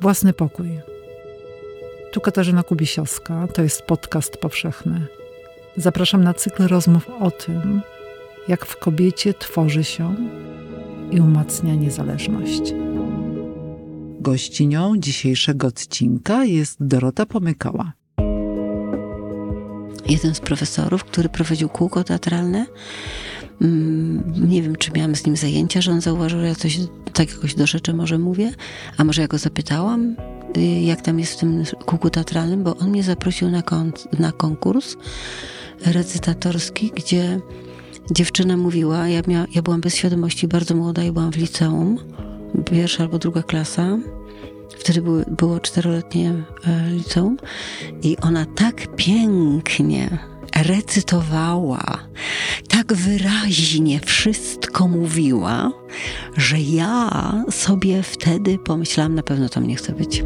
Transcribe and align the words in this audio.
Własny 0.00 0.32
pokój. 0.32 0.80
Tu 2.12 2.20
Katarzyna 2.20 2.62
Kubisiowska, 2.62 3.48
to 3.54 3.62
jest 3.62 3.82
podcast 3.82 4.36
powszechny. 4.36 5.06
Zapraszam 5.76 6.24
na 6.24 6.34
cykl 6.34 6.66
rozmów 6.66 7.10
o 7.20 7.30
tym, 7.30 7.80
jak 8.48 8.66
w 8.66 8.76
kobiecie 8.76 9.34
tworzy 9.34 9.84
się 9.84 10.14
i 11.10 11.20
umacnia 11.20 11.74
niezależność. 11.74 12.62
Gościnią 14.20 14.96
dzisiejszego 14.96 15.66
odcinka 15.66 16.44
jest 16.44 16.76
Dorota 16.80 17.26
Pomykała. 17.26 17.92
Jeden 20.08 20.34
z 20.34 20.40
profesorów, 20.40 21.04
który 21.04 21.28
prowadził 21.28 21.68
kółko 21.68 22.04
teatralne, 22.04 22.66
nie 24.48 24.62
wiem, 24.62 24.76
czy 24.76 24.90
miałam 24.92 25.16
z 25.16 25.26
nim 25.26 25.36
zajęcia, 25.36 25.80
że 25.80 25.92
on 25.92 26.00
zauważył, 26.00 26.40
że 26.40 26.46
ja 26.46 26.54
coś 26.54 26.78
tak 27.12 27.30
jakoś 27.30 27.54
do 27.54 27.66
rzeczy 27.66 27.94
może 27.94 28.18
mówię, 28.18 28.52
a 28.96 29.04
może 29.04 29.22
ja 29.22 29.28
go 29.28 29.38
zapytałam, 29.38 30.16
y, 30.56 30.60
jak 30.60 31.00
tam 31.00 31.20
jest 31.20 31.32
w 31.32 31.36
tym 31.36 31.64
kółku 31.86 32.10
teatralnym, 32.10 32.64
bo 32.64 32.76
on 32.76 32.90
mnie 32.90 33.02
zaprosił 33.02 33.50
na, 33.50 33.62
kon 33.62 33.92
na 34.18 34.32
konkurs 34.32 34.96
recytatorski, 35.86 36.92
gdzie 36.94 37.40
dziewczyna 38.10 38.56
mówiła, 38.56 39.08
ja, 39.08 39.22
mia, 39.26 39.46
ja 39.54 39.62
byłam 39.62 39.80
bez 39.80 39.94
świadomości 39.94 40.48
bardzo 40.48 40.74
młoda 40.74 41.04
i 41.04 41.12
byłam 41.12 41.32
w 41.32 41.36
liceum, 41.36 41.98
pierwsza 42.70 43.02
albo 43.02 43.18
druga 43.18 43.42
klasa. 43.42 43.98
Wtedy 44.78 45.02
były, 45.02 45.24
było 45.28 45.60
czteroletnie 45.60 46.34
e, 46.66 46.90
liceum 46.90 47.36
i 48.02 48.16
ona 48.16 48.46
tak 48.46 48.96
pięknie 48.96 50.18
recytowała, 50.62 51.98
tak 52.68 52.92
wyraźnie 52.92 54.00
wszystko 54.00 54.88
mówiła, 54.88 55.72
że 56.36 56.58
ja 56.58 57.10
sobie 57.50 58.02
wtedy 58.02 58.58
pomyślałam, 58.58 59.14
na 59.14 59.22
pewno 59.22 59.48
tam 59.48 59.66
nie 59.66 59.76
chcę 59.76 59.92
być. 59.92 60.24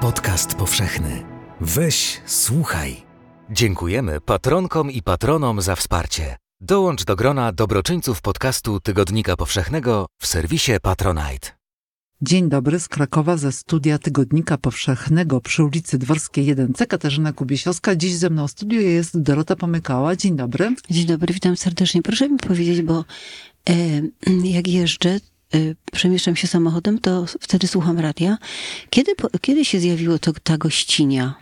Podcast 0.00 0.54
powszechny. 0.54 1.22
Weź, 1.60 2.20
słuchaj. 2.26 3.03
Dziękujemy 3.50 4.20
patronkom 4.20 4.90
i 4.90 5.02
patronom 5.02 5.62
za 5.62 5.76
wsparcie. 5.76 6.36
Dołącz 6.60 7.04
do 7.04 7.16
grona 7.16 7.52
dobroczyńców 7.52 8.22
podcastu 8.22 8.80
Tygodnika 8.80 9.36
Powszechnego 9.36 10.06
w 10.20 10.26
serwisie 10.26 10.72
Patronite. 10.82 11.48
Dzień 12.22 12.48
dobry 12.48 12.80
z 12.80 12.88
Krakowa 12.88 13.36
ze 13.36 13.52
studia 13.52 13.98
Tygodnika 13.98 14.58
Powszechnego 14.58 15.40
przy 15.40 15.64
ulicy 15.64 15.98
Dworskiej 15.98 16.56
1C. 16.56 16.86
Katarzyna 16.86 17.32
Kubiesiowska. 17.32 17.96
Dziś 17.96 18.14
ze 18.14 18.30
mną 18.30 18.48
w 18.48 18.50
studiu 18.50 18.80
jest 18.80 19.20
Dorota 19.20 19.56
Pomykała. 19.56 20.16
Dzień 20.16 20.36
dobry. 20.36 20.74
Dzień 20.90 21.06
dobry, 21.06 21.34
witam 21.34 21.56
serdecznie. 21.56 22.02
Proszę 22.02 22.28
mi 22.28 22.38
powiedzieć, 22.38 22.82
bo 22.82 23.04
e, 23.68 23.74
jak 24.44 24.68
jeżdżę, 24.68 25.20
y, 25.54 25.76
przemieszczam 25.92 26.36
się 26.36 26.46
samochodem, 26.46 26.98
to 26.98 27.24
wtedy 27.40 27.68
słucham 27.68 27.98
radia. 27.98 28.38
Kiedy, 28.90 29.14
po- 29.14 29.38
kiedy 29.40 29.64
się 29.64 29.80
zjawiło 29.80 30.18
to, 30.18 30.32
ta 30.42 30.58
gościnia? 30.58 31.34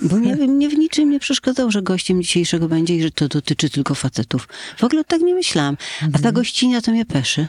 Bo 0.00 0.16
mnie, 0.16 0.34
mnie 0.36 0.68
w 0.68 0.74
niczym 0.74 1.10
nie 1.10 1.20
przeszkadzało, 1.20 1.70
że 1.70 1.82
gościem 1.82 2.22
dzisiejszego 2.22 2.68
będzie 2.68 2.96
i 2.96 3.02
że 3.02 3.10
to 3.10 3.28
dotyczy 3.28 3.70
tylko 3.70 3.94
facetów. 3.94 4.48
W 4.76 4.84
ogóle 4.84 5.04
tak 5.04 5.20
nie 5.20 5.34
myślałam. 5.34 5.76
A 6.12 6.18
ta 6.18 6.32
gościnia 6.32 6.80
to 6.80 6.90
mnie 6.90 7.04
peszy. 7.04 7.48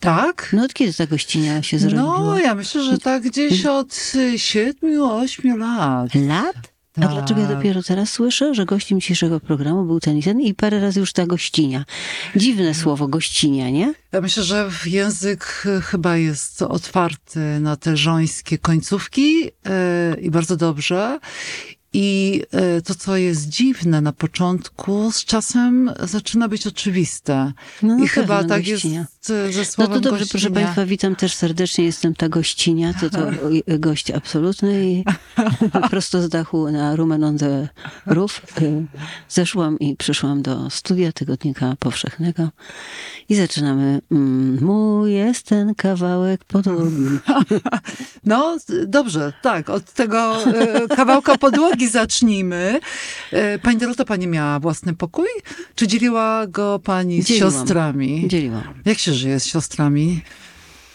Tak? 0.00 0.50
No 0.52 0.64
od 0.64 0.74
kiedy 0.74 0.94
ta 0.94 1.06
gościnia 1.06 1.62
się 1.62 1.78
zrobiła? 1.78 2.02
No, 2.02 2.38
ja 2.38 2.54
myślę, 2.54 2.82
że 2.82 2.98
tak 2.98 3.22
gdzieś 3.22 3.66
od 3.66 4.12
y, 4.14 4.38
siedmiu, 4.38 5.04
ośmiu 5.04 5.56
lat. 5.56 6.14
Lat? 6.14 6.69
A 6.96 7.00
Tak. 7.00 7.10
dlaczego 7.10 7.40
ja 7.40 7.46
dopiero 7.48 7.82
teraz 7.82 8.10
słyszę, 8.10 8.54
że 8.54 8.64
gościem 8.66 9.00
dzisiejszego 9.00 9.40
programu 9.40 9.84
był 9.84 10.00
ten 10.00 10.18
i 10.18 10.22
ten 10.22 10.40
i 10.40 10.54
parę 10.54 10.80
razy 10.80 11.00
już 11.00 11.12
ta 11.12 11.26
gościnia. 11.26 11.84
Dziwne 12.36 12.74
słowo 12.74 13.08
gościnia, 13.08 13.70
nie? 13.70 13.94
Ja 14.12 14.20
myślę, 14.20 14.42
że 14.42 14.70
język 14.86 15.62
y, 15.78 15.80
chyba 15.82 16.16
jest 16.16 16.62
otwarty 16.62 17.40
na 17.60 17.76
te 17.76 17.96
żońskie 17.96 18.58
końcówki 18.58 19.46
y, 19.46 20.20
i 20.20 20.30
bardzo 20.30 20.56
dobrze. 20.56 21.18
I 21.92 22.42
y, 22.78 22.82
to, 22.82 22.94
co 22.94 23.16
jest 23.16 23.48
dziwne 23.48 24.00
na 24.00 24.12
początku, 24.12 25.12
z 25.12 25.24
czasem 25.24 25.92
zaczyna 26.00 26.48
być 26.48 26.66
oczywiste. 26.66 27.52
No, 27.82 28.04
I 28.04 28.08
chyba 28.08 28.44
tak 28.44 28.64
gościnia. 28.64 29.00
jest 29.00 29.19
y, 29.30 29.52
ze 29.52 29.58
No 29.60 29.64
słowem 29.64 29.94
to 29.94 30.00
dobrze, 30.00 30.10
gościnia. 30.24 30.30
proszę 30.30 30.50
Państwa, 30.50 30.86
witam 30.86 31.16
też 31.16 31.34
serdecznie, 31.34 31.84
jestem 31.84 32.14
ta 32.14 32.28
gościnia, 32.28 32.94
to 33.00 33.10
to 33.10 33.18
gość 33.78 34.10
absolutny 34.10 34.90
i 34.90 35.04
prosto 35.90 36.22
z 36.22 36.28
dachu 36.28 36.70
na 36.70 36.96
Rumen 36.96 37.24
on 37.24 37.38
the 37.38 37.68
Roof 38.06 38.42
y, 38.62 38.86
zeszłam 39.28 39.78
i 39.78 39.96
przyszłam 39.96 40.42
do 40.42 40.70
studia 40.70 41.12
Tygodnika 41.12 41.74
Powszechnego 41.78 42.48
i 43.28 43.34
zaczynamy. 43.34 44.00
mm, 44.12 44.64
Mój 44.64 45.12
jest 45.14 45.46
ten 45.46 45.74
kawałek 45.74 46.44
podłogi. 46.44 47.06
No, 48.24 48.56
dobrze, 48.86 49.32
tak, 49.42 49.70
od 49.70 49.92
tego 49.92 50.44
e, 50.46 50.88
kawałka 50.88 51.38
podłogi 51.38 51.88
zacznijmy. 51.88 52.80
E, 53.32 53.58
Pani 53.58 53.78
Dorota, 53.78 54.04
Pani 54.04 54.26
miała 54.26 54.60
własny 54.60 54.94
pokój? 54.94 55.26
Czy 55.74 55.86
dzieliła 55.86 56.46
go 56.46 56.78
Pani 56.84 57.22
z 57.22 57.26
Dzieliłam. 57.26 57.52
siostrami? 57.52 58.28
Dzieliłam. 58.28 58.62
Jak 58.84 58.98
się 58.98 59.09
żyje 59.14 59.40
z 59.40 59.46
siostrami? 59.46 60.22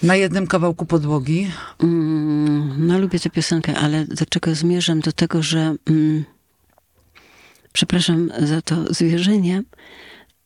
Na 0.03 0.15
jednym 0.15 0.47
kawałku 0.47 0.85
podłogi? 0.85 1.51
Mm, 1.83 2.87
No, 2.87 2.99
lubię 2.99 3.19
tę 3.19 3.29
piosenkę, 3.29 3.77
ale 3.77 4.05
do 4.05 4.25
czego 4.25 4.55
zmierzam? 4.55 4.99
Do 4.99 5.11
tego, 5.11 5.43
że 5.43 5.75
mm, 5.89 6.23
przepraszam 7.73 8.31
za 8.39 8.61
to 8.61 8.93
zwierzenie, 8.93 9.63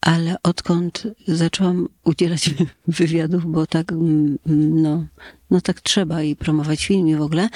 ale 0.01 0.35
odkąd 0.43 1.03
zaczęłam 1.27 1.87
udzielać 2.03 2.49
wywiadów, 2.87 3.51
bo 3.51 3.67
tak, 3.67 3.91
mm, 3.91 4.37
no, 4.81 5.05
no 5.51 5.61
tak 5.61 5.81
trzeba 5.81 6.23
i 6.23 6.35
promować 6.35 6.85
film 6.85 7.07
i 7.07 7.15
w 7.15 7.21
ogóle, 7.21 7.49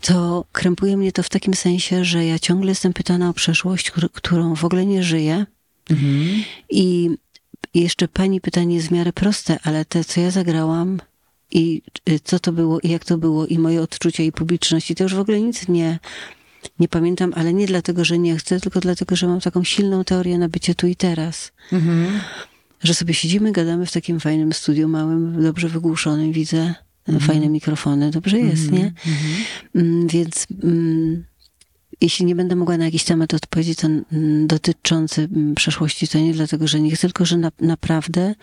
to 0.00 0.44
krępuje 0.52 0.96
mnie 0.96 1.12
to 1.12 1.22
w 1.22 1.28
takim 1.28 1.54
sensie, 1.54 2.04
że 2.04 2.24
ja 2.26 2.38
ciągle 2.38 2.70
jestem 2.70 2.92
pytana 2.92 3.28
o 3.28 3.32
przeszłość, 3.32 3.90
któr- 3.90 4.12
którą 4.12 4.54
w 4.54 4.64
ogóle 4.64 4.86
nie 4.86 5.02
żyję. 5.02 5.46
I 6.70 7.10
jeszcze 7.74 8.08
pani 8.08 8.40
pytanie 8.40 8.74
jest 8.76 8.88
w 8.88 8.90
miarę 8.90 9.12
proste, 9.12 9.58
ale 9.62 9.84
te, 9.84 10.04
co 10.04 10.20
ja 10.20 10.30
zagrałam 10.30 11.00
i 11.50 11.82
y, 12.08 12.20
co 12.24 12.38
to 12.38 12.52
było 12.52 12.80
i 12.80 12.88
jak 12.88 13.04
to 13.04 13.18
było 13.18 13.46
i 13.46 13.58
moje 13.58 13.82
odczucia 13.82 14.22
i 14.22 14.32
publiczności, 14.32 14.94
to 14.94 15.02
już 15.04 15.14
w 15.14 15.18
ogóle 15.20 15.40
nic 15.40 15.68
nie, 15.68 15.98
nie 16.78 16.88
pamiętam, 16.88 17.32
ale 17.36 17.52
nie 17.54 17.66
dlatego, 17.66 18.04
że 18.04 18.18
nie 18.18 18.36
chcę, 18.36 18.60
tylko 18.60 18.80
dlatego, 18.80 19.16
że 19.16 19.26
mam 19.26 19.40
taką 19.40 19.64
silną 19.64 20.04
teorię 20.04 20.38
na 20.38 20.48
bycie 20.48 20.74
tu 20.74 20.86
i 20.86 20.96
teraz. 20.96 21.52
Że 22.82 22.94
sobie 22.94 23.14
siedzimy, 23.14 23.52
gadamy 23.52 23.86
w 23.86 23.92
takim 23.92 24.20
fajnym 24.20 24.52
studiu 24.52 24.88
małym, 24.88 25.42
dobrze 25.42 25.68
wygłuszonym, 25.68 26.32
widzę 26.32 26.74
e, 27.08 27.20
fajne 27.20 27.48
mikrofony, 27.48 28.10
dobrze 28.10 28.38
jest, 28.38 28.70
nie? 28.72 28.92
Mm, 29.74 30.06
Więc 30.06 30.46
mm, 30.62 31.24
jeśli 32.00 32.26
nie 32.26 32.34
będę 32.34 32.56
mogła 32.56 32.76
na 32.76 32.84
jakiś 32.84 33.04
temat 33.04 33.34
odpowiedzieć 33.34 33.78
to, 33.78 33.88
dotyczący 34.46 35.28
przeszłości, 35.56 36.08
to 36.08 36.18
nie 36.18 36.32
dlatego, 36.32 36.68
że 36.68 36.80
nie 36.80 36.90
chcę, 36.90 37.08
tylko 37.08 37.24
że 37.24 37.36
na, 37.36 37.50
naprawdę 37.60 38.34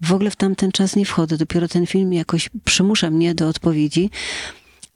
w 0.00 0.12
ogóle 0.12 0.30
w 0.30 0.36
tamten 0.36 0.72
czas 0.72 0.96
nie 0.96 1.04
wchodzę. 1.04 1.36
Dopiero 1.36 1.68
ten 1.68 1.86
film 1.86 2.12
jakoś 2.12 2.50
przymusza 2.64 3.10
mnie 3.10 3.34
do 3.34 3.48
odpowiedzi. 3.48 4.10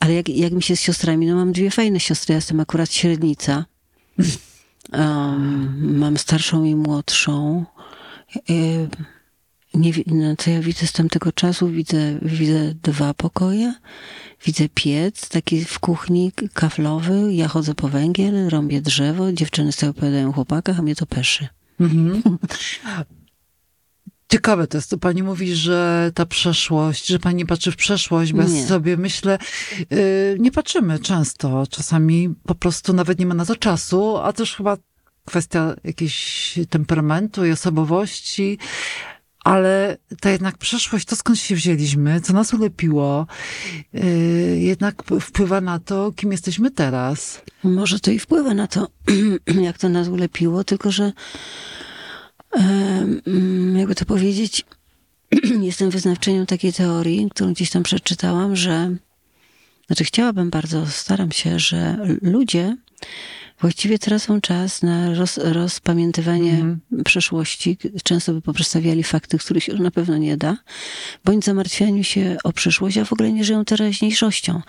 Ale 0.01 0.15
jak, 0.15 0.29
jak 0.29 0.53
mi 0.53 0.63
się 0.63 0.77
z 0.77 0.81
siostrami, 0.81 1.27
no 1.27 1.35
mam 1.35 1.53
dwie 1.53 1.71
fajne 1.71 2.01
siostry, 2.01 2.33
ja 2.33 2.37
jestem 2.37 2.61
akurat 2.61 2.93
średnica. 2.93 3.65
Um, 4.93 5.99
mam 5.99 6.17
starszą 6.17 6.65
i 6.65 6.75
młodszą. 6.75 7.65
Nie, 9.75 9.93
no, 10.07 10.37
co 10.37 10.51
ja 10.51 10.61
widzę 10.61 10.87
z 10.87 10.93
tamtego 10.93 11.33
czasu? 11.33 11.69
Widzę, 11.69 12.19
widzę 12.23 12.75
dwa 12.83 13.15
pokoje, 13.15 13.75
widzę 14.45 14.65
piec 14.75 15.29
taki 15.29 15.65
w 15.65 15.79
kuchni 15.79 16.33
kaflowy, 16.53 17.35
ja 17.35 17.49
chodzę 17.49 17.75
po 17.75 17.89
węgiel, 17.89 18.49
rąbię 18.49 18.81
drzewo, 18.81 19.33
dziewczyny 19.33 19.73
sobie 19.73 19.91
opowiadają 19.91 20.29
o 20.29 20.33
chłopakach, 20.33 20.79
a 20.79 20.83
mnie 20.83 20.97
to 20.97 21.07
peszy. 21.07 21.49
Ciekawe 24.29 24.67
to 24.67 24.79
jest, 24.79 24.91
to 24.91 24.99
pani 24.99 25.23
mówi, 25.23 25.55
że 25.55 26.11
ta 26.15 26.27
przeszłość, 26.27 27.07
że 27.07 27.19
pani 27.19 27.47
patrzy 27.47 27.73
w 27.73 27.77
przeszłość, 27.77 28.33
bo 28.33 28.43
ja 28.43 28.67
sobie 28.67 28.97
myślę, 28.97 29.39
yy, 29.91 30.37
nie 30.39 30.53
patrzymy 30.53 30.99
często, 30.99 31.67
czasami 31.71 32.35
po 32.47 32.55
prostu 32.55 32.93
nawet 32.93 33.19
nie 33.19 33.27
ma 33.27 33.35
na 33.35 33.45
to 33.45 33.57
czasu, 33.57 34.17
a 34.17 34.33
też 34.33 34.57
chyba 34.57 34.77
kwestia 35.25 35.75
jakiejś 35.85 36.59
temperamentu 36.71 37.45
i 37.45 37.51
osobowości, 37.51 38.59
ale 39.45 39.97
ta 40.21 40.31
jednak 40.31 40.59
przeszłość, 40.59 41.07
to 41.07 41.17
skąd 41.17 41.39
się 41.39 41.55
wzięliśmy, 41.55 42.21
co 42.21 42.33
nas 42.33 42.55
ulepiło, 42.55 43.27
yy, 43.93 44.03
jednak 44.59 45.03
wpływa 45.21 45.61
na 45.61 45.79
to, 45.79 46.13
kim 46.13 46.33
jesteśmy 46.33 46.71
teraz. 46.71 47.43
Może 47.65 48.01
to 48.01 48.11
i 48.11 48.19
wpływa 48.19 48.55
na 48.55 48.67
to, 48.67 48.89
jak 49.61 49.79
to 49.79 49.89
nas 49.89 50.09
ulepiło, 50.09 50.65
tylko 50.65 50.91
że 50.93 51.13
jakby 53.77 53.95
to 53.95 54.05
powiedzieć, 54.05 54.65
jestem 55.61 55.91
wyznawczynią 55.91 56.47
takiej 56.47 56.73
teorii, 56.73 57.31
którą 57.31 57.53
gdzieś 57.53 57.71
tam 57.71 57.83
przeczytałam, 57.83 58.57
że 58.57 58.97
znaczy 59.87 60.05
chciałabym 60.05 60.51
bardzo, 60.51 60.87
staram 60.87 61.33
się, 61.33 61.59
że 61.59 61.99
ludzie 62.23 62.77
właściwie 63.65 63.99
tracą 63.99 64.41
czas 64.41 64.83
na 64.83 65.15
roz, 65.15 65.39
rozpamiętywanie 65.39 66.51
Mhm. 66.51 66.81
przeszłości. 67.05 67.79
Często 68.03 68.33
by 68.33 68.41
poprzestawiali 68.41 69.03
fakty, 69.05 69.39
których 69.39 69.65
się 69.65 69.73
już 69.73 69.81
na 69.81 69.91
pewno 69.91 70.17
nie 70.17 70.37
da, 70.37 70.57
bądź 71.25 71.45
zamartwianiu 71.45 72.05
się 72.05 72.37
o 72.45 72.53
przyszłość, 72.53 72.99
a 72.99 73.05
w 73.05 73.13
ogóle 73.13 73.33
nie 73.33 73.45
żyją 73.45 73.65
teraźniejszością. 73.65 74.61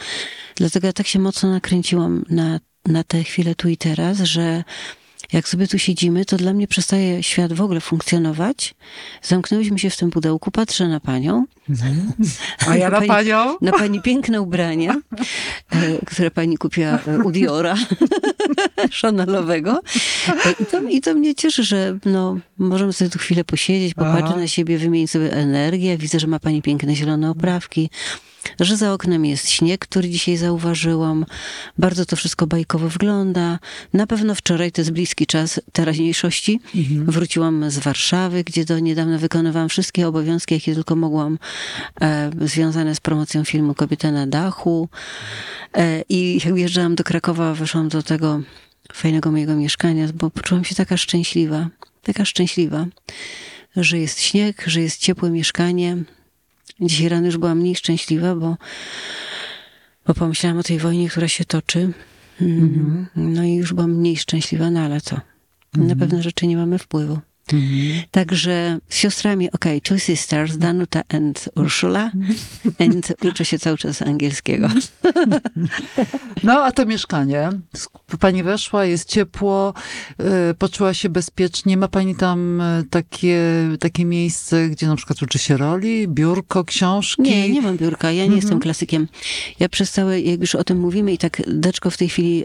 Dlatego 0.56 0.88
ja 0.88 0.94
tak 0.94 1.08
się 1.08 1.20
mocno 1.20 1.52
nakręciłam 1.52 2.26
na, 2.30 2.60
na 2.86 3.04
tę 3.04 3.24
chwilę 3.24 3.56
tu 3.56 3.70
i 3.70 3.78
teraz, 3.78 4.18
że 4.18 4.64
jak 5.34 5.48
sobie 5.50 5.68
tu 5.68 5.80
siedzimy, 5.80 6.26
to 6.26 6.38
dla 6.38 6.54
mnie 6.54 6.68
przestaje 6.68 7.24
świat 7.24 7.54
w 7.54 7.62
ogóle 7.62 7.82
funkcjonować. 7.82 8.76
Zamknęłyśmy 9.22 9.80
się 9.80 9.90
w 9.90 9.98
tym 9.98 10.12
pudełku, 10.12 10.52
patrzę 10.52 10.88
na 10.88 11.00
panią, 11.00 11.46
A 12.68 12.76
ja 12.78 12.90
na 12.90 12.98
Pani- 12.98 13.08
panią? 13.08 13.58
na 13.62 13.72
pani 13.72 14.02
piękne 14.02 14.42
ubranie, 14.42 15.02
e, 15.72 16.06
które 16.06 16.32
pani 16.32 16.58
kupiła 16.58 17.00
u 17.24 17.32
Diora 17.32 17.76
Chanelowego. 19.02 19.82
E, 20.46 20.52
I 20.64 20.66
to, 20.66 20.82
I 20.82 21.02
to 21.02 21.14
mnie 21.14 21.36
cieszy, 21.36 21.64
że 21.64 21.98
no, 22.06 22.38
możemy 22.58 22.94
sobie 22.94 23.10
tu 23.12 23.20
chwilę 23.20 23.44
posiedzieć, 23.44 23.94
popatrzeć 23.94 24.38
na 24.38 24.48
siebie, 24.48 24.78
wymienić 24.78 25.12
sobie 25.12 25.32
energię. 25.34 25.98
Widzę, 25.98 26.20
że 26.20 26.28
ma 26.28 26.40
pani 26.40 26.62
piękne 26.62 26.96
zielone 26.96 27.30
oprawki, 27.32 27.90
że 28.60 28.78
za 28.78 28.94
oknem 28.94 29.26
jest 29.26 29.50
śnieg, 29.50 29.82
który 29.82 30.10
dzisiaj 30.10 30.38
zauważyłam. 30.38 31.26
Bardzo 31.78 32.06
to 32.06 32.16
wszystko 32.16 32.48
bajkowo 32.48 32.90
wygląda. 32.90 33.60
Na 33.94 34.08
pewno 34.08 34.36
wczoraj 34.36 34.72
to 34.72 34.82
jest 34.82 34.92
bliski 34.92 35.28
czas 35.28 35.62
teraźniejszości. 35.72 36.60
Wróciłam 37.06 37.72
z 37.72 37.80
Warszawy, 37.80 38.44
gdzie 38.44 38.66
do 38.66 38.80
niedawna 38.80 39.18
wykonywałam 39.18 39.70
wszystkie 39.70 40.08
obowiązki, 40.08 40.54
jakie 40.54 40.74
tylko 40.74 40.96
mogłam, 40.96 41.40
e, 42.02 42.32
związane 42.42 42.96
z 42.96 43.00
promocją 43.00 43.44
filmu 43.44 43.74
Kobieta 43.74 44.12
na 44.12 44.28
dachu. 44.28 44.90
E, 45.74 46.02
I 46.10 46.40
jak 46.46 46.56
wjeżdżałam 46.56 46.96
do 46.96 47.04
Krakowa, 47.04 47.54
weszłam 47.54 47.90
do 47.90 48.04
tego 48.04 48.42
fajnego 48.94 49.32
mojego 49.32 49.56
mieszkania, 49.56 50.08
bo 50.14 50.30
poczułam 50.30 50.64
się 50.64 50.76
taka 50.76 50.98
szczęśliwa, 50.98 51.70
taka 52.04 52.26
szczęśliwa, 52.26 52.86
że 53.76 54.00
jest 54.00 54.22
śnieg, 54.22 54.64
że 54.68 54.82
jest 54.82 55.00
ciepłe 55.00 55.30
mieszkanie. 55.30 55.98
Dzisiaj 56.82 57.10
rano 57.10 57.26
już 57.26 57.38
byłam 57.38 57.60
mniej 57.60 57.76
szczęśliwa, 57.76 58.36
bo, 58.36 58.58
bo 60.08 60.14
pomyślałam 60.14 60.58
o 60.60 60.64
tej 60.64 60.80
wojnie, 60.80 61.10
która 61.10 61.28
się 61.28 61.46
toczy. 61.46 61.94
Mm, 62.42 63.08
No 63.16 63.44
i 63.44 63.56
już 63.56 63.74
byłam 63.74 63.92
mniej 63.92 64.18
szczęśliwa, 64.18 64.70
no 64.72 64.80
ale 64.80 65.02
co? 65.02 65.20
Na 65.74 65.96
pewne 65.96 66.24
rzeczy 66.24 66.48
nie 66.48 66.58
mamy 66.58 66.80
wpływu. 66.80 67.20
Także 68.12 68.80
z 68.90 68.96
siostrami, 68.96 69.52
okej, 69.52 69.82
two 69.82 70.00
sisters, 70.00 70.58
Danuta 70.58 71.02
and 71.10 71.50
Ursula. 71.56 72.12
And 72.80 73.14
uczę 73.24 73.46
się 73.46 73.60
cały 73.60 73.78
czas 73.78 74.02
angielskiego. 74.02 74.70
No, 76.44 76.64
a 76.64 76.72
to 76.72 76.86
mieszkanie. 76.86 77.50
Pani 78.20 78.44
weszła, 78.44 78.86
jest 78.86 79.10
ciepło, 79.10 79.74
y, 80.52 80.54
poczuła 80.54 80.94
się 80.94 81.10
bezpiecznie. 81.10 81.78
Ma 81.78 81.88
pani 81.88 82.16
tam 82.16 82.62
y, 82.62 82.84
takie, 82.90 83.42
takie 83.80 84.06
miejsce, 84.06 84.70
gdzie 84.70 84.88
na 84.88 84.96
przykład 84.96 85.22
uczy 85.22 85.40
się 85.40 85.58
roli, 85.58 86.08
biurko, 86.08 86.64
książki? 86.64 87.22
Nie, 87.22 87.50
nie 87.50 87.62
mam 87.62 87.78
biurka, 87.78 88.12
ja 88.12 88.26
nie 88.26 88.36
jestem 88.36 88.60
klasykiem. 88.60 89.08
Ja 89.60 89.70
przez 89.70 89.92
całe, 89.92 90.22
jak 90.22 90.42
już 90.42 90.56
o 90.56 90.64
tym 90.64 90.80
mówimy 90.80 91.14
i 91.14 91.18
tak 91.18 91.42
deczko 91.48 91.90
w 91.90 91.98
tej 91.98 92.10
chwili 92.10 92.44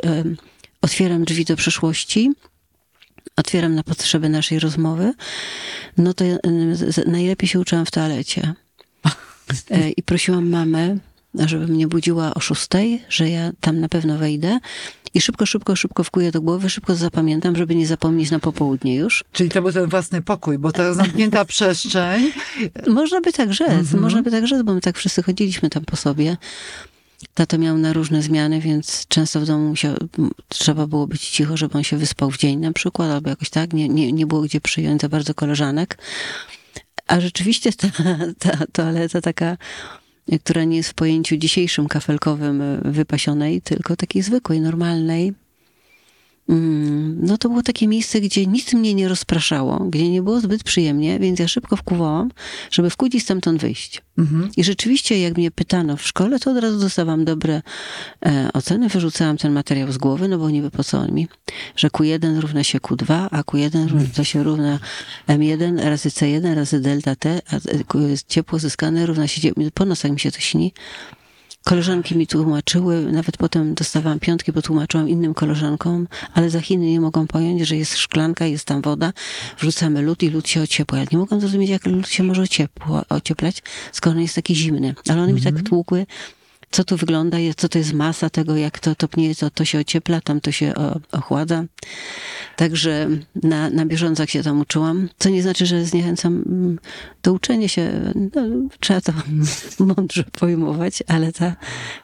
otwieram 0.83 1.25
drzwi 1.25 1.45
do 1.45 1.57
przyszłości, 1.57 2.31
otwieram 3.41 3.75
na 3.75 3.83
potrzeby 3.83 4.29
naszej 4.29 4.59
rozmowy, 4.59 5.13
no 5.99 6.15
to 6.15 6.25
z- 6.73 7.07
najlepiej 7.07 7.49
się 7.49 7.61
uczyłam 7.61 7.87
w 7.87 7.91
toalecie. 7.91 8.55
E, 9.71 9.91
I 9.91 10.03
prosiłam 10.03 10.49
mamę, 10.49 10.97
żeby 11.35 11.67
mnie 11.67 11.87
budziła 11.89 12.35
o 12.35 12.41
szóstej, 12.41 13.03
że 13.09 13.29
ja 13.31 13.51
tam 13.61 13.81
na 13.81 13.89
pewno 13.89 14.19
wejdę. 14.19 14.59
I 15.15 15.21
szybko, 15.21 15.47
szybko, 15.47 15.77
szybko 15.77 16.05
wkuję 16.05 16.33
do 16.33 16.41
głowy, 16.41 16.71
szybko 16.71 16.95
zapamiętam, 16.95 17.57
żeby 17.57 17.75
nie 17.75 17.87
zapomnieć 17.87 18.31
na 18.31 18.39
popołudnie 18.39 18.95
już. 18.97 19.25
Czyli 19.33 19.51
to 19.51 19.63
był 19.63 19.73
ten 19.73 19.87
własny 19.89 20.23
pokój, 20.23 20.59
bo 20.59 20.73
ta 20.73 20.95
zamknięta 20.95 21.45
przestrzeń. 21.55 22.33
Można 22.87 23.21
by 23.21 23.33
tak 23.33 23.53
rzec, 23.53 23.93
można 23.93 24.23
by 24.23 24.31
tak 24.31 24.47
rzec, 24.47 24.63
bo 24.63 24.75
my 24.75 24.81
tak 24.81 24.99
wszyscy 24.99 25.23
chodziliśmy 25.23 25.71
tam 25.71 25.85
po 25.85 25.97
sobie. 25.97 26.37
Tato 27.35 27.59
miał 27.59 27.79
na 27.79 27.93
różne 27.93 28.23
zmiany, 28.23 28.61
więc 28.61 29.07
często 29.09 29.41
w 29.41 29.45
domu 29.45 29.75
trzeba 30.49 30.87
było 30.87 31.07
być 31.07 31.29
cicho, 31.29 31.57
żeby 31.57 31.79
on 31.79 31.85
się 31.85 31.97
wyspał 31.97 32.31
w 32.31 32.39
dzień 32.39 32.59
na 32.59 32.73
przykład, 32.73 33.11
albo 33.11 33.31
jakoś 33.31 33.51
tak. 33.51 33.73
Nie, 33.73 33.89
nie, 33.89 34.13
nie 34.13 34.27
było 34.27 34.41
gdzie 34.41 34.61
przyjąć 34.61 35.01
za 35.01 35.09
bardzo 35.09 35.35
koleżanek. 35.35 35.99
A 37.07 37.21
rzeczywiście 37.21 37.73
ta, 37.73 37.89
ta 38.39 38.67
toaleta 38.73 39.21
taka, 39.21 39.57
która 40.45 40.65
nie 40.65 40.77
jest 40.77 40.91
w 40.91 40.95
pojęciu 40.95 41.37
dzisiejszym 41.37 41.89
kafelkowym 41.89 42.63
wypasionej, 42.85 43.63
tylko 43.63 43.97
takiej 43.97 44.23
zwykłej, 44.23 44.61
normalnej, 44.61 45.33
no 47.23 47.39
to 47.39 47.49
było 47.49 47.63
takie 47.63 47.89
miejsce, 47.89 48.21
gdzie 48.21 48.47
nic 48.47 48.73
mnie 48.75 48.95
nie 48.95 49.09
rozpraszało, 49.09 49.79
gdzie 49.79 50.11
nie 50.11 50.23
było 50.23 50.41
zbyt 50.41 50.65
przyjemnie, 50.65 51.19
więc 51.19 51.39
ja 51.41 51.49
szybko 51.49 51.77
wkuwałam, 51.77 52.31
żeby 52.71 52.91
wkuć 52.91 53.15
i 53.15 53.21
stamtąd 53.21 53.61
wyjść. 53.61 54.03
Mhm. 54.19 54.51
I 54.57 54.65
rzeczywiście, 54.65 55.21
jak 55.21 55.37
mnie 55.37 55.51
pytano 55.51 55.97
w 55.97 56.03
szkole, 56.03 56.39
to 56.39 56.51
od 56.51 56.57
razu 56.59 56.81
dostawałam 56.81 57.25
dobre 57.25 57.63
e, 58.27 58.51
oceny, 58.53 58.89
wyrzucałam 58.89 59.37
ten 59.37 59.53
materiał 59.53 59.93
z 59.93 59.99
głowy, 59.99 60.29
no 60.29 60.39
bo 60.39 60.51
niby 60.51 60.71
po 60.71 60.85
co 60.85 60.99
on 60.99 61.13
mi, 61.13 61.29
że 61.77 61.89
Q1 61.89 62.41
równa 62.41 62.65
się 62.65 62.79
Q2, 62.79 63.29
a 63.31 63.43
Q1 63.43 63.89
równa- 63.89 64.15
to 64.15 64.25
się 64.25 64.43
równa 64.43 64.79
M1 65.29 65.89
razy 65.89 66.09
C1 66.09 66.55
razy 66.55 66.81
delta 66.81 67.17
T, 67.17 67.41
a 67.51 67.57
e, 67.57 67.61
ciepło 68.29 68.59
zyskane 68.59 69.07
równa 69.07 69.29
się, 69.29 69.53
po 69.75 69.85
nosach 69.85 70.11
mi 70.13 70.21
się 70.21 70.33
to 70.33 70.41
śni. 70.41 70.73
Koleżanki 71.65 72.17
mi 72.17 72.27
tłumaczyły, 72.27 73.13
nawet 73.13 73.37
potem 73.37 73.75
dostawałam 73.75 74.21
piątki, 74.21 74.53
bo 74.53 74.63
tłumaczyłam 74.63 75.09
innym 75.09 75.35
koleżankom, 75.35 76.09
ale 76.35 76.51
za 76.51 76.61
Chiny 76.61 76.87
nie 76.87 77.01
mogą 77.01 77.27
pojąć, 77.27 77.61
że 77.61 77.77
jest 77.77 77.97
szklanka, 77.97 78.47
jest 78.47 78.65
tam 78.65 78.83
woda, 78.83 79.13
wrzucamy 79.59 80.03
lód 80.03 80.23
i 80.23 80.31
lód 80.31 80.49
się 80.49 80.63
ociepła. 80.63 80.99
Ja 80.99 81.05
nie 81.13 81.19
mogłam 81.19 81.41
zrozumieć, 81.41 81.71
jak 81.71 81.87
lód 81.87 82.09
się 82.09 82.23
może 82.23 82.43
ociepło, 82.43 83.03
ocieplać, 83.09 83.63
skoro 83.93 84.17
on 84.17 84.23
jest 84.23 84.35
taki 84.35 84.57
zimny. 84.57 84.95
Ale 85.09 85.23
one 85.23 85.33
mi 85.33 85.41
tak 85.43 85.63
tłukły, 85.63 86.07
co 86.71 86.85
tu 86.85 86.97
wygląda, 86.97 87.37
co 87.57 87.69
to 87.69 87.79
jest 87.79 87.93
masa 87.93 88.31
tego, 88.31 88.57
jak 88.57 88.79
to 88.79 88.95
topnieje, 88.95 89.35
to, 89.35 89.51
to 89.51 89.65
się 89.65 89.79
ociepla, 89.79 90.21
tam 90.21 90.41
to 90.41 90.53
się 90.53 90.75
o, 90.75 91.01
ochładza. 91.13 91.65
Także 92.57 93.09
na, 93.43 93.71
na 93.71 93.87
bieżąco 93.87 94.23
jak 94.23 94.31
się 94.31 94.43
tam 94.43 94.61
uczyłam, 94.61 95.09
co 95.19 95.29
nie 95.29 95.43
znaczy, 95.43 95.67
że 95.67 95.85
zniechęcam 95.85 96.45
mm, 96.47 96.79
do 97.23 97.33
uczenia 97.33 97.69
się. 97.69 98.13
No, 98.35 98.43
trzeba 98.81 99.01
to 99.01 99.13
mądrze 99.97 100.25
pojmować, 100.25 101.03
ale 101.07 101.33
ta 101.33 101.57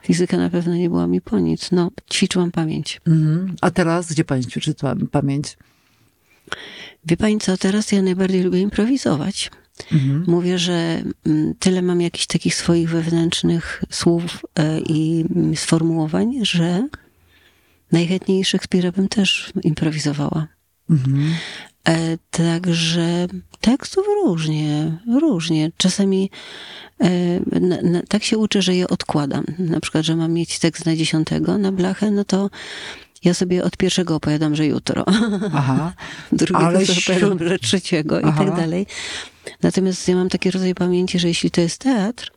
fizyka 0.02 0.36
na 0.36 0.50
pewno 0.50 0.74
nie 0.74 0.88
była 0.88 1.06
mi 1.06 1.20
po 1.20 1.38
nic. 1.38 1.72
No, 1.72 1.90
ćwiczyłam 2.12 2.50
pamięć. 2.50 3.00
Mhm. 3.06 3.56
A 3.60 3.70
teraz, 3.70 4.12
gdzie 4.12 4.24
pani 4.24 4.46
ćwiczy 4.46 4.74
pamięć? 5.10 5.56
Wie 7.06 7.16
pani 7.16 7.38
co, 7.38 7.56
teraz 7.56 7.92
ja 7.92 8.02
najbardziej 8.02 8.42
lubię 8.42 8.60
improwizować. 8.60 9.50
Mhm. 9.92 10.24
Mówię, 10.26 10.58
że 10.58 11.02
mm, 11.26 11.54
tyle 11.58 11.82
mam 11.82 12.00
jakichś 12.00 12.26
takich 12.26 12.54
swoich 12.54 12.90
wewnętrznych 12.90 13.84
słów 13.90 14.46
e, 14.54 14.80
i 14.80 15.24
sformułowań, 15.54 16.38
że 16.42 16.88
najchętniej 17.92 18.44
Szekspira 18.44 18.92
bym 18.92 19.08
też 19.08 19.52
improwizowała. 19.62 20.46
Mhm. 20.90 21.34
E, 21.88 22.18
Także 22.30 23.26
tekstów 23.60 24.04
różnie, 24.24 24.98
różnie. 25.20 25.70
Czasami 25.76 26.30
e, 27.00 27.10
na, 27.60 27.82
na, 27.82 28.02
tak 28.02 28.24
się 28.24 28.38
uczę, 28.38 28.62
że 28.62 28.74
je 28.74 28.88
odkładam. 28.88 29.44
Na 29.58 29.80
przykład, 29.80 30.04
że 30.04 30.16
mam 30.16 30.32
mieć 30.32 30.58
tekst 30.58 30.86
na 30.86 30.96
dziesiątego 30.96 31.58
na 31.58 31.72
blachę, 31.72 32.10
no 32.10 32.24
to 32.24 32.50
ja 33.24 33.34
sobie 33.34 33.64
od 33.64 33.76
pierwszego 33.76 34.14
opowiadam, 34.14 34.56
że 34.56 34.66
jutro. 34.66 35.04
Aha. 35.52 35.92
drugiego 36.32 36.66
Ale 36.66 36.80
opowiadam, 36.82 37.48
że 37.48 37.58
trzeciego 37.58 38.20
i 38.20 38.24
Aha. 38.24 38.44
tak 38.44 38.56
dalej. 38.56 38.86
Natomiast 39.62 40.08
ja 40.08 40.16
mam 40.16 40.28
taki 40.28 40.50
rodzaj 40.50 40.74
pamięci, 40.74 41.18
że 41.18 41.28
jeśli 41.28 41.50
to 41.50 41.60
jest 41.60 41.78
teatr, 41.78 42.32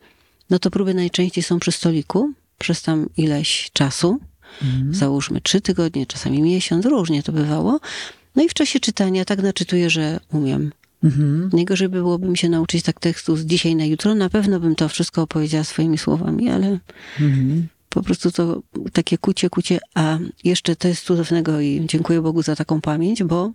no 0.50 0.58
to 0.58 0.70
próby 0.70 0.94
najczęściej 0.94 1.44
są 1.44 1.58
przy 1.58 1.72
stoliku, 1.72 2.32
przez 2.58 2.82
tam 2.82 3.08
ileś 3.16 3.70
czasu. 3.72 4.20
Załóżmy 4.90 5.40
trzy 5.40 5.60
tygodnie, 5.60 6.06
czasami 6.06 6.42
miesiąc, 6.42 6.86
różnie 6.86 7.22
to 7.22 7.32
bywało. 7.32 7.80
No 8.36 8.42
i 8.42 8.48
w 8.48 8.54
czasie 8.54 8.80
czytania 8.80 9.24
tak 9.24 9.42
naczytuję, 9.42 9.90
że 9.90 10.20
umiem. 10.32 10.72
Mhm. 11.04 11.50
Żeby 11.70 11.98
byłoby 11.98 12.28
mi 12.28 12.38
się 12.38 12.48
nauczyć 12.48 12.84
tak 12.84 13.00
tekstu 13.00 13.36
z 13.36 13.44
dzisiaj 13.44 13.76
na 13.76 13.84
jutro, 13.84 14.14
na 14.14 14.30
pewno 14.30 14.60
bym 14.60 14.74
to 14.74 14.88
wszystko 14.88 15.22
opowiedziała 15.22 15.64
swoimi 15.64 15.98
słowami, 15.98 16.50
ale 16.50 16.78
Mhm. 17.20 17.68
Po 17.90 18.02
prostu 18.02 18.30
to 18.30 18.62
takie 18.92 19.18
kucie, 19.18 19.50
kucie, 19.50 19.78
a 19.94 20.18
jeszcze 20.44 20.76
to 20.76 20.88
jest 20.88 21.04
cudownego 21.04 21.60
i 21.60 21.86
dziękuję 21.86 22.22
Bogu 22.22 22.42
za 22.42 22.56
taką 22.56 22.80
pamięć, 22.80 23.24
bo 23.24 23.52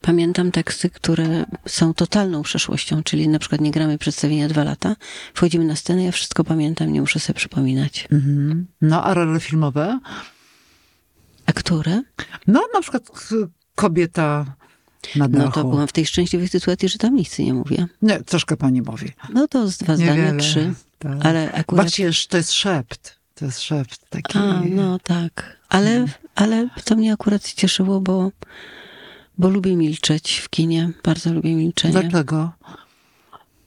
pamiętam 0.00 0.50
teksty, 0.50 0.90
które 0.90 1.44
są 1.66 1.94
totalną 1.94 2.42
przeszłością, 2.42 3.02
czyli 3.02 3.28
na 3.28 3.38
przykład 3.38 3.60
nie 3.60 3.70
gramy 3.70 3.98
przedstawienia 3.98 4.48
dwa 4.48 4.64
lata, 4.64 4.96
wchodzimy 5.34 5.64
na 5.64 5.76
scenę, 5.76 6.04
ja 6.04 6.12
wszystko 6.12 6.44
pamiętam, 6.44 6.92
nie 6.92 7.00
muszę 7.00 7.20
sobie 7.20 7.36
przypominać. 7.36 8.08
Mhm. 8.12 8.66
No, 8.80 9.04
a 9.04 9.14
role 9.14 9.40
filmowe? 9.40 10.00
A 11.46 11.52
które? 11.52 12.02
No, 12.46 12.62
na 12.74 12.80
przykład 12.80 13.10
kobieta 13.74 14.56
na 15.16 15.28
dachu. 15.28 15.46
No 15.46 15.52
to 15.52 15.64
byłam 15.64 15.86
w 15.86 15.92
tej 15.92 16.06
szczęśliwej 16.06 16.48
sytuacji, 16.48 16.88
że 16.88 16.98
tam 16.98 17.14
nic 17.14 17.38
nie 17.38 17.54
mówię. 17.54 17.86
Nie, 18.02 18.22
troszkę 18.22 18.56
pani 18.56 18.82
mówi. 18.82 19.12
No 19.34 19.48
to 19.48 19.68
z 19.68 19.76
dwa 19.76 19.96
zdania, 19.96 20.36
trzy. 20.36 20.74
Tak. 21.00 21.26
Ale 21.26 21.52
akurat... 21.52 21.86
Macierz 21.86 22.26
to 22.26 22.36
jest 22.36 22.52
szept. 22.52 23.18
To 23.34 23.44
jest 23.44 23.60
szept 23.60 24.10
taki. 24.10 24.38
A, 24.38 24.62
no 24.70 24.98
tak. 24.98 25.56
Ale, 25.68 26.06
ale 26.34 26.68
to 26.84 26.96
mnie 26.96 27.12
akurat 27.12 27.52
cieszyło, 27.52 28.00
bo, 28.00 28.30
bo 29.38 29.48
lubię 29.48 29.76
milczeć 29.76 30.38
w 30.38 30.48
kinie. 30.48 30.90
Bardzo 31.04 31.32
lubię 31.32 31.54
milczenie. 31.54 32.00
Dlaczego? 32.00 32.52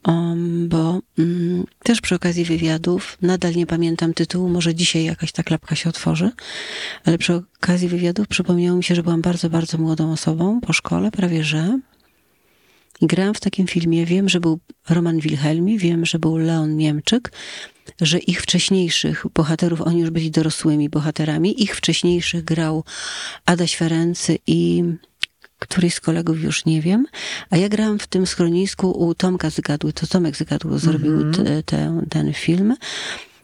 Um, 0.08 0.70
bo 0.70 1.00
mm, 1.20 1.64
też 1.84 2.02
przy 2.02 2.16
okazji 2.16 2.46
wywiadów, 2.46 3.18
nadal 3.22 3.56
nie 3.56 3.66
pamiętam 3.66 4.14
tytułu, 4.14 4.50
może 4.50 4.76
dzisiaj 4.76 5.04
jakaś 5.04 5.32
ta 5.32 5.44
klapka 5.44 5.76
się 5.76 5.90
otworzy, 5.90 6.32
ale 7.06 7.18
przy 7.18 7.34
okazji 7.34 7.88
wywiadów 7.88 8.28
przypomniało 8.28 8.78
mi 8.78 8.84
się, 8.84 8.96
że 8.96 9.04
byłam 9.04 9.22
bardzo, 9.22 9.50
bardzo 9.50 9.78
młodą 9.78 10.12
osobą 10.12 10.62
po 10.62 10.74
szkole, 10.74 11.12
prawie 11.12 11.44
że. 11.44 11.80
Grałam 13.08 13.34
w 13.34 13.40
takim 13.40 13.68
filmie. 13.68 14.06
Wiem, 14.06 14.30
że 14.30 14.40
był 14.40 14.60
Roman 14.90 15.20
Wilhelmi, 15.20 15.78
wiem, 15.78 16.06
że 16.06 16.20
był 16.20 16.38
Leon 16.38 16.78
Niemczyk, 16.78 17.32
że 18.02 18.20
ich 18.20 18.42
wcześniejszych 18.42 19.26
bohaterów, 19.34 19.82
oni 19.82 20.00
już 20.00 20.10
byli 20.10 20.32
dorosłymi 20.32 20.90
bohaterami, 20.90 21.64
ich 21.64 21.76
wcześniejszych 21.76 22.44
grał 22.44 22.84
Adaś 23.46 23.76
Ferency 23.76 24.38
i 24.48 24.84
któryś 25.60 25.94
z 25.94 26.00
kolegów 26.00 26.44
już 26.44 26.66
nie 26.66 26.82
wiem, 26.82 27.06
a 27.50 27.58
ja 27.58 27.70
grałam 27.70 28.00
w 28.00 28.08
tym 28.08 28.28
schronisku 28.28 28.92
u 28.92 29.16
Tomka 29.16 29.50
Zygadły, 29.50 29.94
to 29.94 30.08
Tomek 30.08 30.38
Zygadło 30.38 30.80
zrobił 30.80 31.32
te, 31.32 31.64
te, 31.64 32.02
ten 32.10 32.34
film. 32.34 32.76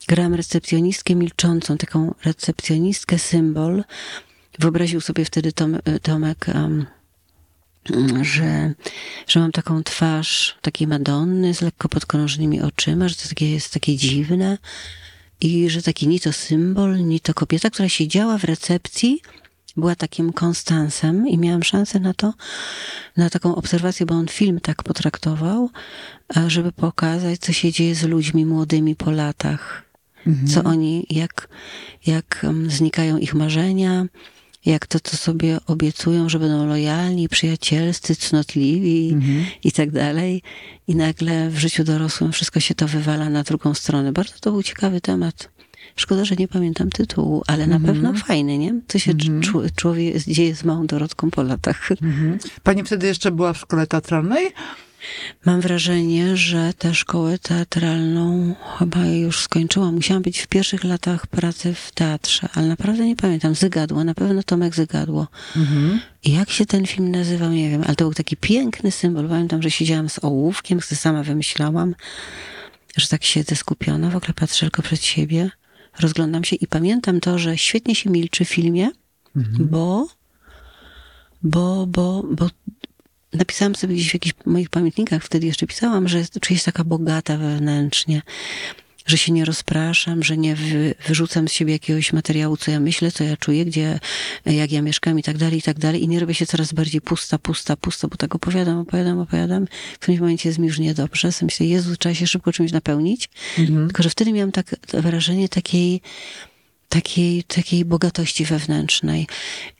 Grałam 0.07 0.33
recepcjonistkę 0.33 1.15
milczącą, 1.15 1.77
taką 1.77 2.13
recepcjonistkę 2.25 3.19
symbol. 3.19 3.83
Wyobraził 4.59 5.01
sobie 5.01 5.25
wtedy 5.25 5.51
Tom, 5.51 5.77
Tomek, 6.01 6.45
um, 6.55 6.85
że, 8.21 8.73
że 9.27 9.39
mam 9.39 9.51
taką 9.51 9.83
twarz 9.83 10.57
takiej 10.61 10.87
Madonny 10.87 11.53
z 11.53 11.61
lekko 11.61 11.89
podkrążonymi 11.89 12.61
oczyma, 12.61 13.07
że 13.07 13.15
to 13.15 13.29
takie, 13.29 13.51
jest 13.51 13.73
takie 13.73 13.95
dziwne 13.95 14.57
i 15.41 15.69
że 15.69 15.81
taki 15.81 16.07
ni 16.07 16.19
to 16.19 16.33
symbol, 16.33 17.05
ni 17.05 17.19
to 17.19 17.33
kobieta, 17.33 17.69
która 17.69 17.89
siedziała 17.89 18.37
w 18.37 18.43
recepcji, 18.43 19.21
była 19.77 19.95
takim 19.95 20.33
konstansem 20.33 21.27
i 21.27 21.37
miałam 21.37 21.63
szansę 21.63 21.99
na 21.99 22.13
to, 22.13 22.33
na 23.17 23.29
taką 23.29 23.55
obserwację, 23.55 24.05
bo 24.05 24.15
on 24.15 24.27
film 24.27 24.59
tak 24.59 24.83
potraktował, 24.83 25.69
żeby 26.47 26.71
pokazać, 26.71 27.39
co 27.39 27.53
się 27.53 27.71
dzieje 27.71 27.95
z 27.95 28.03
ludźmi 28.03 28.45
młodymi 28.45 28.95
po 28.95 29.11
latach. 29.11 29.83
Mhm. 30.27 30.47
Co 30.47 30.63
oni, 30.63 31.05
jak, 31.09 31.47
jak 32.05 32.45
znikają 32.67 33.17
ich 33.17 33.33
marzenia, 33.33 34.05
jak 34.65 34.87
to, 34.87 34.99
co 34.99 35.17
sobie 35.17 35.57
obiecują, 35.67 36.29
że 36.29 36.39
będą 36.39 36.67
lojalni, 36.67 37.29
przyjacielscy, 37.29 38.15
cnotliwi 38.15 39.09
mhm. 39.13 39.45
i 39.63 39.71
tak 39.71 39.91
dalej. 39.91 40.41
I 40.87 40.95
nagle 40.95 41.49
w 41.49 41.57
życiu 41.59 41.83
dorosłym 41.83 42.31
wszystko 42.31 42.59
się 42.59 42.75
to 42.75 42.87
wywala 42.87 43.29
na 43.29 43.43
drugą 43.43 43.73
stronę. 43.73 44.11
Bardzo 44.11 44.33
to 44.39 44.51
był 44.51 44.63
ciekawy 44.63 45.01
temat. 45.01 45.49
Szkoda, 45.95 46.25
że 46.25 46.35
nie 46.35 46.47
pamiętam 46.47 46.89
tytułu, 46.89 47.43
ale 47.47 47.67
na 47.67 47.75
Mhm. 47.75 47.93
pewno 47.95 48.13
fajny, 48.13 48.57
nie? 48.57 48.73
Co 48.87 48.99
się 48.99 49.13
czu- 49.13 49.69
człowiek 49.75 50.17
dzieje 50.23 50.55
z 50.55 50.63
małą 50.63 50.87
Dorotką 50.87 51.31
po 51.31 51.43
latach. 51.43 51.89
Mhm. 51.91 52.37
Pani 52.63 52.83
wtedy 52.83 53.07
jeszcze 53.07 53.31
była 53.31 53.53
w 53.53 53.57
szkole 53.57 53.87
teatralnej? 53.87 54.47
Mam 55.45 55.61
wrażenie, 55.61 56.37
że 56.37 56.73
tę 56.77 56.95
szkołę 56.95 57.39
teatralną 57.39 58.55
chyba 58.77 59.05
już 59.05 59.39
skończyłam. 59.39 59.95
Musiałam 59.95 60.23
być 60.23 60.39
w 60.39 60.47
pierwszych 60.47 60.83
latach 60.83 61.27
pracy 61.27 61.73
w 61.73 61.91
teatrze, 61.91 62.49
ale 62.53 62.67
naprawdę 62.67 63.05
nie 63.05 63.15
pamiętam. 63.15 63.55
Zygadło, 63.55 64.03
na 64.03 64.13
pewno 64.13 64.43
Tomek 64.43 64.75
Zygadło. 64.75 65.27
Mhm. 65.55 66.01
I 66.23 66.33
jak 66.33 66.49
się 66.49 66.65
ten 66.65 66.85
film 66.85 67.11
nazywał, 67.11 67.51
nie 67.51 67.69
wiem, 67.69 67.83
ale 67.85 67.95
to 67.95 68.03
był 68.05 68.13
taki 68.13 68.37
piękny 68.37 68.91
symbol. 68.91 69.29
Pamiętam, 69.29 69.61
że 69.61 69.71
siedziałam 69.71 70.09
z 70.09 70.23
ołówkiem, 70.23 70.79
który 70.79 70.95
sama 70.95 71.23
wymyślałam, 71.23 71.95
że 72.97 73.07
tak 73.07 73.23
siedzę 73.23 73.55
skupiona, 73.55 74.09
w 74.09 74.15
ogóle 74.15 74.33
patrzę 74.33 74.59
tylko 74.59 74.81
przed 74.81 75.03
siebie, 75.03 75.49
rozglądam 75.99 76.43
się 76.43 76.55
i 76.55 76.67
pamiętam 76.67 77.19
to, 77.19 77.39
że 77.39 77.57
świetnie 77.57 77.95
się 77.95 78.09
milczy 78.09 78.45
w 78.45 78.49
filmie, 78.49 78.89
bo, 79.59 80.07
bo, 81.43 81.87
bo, 81.87 82.23
bo 82.31 82.49
napisałam 83.33 83.75
sobie 83.75 83.95
gdzieś 83.95 84.09
w 84.09 84.13
jakichś 84.13 84.35
moich 84.45 84.69
pamiętnikach, 84.69 85.23
wtedy 85.23 85.47
jeszcze 85.47 85.67
pisałam, 85.67 86.07
że 86.07 86.23
czuję 86.41 86.59
się 86.59 86.65
taka 86.65 86.83
bogata 86.83 87.37
wewnętrznie, 87.37 88.21
że 89.05 89.17
się 89.17 89.31
nie 89.31 89.45
rozpraszam, 89.45 90.23
że 90.23 90.37
nie 90.37 90.55
wy, 90.55 90.95
wyrzucam 91.07 91.47
z 91.47 91.51
siebie 91.51 91.73
jakiegoś 91.73 92.13
materiału, 92.13 92.57
co 92.57 92.71
ja 92.71 92.79
myślę, 92.79 93.11
co 93.11 93.23
ja 93.23 93.37
czuję, 93.37 93.65
gdzie, 93.65 93.99
jak 94.45 94.71
ja 94.71 94.81
mieszkam 94.81 95.19
i 95.19 95.23
tak 95.23 95.37
dalej, 95.37 95.59
i 95.59 95.61
tak 95.61 95.79
dalej. 95.79 96.03
I 96.03 96.07
nie 96.07 96.19
robię 96.19 96.33
się 96.33 96.45
coraz 96.45 96.73
bardziej 96.73 97.01
pusta, 97.01 97.39
pusta, 97.39 97.77
pusta, 97.77 98.07
bo 98.07 98.17
tak 98.17 98.35
opowiadam, 98.35 98.79
opowiadam, 98.79 99.19
opowiadam. 99.19 99.67
W 99.93 99.99
którymś 99.99 100.19
momencie 100.19 100.49
jest 100.49 100.59
mi 100.59 100.67
już 100.67 100.79
niedobrze. 100.79 101.31
Sobie 101.31 101.45
myślę, 101.45 101.65
Jezu, 101.65 101.97
trzeba 101.97 102.15
się 102.15 102.27
szybko 102.27 102.51
czymś 102.53 102.71
napełnić. 102.71 103.29
Tylko, 103.87 104.03
że 104.03 104.09
wtedy 104.09 104.33
miałam 104.33 104.51
tak 104.51 104.75
wrażenie 104.93 105.49
takiej, 105.49 106.01
takiej, 106.89 107.43
takiej 107.43 107.85
bogatości 107.85 108.45
wewnętrznej. 108.45 109.27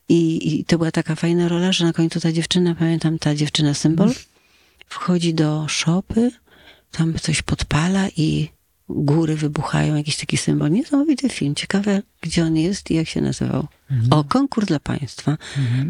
I, 0.10 0.60
I 0.60 0.66
to 0.66 0.78
była 0.78 0.92
taka 0.92 1.16
fajna 1.16 1.48
rola, 1.48 1.72
że 1.72 1.86
na 1.86 1.94
końcu 1.94 2.20
ta 2.20 2.32
dziewczyna, 2.32 2.76
pamiętam, 2.76 3.20
ta 3.20 3.36
dziewczyna 3.36 3.74
symbol, 3.74 4.12
wchodzi 4.88 5.34
do 5.34 5.66
szopy, 5.68 6.32
tam 6.92 7.14
coś 7.14 7.42
podpala 7.42 8.08
i 8.18 8.50
góry 8.90 9.36
wybuchają, 9.36 9.96
jakiś 9.96 10.16
taki 10.18 10.38
symbol. 10.38 10.72
Niesamowity 10.72 11.30
film. 11.30 11.56
Ciekawe, 11.56 12.02
gdzie 12.22 12.44
on 12.46 12.58
jest 12.58 12.92
i 12.92 12.94
jak 12.96 13.08
się 13.08 13.22
nazywał. 13.22 13.68
O, 14.10 14.24
konkurs 14.24 14.68
dla 14.68 14.80
państwa. 14.80 15.38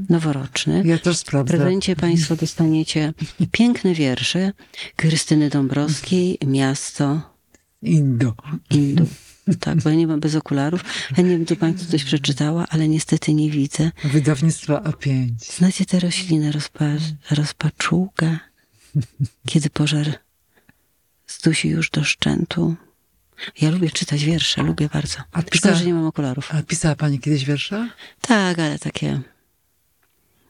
Noworoczny. 0.09 0.83
Ja 0.85 0.97
też 0.97 1.15
W 1.15 1.19
sprawdzę. 1.19 1.57
prezencie 1.57 1.95
państwo 1.95 2.35
dostaniecie 2.35 3.13
piękne 3.51 3.93
wiersze 3.93 4.51
Krystyny 4.95 5.49
Dąbrowskiej, 5.49 6.38
Miasto 6.47 7.21
Indo. 7.81 8.33
Indu. 8.71 9.05
Tak, 9.60 9.77
bo 9.77 9.89
ja 9.89 9.96
nie 9.96 10.08
mam 10.08 10.19
bez 10.19 10.36
okularów. 10.36 10.84
Chętnie 11.15 11.38
bym 11.38 11.46
tu 11.46 11.55
Państwu 11.55 11.91
coś 11.91 12.03
przeczytała, 12.03 12.65
ale 12.69 12.88
niestety 12.88 13.34
nie 13.34 13.51
widzę. 13.51 13.91
Wydawnictwa 14.03 14.81
A5. 14.81 15.29
Znacie 15.58 15.86
tę 15.86 16.00
roślinę 16.00 16.51
rozpa 16.51 16.86
rozpaczułkę? 17.31 18.38
Kiedy 19.48 19.69
pożar 19.69 20.19
zdusi 21.27 21.69
już 21.69 21.89
do 21.89 22.03
szczętu. 22.03 22.75
Ja 23.62 23.69
lubię 23.69 23.89
czytać 23.91 24.24
wiersze, 24.25 24.63
lubię 24.63 24.89
bardzo. 24.93 25.17
A 25.31 25.41
Szkoda, 25.41 25.50
pisała- 25.51 25.75
że 25.75 25.86
nie 25.86 25.93
mam 25.93 26.05
okularów. 26.05 26.55
A 26.55 26.63
pisała 26.63 26.96
pani 26.96 27.19
kiedyś 27.19 27.46
wiersze? 27.46 27.89
Tak, 28.22 28.60
ale 28.60 28.79
takie... 28.79 29.22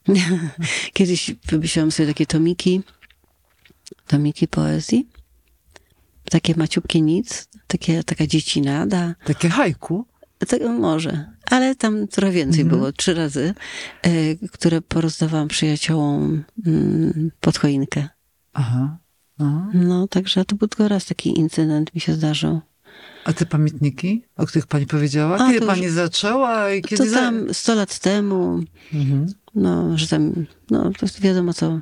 Kiedyś 0.93 1.31
wymyśliłam 1.46 1.91
sobie 1.91 2.08
takie 2.10 2.25
tomiki, 2.25 2.81
tomiki 4.08 4.48
poezji. 4.48 5.08
Takie 6.29 6.53
maciupkie 6.57 7.01
nic, 7.01 7.50
takie, 7.67 8.03
taka 8.03 8.27
dziecinada. 8.27 9.15
Takie 9.25 9.50
hajku? 9.50 10.05
Tak, 10.48 10.62
może, 10.79 11.25
ale 11.45 11.75
tam 11.75 12.07
trochę 12.07 12.31
więcej 12.33 12.65
było, 12.65 12.91
trzy 12.91 13.13
razy, 13.13 13.53
e, 14.01 14.09
które 14.51 14.81
porozdawałam 14.81 15.48
przyjaciołom 15.48 16.43
mm, 16.67 17.31
pod 17.39 17.57
choinkę. 17.57 18.07
Aha. 18.53 18.98
Aha. 19.39 19.67
No, 19.74 20.07
także 20.07 20.45
to 20.45 20.55
był 20.55 20.67
tylko 20.67 20.88
raz 20.88 21.05
taki 21.05 21.39
incydent 21.39 21.95
mi 21.95 22.01
się 22.01 22.13
zdarzył. 22.13 22.62
A 23.25 23.33
te 23.33 23.45
pamiętniki, 23.45 24.24
o 24.38 24.45
których 24.45 24.67
pani 24.67 24.86
powiedziała? 24.86 25.36
A, 25.38 25.48
Kiedy 25.48 25.59
to 25.59 25.65
już- 25.65 25.74
pani 25.75 25.89
zaczęła 25.89 26.71
i 26.71 26.81
To 26.81 26.88
kiedy... 26.88 27.09
za- 27.09 27.15
tam 27.19 27.53
sto 27.53 27.75
lat 27.75 28.00
temu, 28.00 28.59
Mhm. 28.93 29.27
no, 29.55 29.98
że 29.98 30.07
tam, 30.07 30.45
no, 30.71 30.91
to 31.00 31.05
wiadomo 31.21 31.53
co, 31.53 31.79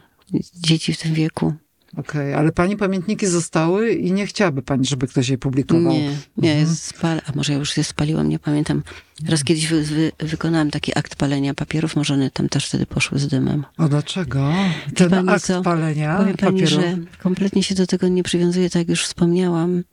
dzieci 0.56 0.94
w 0.94 0.98
tym 1.01 1.13
wieku. 1.13 1.54
Okej, 1.98 2.34
ale 2.34 2.51
pani 2.51 2.77
pamiętniki 2.77 3.27
zostały 3.27 3.91
i 3.91 4.12
nie 4.12 4.27
chciałaby 4.27 4.62
pani, 4.62 4.86
żeby 4.86 5.08
ktoś 5.08 5.29
je 5.29 5.38
publikował. 5.38 5.94
Nie, 5.94 6.12
nie, 6.38 6.56
jest 6.56 6.84
spal, 6.84 7.22
a 7.25 7.32
może 7.36 7.53
ja 7.53 7.60
już 7.60 7.77
je 7.77 7.84
spaliłam, 7.84 8.29
nie 8.29 8.39
pamiętam. 8.39 8.84
Raz 9.29 9.44
kiedyś 9.44 9.67
wy, 9.67 9.84
wy, 9.84 10.12
wykonałam 10.20 10.72
taki 10.72 10.98
akt 11.00 11.15
palenia 11.15 11.53
papierów, 11.53 11.96
może 11.96 12.13
one 12.13 12.32
tam 12.32 12.50
też 12.50 12.67
wtedy 12.67 12.86
poszły 12.86 13.20
z 13.20 13.27
dymem. 13.27 13.63
O, 13.77 13.89
dlaczego? 13.89 14.53
Ten 14.96 15.10
pani 15.10 15.29
akt 15.29 15.46
co? 15.46 15.62
palenia 15.62 16.17
Powiem 16.17 16.38
pani, 16.38 16.62
papierów. 16.62 16.84
że 16.84 16.98
kompletnie 17.20 17.63
się 17.63 17.75
do 17.75 17.88
tego 17.88 18.08
nie 18.08 18.24
przywiązuję, 18.24 18.70
tak 18.70 18.79
jak 18.79 18.89
już 18.89 19.03
wspomniałam. 19.06 19.84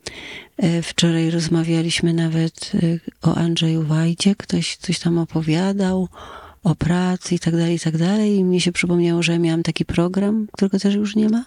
E, 0.56 0.82
Wczoraj 0.82 1.30
rozmawialiśmy 1.30 2.14
nawet 2.14 2.72
e, 3.22 3.28
o 3.28 3.34
Andrzeju 3.34 3.82
Wajdzie, 3.82 4.34
ktoś 4.34 4.76
coś 4.76 4.98
tam 4.98 5.18
opowiadał 5.18 6.08
o 6.64 6.74
pracy 6.74 7.34
i 7.34 7.38
tak 7.38 7.56
dalej, 7.56 7.74
i 7.74 7.80
tak 7.80 7.96
dalej. 7.96 8.36
I 8.36 8.44
mnie 8.44 8.60
się 8.60 8.72
przypomniało, 8.72 9.22
że 9.22 9.38
miałam 9.38 9.62
taki 9.62 9.84
program, 9.84 10.46
którego 10.52 10.78
też 10.78 10.94
już 10.94 11.16
nie 11.16 11.28
ma, 11.28 11.44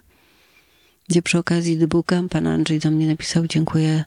gdzie 1.08 1.22
przy 1.22 1.38
okazji 1.38 1.78
debuka 1.78 2.24
pan 2.30 2.48
Andrzej 2.48 2.80
do 2.80 2.92
mnie 2.92 3.08
napisał 3.08 3.48
dziękuję 3.48 4.04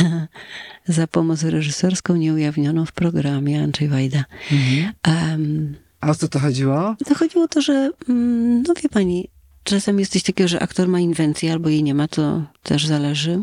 za 0.88 1.06
pomoc 1.06 1.42
reżyserską 1.42 2.16
nieujawnioną 2.16 2.86
w 2.86 2.92
programie 2.92 3.62
Andrzej 3.62 3.88
Wajda. 3.88 4.24
Mhm. 4.52 4.92
Em, 5.02 5.74
A 6.00 6.10
o 6.10 6.14
co 6.14 6.28
to 6.28 6.38
chodziło? 6.38 6.96
to 7.06 7.14
chodziło 7.14 7.44
o 7.44 7.48
to, 7.48 7.60
że, 7.60 7.90
mm, 8.08 8.62
no 8.62 8.74
wie 8.82 8.88
pani, 8.88 9.28
czasem 9.64 9.98
jest 10.00 10.12
coś 10.12 10.22
takiego, 10.22 10.48
że 10.48 10.60
aktor 10.62 10.88
ma 10.88 11.00
inwencję 11.00 11.52
albo 11.52 11.68
jej 11.68 11.82
nie 11.82 11.94
ma, 11.94 12.08
to 12.08 12.42
też 12.62 12.86
zależy. 12.86 13.42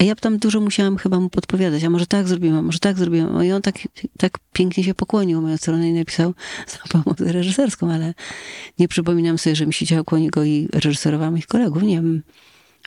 A 0.00 0.04
ja 0.04 0.14
tam 0.14 0.38
dużo 0.38 0.60
musiałam 0.60 0.96
chyba 0.96 1.20
mu 1.20 1.30
podpowiadać, 1.30 1.84
a 1.84 1.90
może 1.90 2.06
tak 2.06 2.28
zrobiłam, 2.28 2.64
może 2.64 2.78
tak 2.78 2.98
zrobiłam. 2.98 3.44
I 3.44 3.52
on 3.52 3.62
tak, 3.62 3.74
tak 4.18 4.38
pięknie 4.52 4.84
się 4.84 4.94
pokłonił 4.94 5.42
moją 5.42 5.56
stronę 5.56 5.88
i 5.88 5.92
napisał 5.92 6.34
za 6.72 6.78
pomoc 6.92 7.20
reżyserską, 7.20 7.92
ale 7.92 8.14
nie 8.78 8.88
przypominam 8.88 9.38
sobie, 9.38 9.56
że 9.56 9.66
mi 9.66 9.72
siedział 9.72 10.04
koło 10.04 10.20
niego 10.20 10.44
i 10.44 10.68
reżyserowała 10.72 11.30
moich 11.30 11.46
kolegów. 11.46 11.82
Nie 11.82 11.94
wiem. 11.96 12.22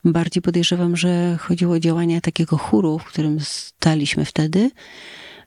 bardziej 0.05 0.41
podejrzewam, 0.41 0.97
że 0.97 1.37
chodziło 1.41 1.73
o 1.75 1.79
działania 1.79 2.21
takiego 2.21 2.57
chóru, 2.57 2.99
w 2.99 3.05
którym 3.05 3.39
staliśmy 3.39 4.25
wtedy 4.25 4.71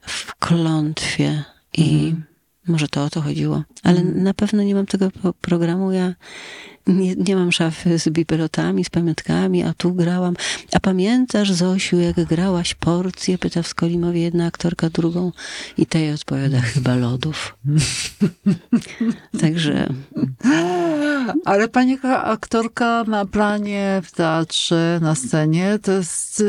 w 0.07 0.35
klątwie 0.35 1.45
i 1.77 1.95
Mhm. 2.07 2.25
może 2.69 2.89
to 2.89 3.05
o 3.05 3.11
to 3.11 3.21
chodziło. 3.21 3.63
Ale 3.83 4.01
Mhm. 4.01 4.23
na 4.25 4.35
pewno 4.35 4.63
nie 4.63 4.75
mam 4.75 4.87
tego 4.87 5.11
programu. 5.41 5.93
Ja 5.93 6.15
nie, 6.87 7.15
nie 7.15 7.37
mam 7.37 7.53
szafy 7.53 7.99
z 7.99 8.09
bibelotami, 8.09 8.85
z 8.85 8.91
pamiątkami, 8.91 9.63
a 9.63 9.75
tu 9.75 9.95
grałam. 9.95 10.35
A 10.73 10.81
pamiętasz, 10.81 11.53
Zosiu, 11.53 11.99
jak 12.01 12.25
grałaś 12.25 12.75
porcję? 12.75 13.39
Pyta 13.39 13.63
w 13.63 13.69
Skolimowie 13.69 14.21
jedna 14.23 14.47
aktorka 14.47 14.91
drugą 14.91 15.33
i 15.79 15.87
tej 15.87 16.13
odpowiada 16.13 16.61
chyba 16.61 16.95
lodów. 16.97 17.57
Także 19.41 19.89
Ale 21.45 21.69
pani 21.69 21.99
aktorka 22.25 23.05
na 23.05 23.27
planie, 23.27 24.01
w 24.05 24.13
teatrze, 24.13 24.99
na 25.03 25.15
scenie, 25.15 25.79
to 25.83 25.93
jest, 25.93 26.41
y, 26.41 26.45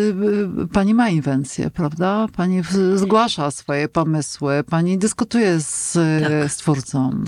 y, 0.64 0.68
pani 0.74 0.94
ma 0.94 1.10
inwencję, 1.10 1.70
prawda? 1.70 2.28
Pani 2.36 2.62
zgłasza 2.96 3.52
swoje 3.52 3.88
pomysły, 3.90 4.64
pani 4.70 4.98
dyskutuje 4.98 5.60
z, 5.60 5.94
Tak. 5.94 6.30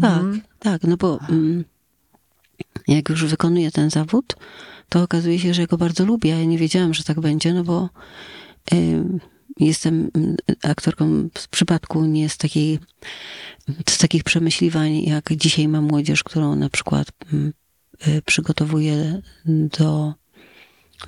Tak, 0.01 0.11
Mhm. 0.13 0.41
tak, 0.59 0.83
no 0.83 0.97
bo 0.97 1.19
mm, 1.29 1.63
jak 2.87 3.09
już 3.09 3.25
wykonuję 3.25 3.71
ten 3.71 3.89
zawód, 3.89 4.35
to 4.89 5.03
okazuje 5.03 5.39
się, 5.39 5.53
że 5.53 5.67
go 5.67 5.77
bardzo 5.77 6.05
lubię. 6.05 6.29
Ja 6.29 6.45
nie 6.45 6.57
wiedziałam, 6.57 6.93
że 6.93 7.03
tak 7.03 7.19
będzie, 7.19 7.53
no 7.53 7.63
bo 7.63 7.89
ym, 8.73 9.19
jestem 9.59 10.11
mm, 10.15 10.35
aktorką 10.63 11.29
z 11.37 11.47
przypadku 11.47 12.05
nie 12.05 12.29
z 12.29 12.37
takiej, 12.37 12.79
z 13.89 13.97
takich 13.97 14.23
przemyśliwań, 14.23 15.01
jak 15.03 15.33
dzisiaj 15.35 15.67
mam 15.67 15.83
młodzież, 15.83 16.23
którą 16.23 16.55
na 16.55 16.69
przykład 16.69 17.07
mm, 17.33 17.53
y, 18.07 18.21
przygotowuję 18.25 19.21
do, 19.45 20.13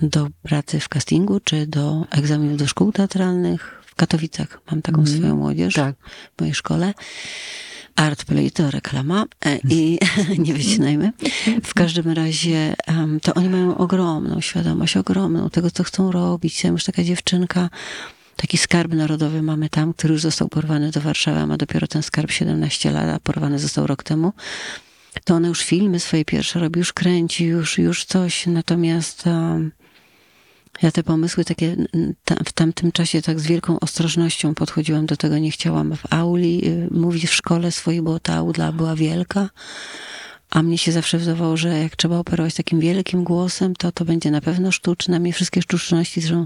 do 0.01 0.27
pracy 0.43 0.79
w 0.79 0.89
castingu, 0.89 1.39
czy 1.39 1.67
do 1.67 2.05
egzaminów 2.11 2.57
do 2.57 2.67
szkół 2.67 2.91
teatralnych. 2.91 3.81
W 3.85 3.95
Katowicach 3.95 4.61
mam 4.71 4.81
taką 4.81 4.99
Mhm. 4.99 5.17
swoją 5.17 5.35
młodzież 5.35 5.73
Tak. 5.73 5.95
w 6.37 6.39
mojej 6.41 6.55
szkole. 6.55 6.93
Artplay 7.97 8.51
to 8.51 8.71
reklama 8.71 9.25
e, 9.45 9.59
i 9.69 9.99
nie 10.45 10.53
wycinajmy. 10.53 11.11
W 11.63 11.73
każdym 11.73 12.11
razie 12.11 12.75
to 13.21 13.33
oni 13.33 13.49
mają 13.49 13.77
ogromną 13.77 14.41
świadomość, 14.41 14.97
ogromną 14.97 15.49
tego, 15.49 15.71
co 15.71 15.83
chcą 15.83 16.11
robić. 16.11 16.63
Ja 16.63 16.69
już 16.69 16.83
taka 16.83 17.03
dziewczynka, 17.03 17.69
taki 18.35 18.57
skarb 18.57 18.93
narodowy 18.93 19.41
mamy 19.41 19.69
tam, 19.69 19.93
który 19.93 20.13
już 20.13 20.21
został 20.21 20.49
porwany 20.49 20.91
do 20.91 21.01
Warszawy, 21.01 21.39
a 21.39 21.47
ma 21.47 21.57
dopiero 21.57 21.87
ten 21.87 22.03
skarb 22.03 22.31
17 22.31 22.91
lat, 22.91 23.09
a 23.15 23.19
porwany 23.19 23.59
został 23.59 23.87
rok 23.87 24.03
temu. 24.03 24.33
To 25.23 25.35
ona 25.35 25.47
już 25.47 25.63
filmy 25.63 25.99
swoje 25.99 26.25
pierwsze 26.25 26.59
robi, 26.59 26.79
już 26.79 26.93
kręci, 26.93 27.45
już, 27.45 27.77
już 27.77 28.05
coś. 28.05 28.47
Natomiast 28.47 29.27
em, 29.27 29.71
ja 30.81 30.91
te 30.91 31.03
pomysły 31.03 31.45
takie 31.45 31.75
w 32.45 32.53
tamtym 32.53 32.91
czasie 32.91 33.21
tak 33.21 33.39
z 33.39 33.47
wielką 33.47 33.79
ostrożnością 33.79 34.55
podchodziłam 34.55 35.05
do 35.05 35.17
tego. 35.17 35.37
Nie 35.37 35.51
chciałam 35.51 35.95
w 35.95 36.13
auli 36.13 36.67
y, 36.67 36.87
mówić 36.91 37.25
w 37.25 37.33
szkole 37.33 37.71
swojej, 37.71 38.01
bo 38.01 38.19
ta 38.19 38.35
aula 38.35 38.71
była 38.71 38.95
wielka. 38.95 39.49
A 40.49 40.63
mnie 40.63 40.77
się 40.77 40.91
zawsze 40.91 41.17
wydawało, 41.17 41.57
że 41.57 41.79
jak 41.79 41.95
trzeba 41.95 42.17
operować 42.17 42.53
takim 42.53 42.79
wielkim 42.79 43.23
głosem, 43.23 43.75
to 43.75 43.91
to 43.91 44.05
będzie 44.05 44.31
na 44.31 44.41
pewno 44.41 44.71
sztuczne. 44.71 45.19
Mnie 45.19 45.33
wszystkie 45.33 45.61
sztuczności, 45.61 46.21
zresztą 46.21 46.45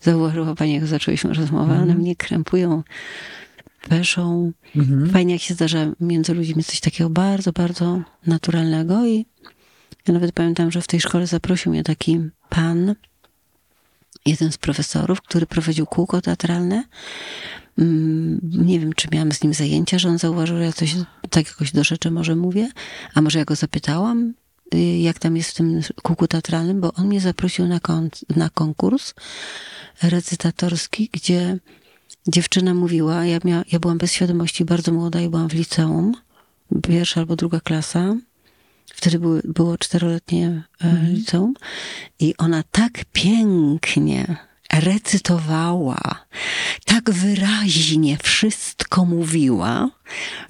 zauważyła 0.00 0.54
pani, 0.54 0.74
jak 0.74 0.86
zaczęłyśmy 0.86 1.34
rozmowę, 1.34 1.78
one 1.82 1.94
mnie 1.94 2.16
krępują, 2.16 2.82
peszą. 3.88 4.52
Mhm. 4.76 5.10
Fajnie, 5.10 5.32
jak 5.32 5.42
się 5.42 5.54
zdarza 5.54 5.86
między 6.00 6.34
ludźmi 6.34 6.64
coś 6.64 6.80
takiego 6.80 7.10
bardzo, 7.10 7.52
bardzo 7.52 8.02
naturalnego 8.26 9.06
i 9.06 9.26
ja 10.08 10.14
nawet 10.14 10.32
pamiętam, 10.32 10.70
że 10.70 10.82
w 10.82 10.86
tej 10.86 11.00
szkole 11.00 11.26
zaprosił 11.26 11.72
mnie 11.72 11.84
taki 11.84 12.20
pan, 12.48 12.94
jeden 14.26 14.52
z 14.52 14.58
profesorów, 14.58 15.22
który 15.22 15.46
prowadził 15.46 15.86
kółko 15.86 16.20
teatralne. 16.20 16.84
Mm, 17.78 18.40
Nie 18.42 18.80
wiem, 18.80 18.92
czy 18.92 19.08
miałam 19.12 19.32
z 19.32 19.42
nim 19.42 19.54
zajęcia, 19.54 19.98
że 19.98 20.08
on 20.08 20.18
zauważył, 20.18 20.56
że 20.56 20.64
ja 20.64 20.72
coś 20.72 20.94
tak 21.30 21.46
jakoś 21.46 21.72
do 21.72 21.84
rzeczy 21.84 22.10
może 22.10 22.36
mówię, 22.36 22.68
a 23.14 23.22
może 23.22 23.38
ja 23.38 23.44
go 23.44 23.54
zapytałam, 23.54 24.34
y, 24.74 24.78
jak 24.78 25.18
tam 25.18 25.36
jest 25.36 25.50
w 25.50 25.54
tym 25.54 25.80
kółku 26.02 26.28
teatralnym, 26.28 26.80
bo 26.80 26.92
on 26.94 27.06
mnie 27.06 27.20
zaprosił 27.20 27.66
na, 27.66 27.80
kon- 27.80 28.10
na 28.36 28.50
konkurs 28.50 29.14
recytatorski, 30.02 31.10
gdzie 31.12 31.58
dziewczyna 32.28 32.74
mówiła, 32.74 33.24
ja, 33.24 33.38
ja 33.72 33.78
byłam 33.78 33.98
bez 33.98 34.12
świadomości, 34.12 34.64
bardzo 34.64 34.92
młoda 34.92 35.20
i 35.20 35.28
byłam 35.28 35.48
w 35.48 35.54
liceum, 35.54 36.14
pierwsza 36.82 37.20
albo 37.20 37.36
druga 37.36 37.60
klasa. 37.60 38.16
Wtedy 38.94 39.18
były, 39.18 39.42
było 39.44 39.78
czteroletnie 39.78 40.62
e, 40.80 40.96
liceum 41.10 41.54
i 42.20 42.34
ona 42.38 42.62
tak 42.70 43.04
pięknie 43.12 44.36
recytowała, 44.72 45.98
tak 46.84 47.10
wyraźnie 47.10 48.16
wszystko 48.22 49.04
mówiła, 49.04 49.90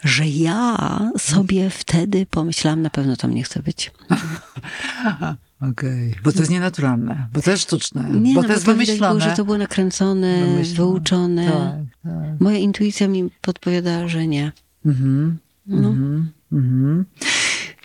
że 0.05 0.27
ja 0.27 0.79
sobie 1.19 1.71
wtedy 1.71 2.27
pomyślałam, 2.27 2.83
na 2.83 2.91
pewno 2.91 3.17
tam 3.17 3.35
nie 3.35 3.43
chcę 3.43 3.63
być. 3.63 3.91
Okej. 5.71 6.15
Bo 6.25 6.33
to 6.33 6.39
jest 6.39 6.51
nienaturalne, 6.51 7.27
bo 7.33 7.43
to 7.43 7.51
jest 7.51 7.63
sztuczne, 7.63 8.11
Nie, 8.11 8.35
bo 8.35 8.43
no, 8.43 8.47
to 8.49 8.53
jest 8.53 8.65
bo 8.67 8.73
było, 8.75 8.85
wymyślone. 8.87 9.21
że 9.21 9.37
to 9.37 9.45
było 9.45 9.59
nakręcone, 9.59 10.45
Wymyślone. 10.45 10.91
wyuczone. 10.93 11.47
Tak, 11.47 12.13
tak. 12.13 12.41
Moja 12.41 12.59
intuicja 12.59 13.09
mi 13.09 13.31
podpowiadała, 13.41 14.09
że 14.09 14.27
nie. 14.27 14.53
Mhm. 14.87 15.39
No. 15.67 15.89
Mhm. 15.89 16.33
Mhm. 16.53 17.05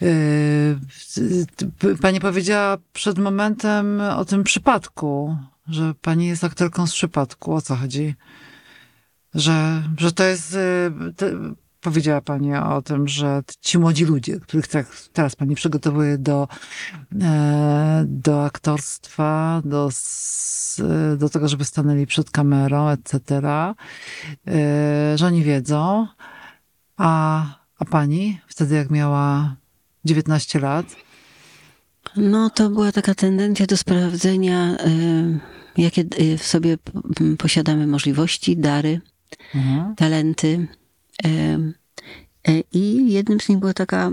Yy, 0.04 1.70
p- 1.80 1.96
Pani 2.02 2.20
powiedziała 2.20 2.78
przed 2.94 3.18
momentem 3.18 4.02
o 4.02 4.26
tym 4.26 4.44
przypadku, 4.44 5.38
że 5.68 5.94
pani 6.02 6.28
jest 6.28 6.44
aktorką 6.44 6.88
z 6.88 6.94
przypadku. 6.94 7.54
O 7.54 7.62
co 7.62 7.76
chodzi? 7.76 8.16
Że, 9.34 9.84
że 9.98 10.12
to 10.12 10.24
jest. 10.24 10.58
te, 11.16 11.32
powiedziała 11.82 12.22
pani 12.22 12.56
o 12.56 12.82
tym, 12.82 13.08
że 13.08 13.42
ci 13.62 13.78
młodzi 13.80 14.06
ludzie, 14.06 14.40
których 14.40 14.68
tak, 14.68 14.88
teraz 15.14 15.36
pani 15.36 15.56
przygotowuje 15.56 16.18
do, 16.18 16.48
e, 17.22 18.04
do 18.08 18.46
aktorstwa, 18.46 19.62
do, 19.66 19.88
s- 19.88 20.82
do 21.18 21.30
tego, 21.30 21.48
żeby 21.48 21.66
stanęli 21.66 22.06
przed 22.08 22.32
kamerą, 22.32 22.90
etc., 22.90 23.20
yy, 24.46 24.54
że 25.16 25.26
oni 25.28 25.44
wiedzą. 25.44 26.08
A, 26.98 27.44
a 27.80 27.86
pani 27.86 28.40
wtedy, 28.48 28.76
jak 28.76 28.90
miała 28.90 29.56
19 30.06 30.60
lat? 30.60 30.86
No, 32.18 32.50
to 32.50 32.70
była 32.70 32.92
taka 32.92 33.16
tendencja 33.16 33.66
do 33.66 33.78
sprawdzenia, 33.78 34.78
y, 35.78 35.82
jakie 35.82 36.02
y, 36.22 36.38
w 36.38 36.44
sobie 36.44 36.78
posiadamy 37.38 37.88
możliwości, 37.88 38.58
dary, 38.58 39.02
Mhm. 39.56 39.96
talenty. 39.96 40.68
Y, 41.26 42.64
I 42.74 43.12
jednym 43.14 43.40
z 43.40 43.50
nich 43.50 43.58
była 43.58 43.74
taka 43.74 44.12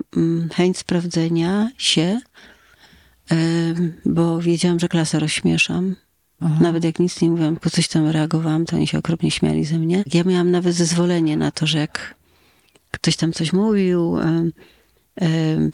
chęć 0.54 0.78
sprawdzenia 0.78 1.70
się, 1.78 2.20
bo 4.06 4.38
wiedziałam, 4.40 4.80
że 4.80 4.88
klasę 4.88 5.18
rozśmieszam. 5.18 5.96
Aha. 6.40 6.56
Nawet 6.60 6.84
jak 6.84 6.98
nic 6.98 7.20
nie 7.20 7.30
mówiłam, 7.30 7.54
tylko 7.54 7.70
coś 7.70 7.88
tam 7.88 8.06
reagowałam, 8.08 8.66
to 8.66 8.76
oni 8.76 8.86
się 8.86 8.98
okropnie 8.98 9.30
śmiali 9.30 9.64
ze 9.64 9.78
mnie. 9.78 10.04
Ja 10.14 10.24
miałam 10.24 10.50
nawet 10.50 10.74
zezwolenie 10.74 11.36
na 11.36 11.50
to, 11.50 11.66
że 11.66 11.78
jak 11.78 12.14
ktoś 12.90 13.16
tam 13.16 13.32
coś 13.32 13.52
mówił, 13.52 14.16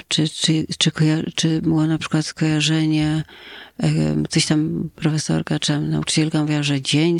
czy, 0.08 0.28
czy, 0.28 0.66
czy, 0.78 0.90
czy 1.34 1.62
było 1.62 1.86
na 1.86 1.98
przykład 1.98 2.26
skojarzenie, 2.26 3.22
coś 4.28 4.46
tam 4.46 4.90
profesorka 4.94 5.58
czy 5.58 5.80
nauczycielka 5.80 6.40
mówiła, 6.40 6.62
że 6.62 6.80
dzień, 6.80 7.18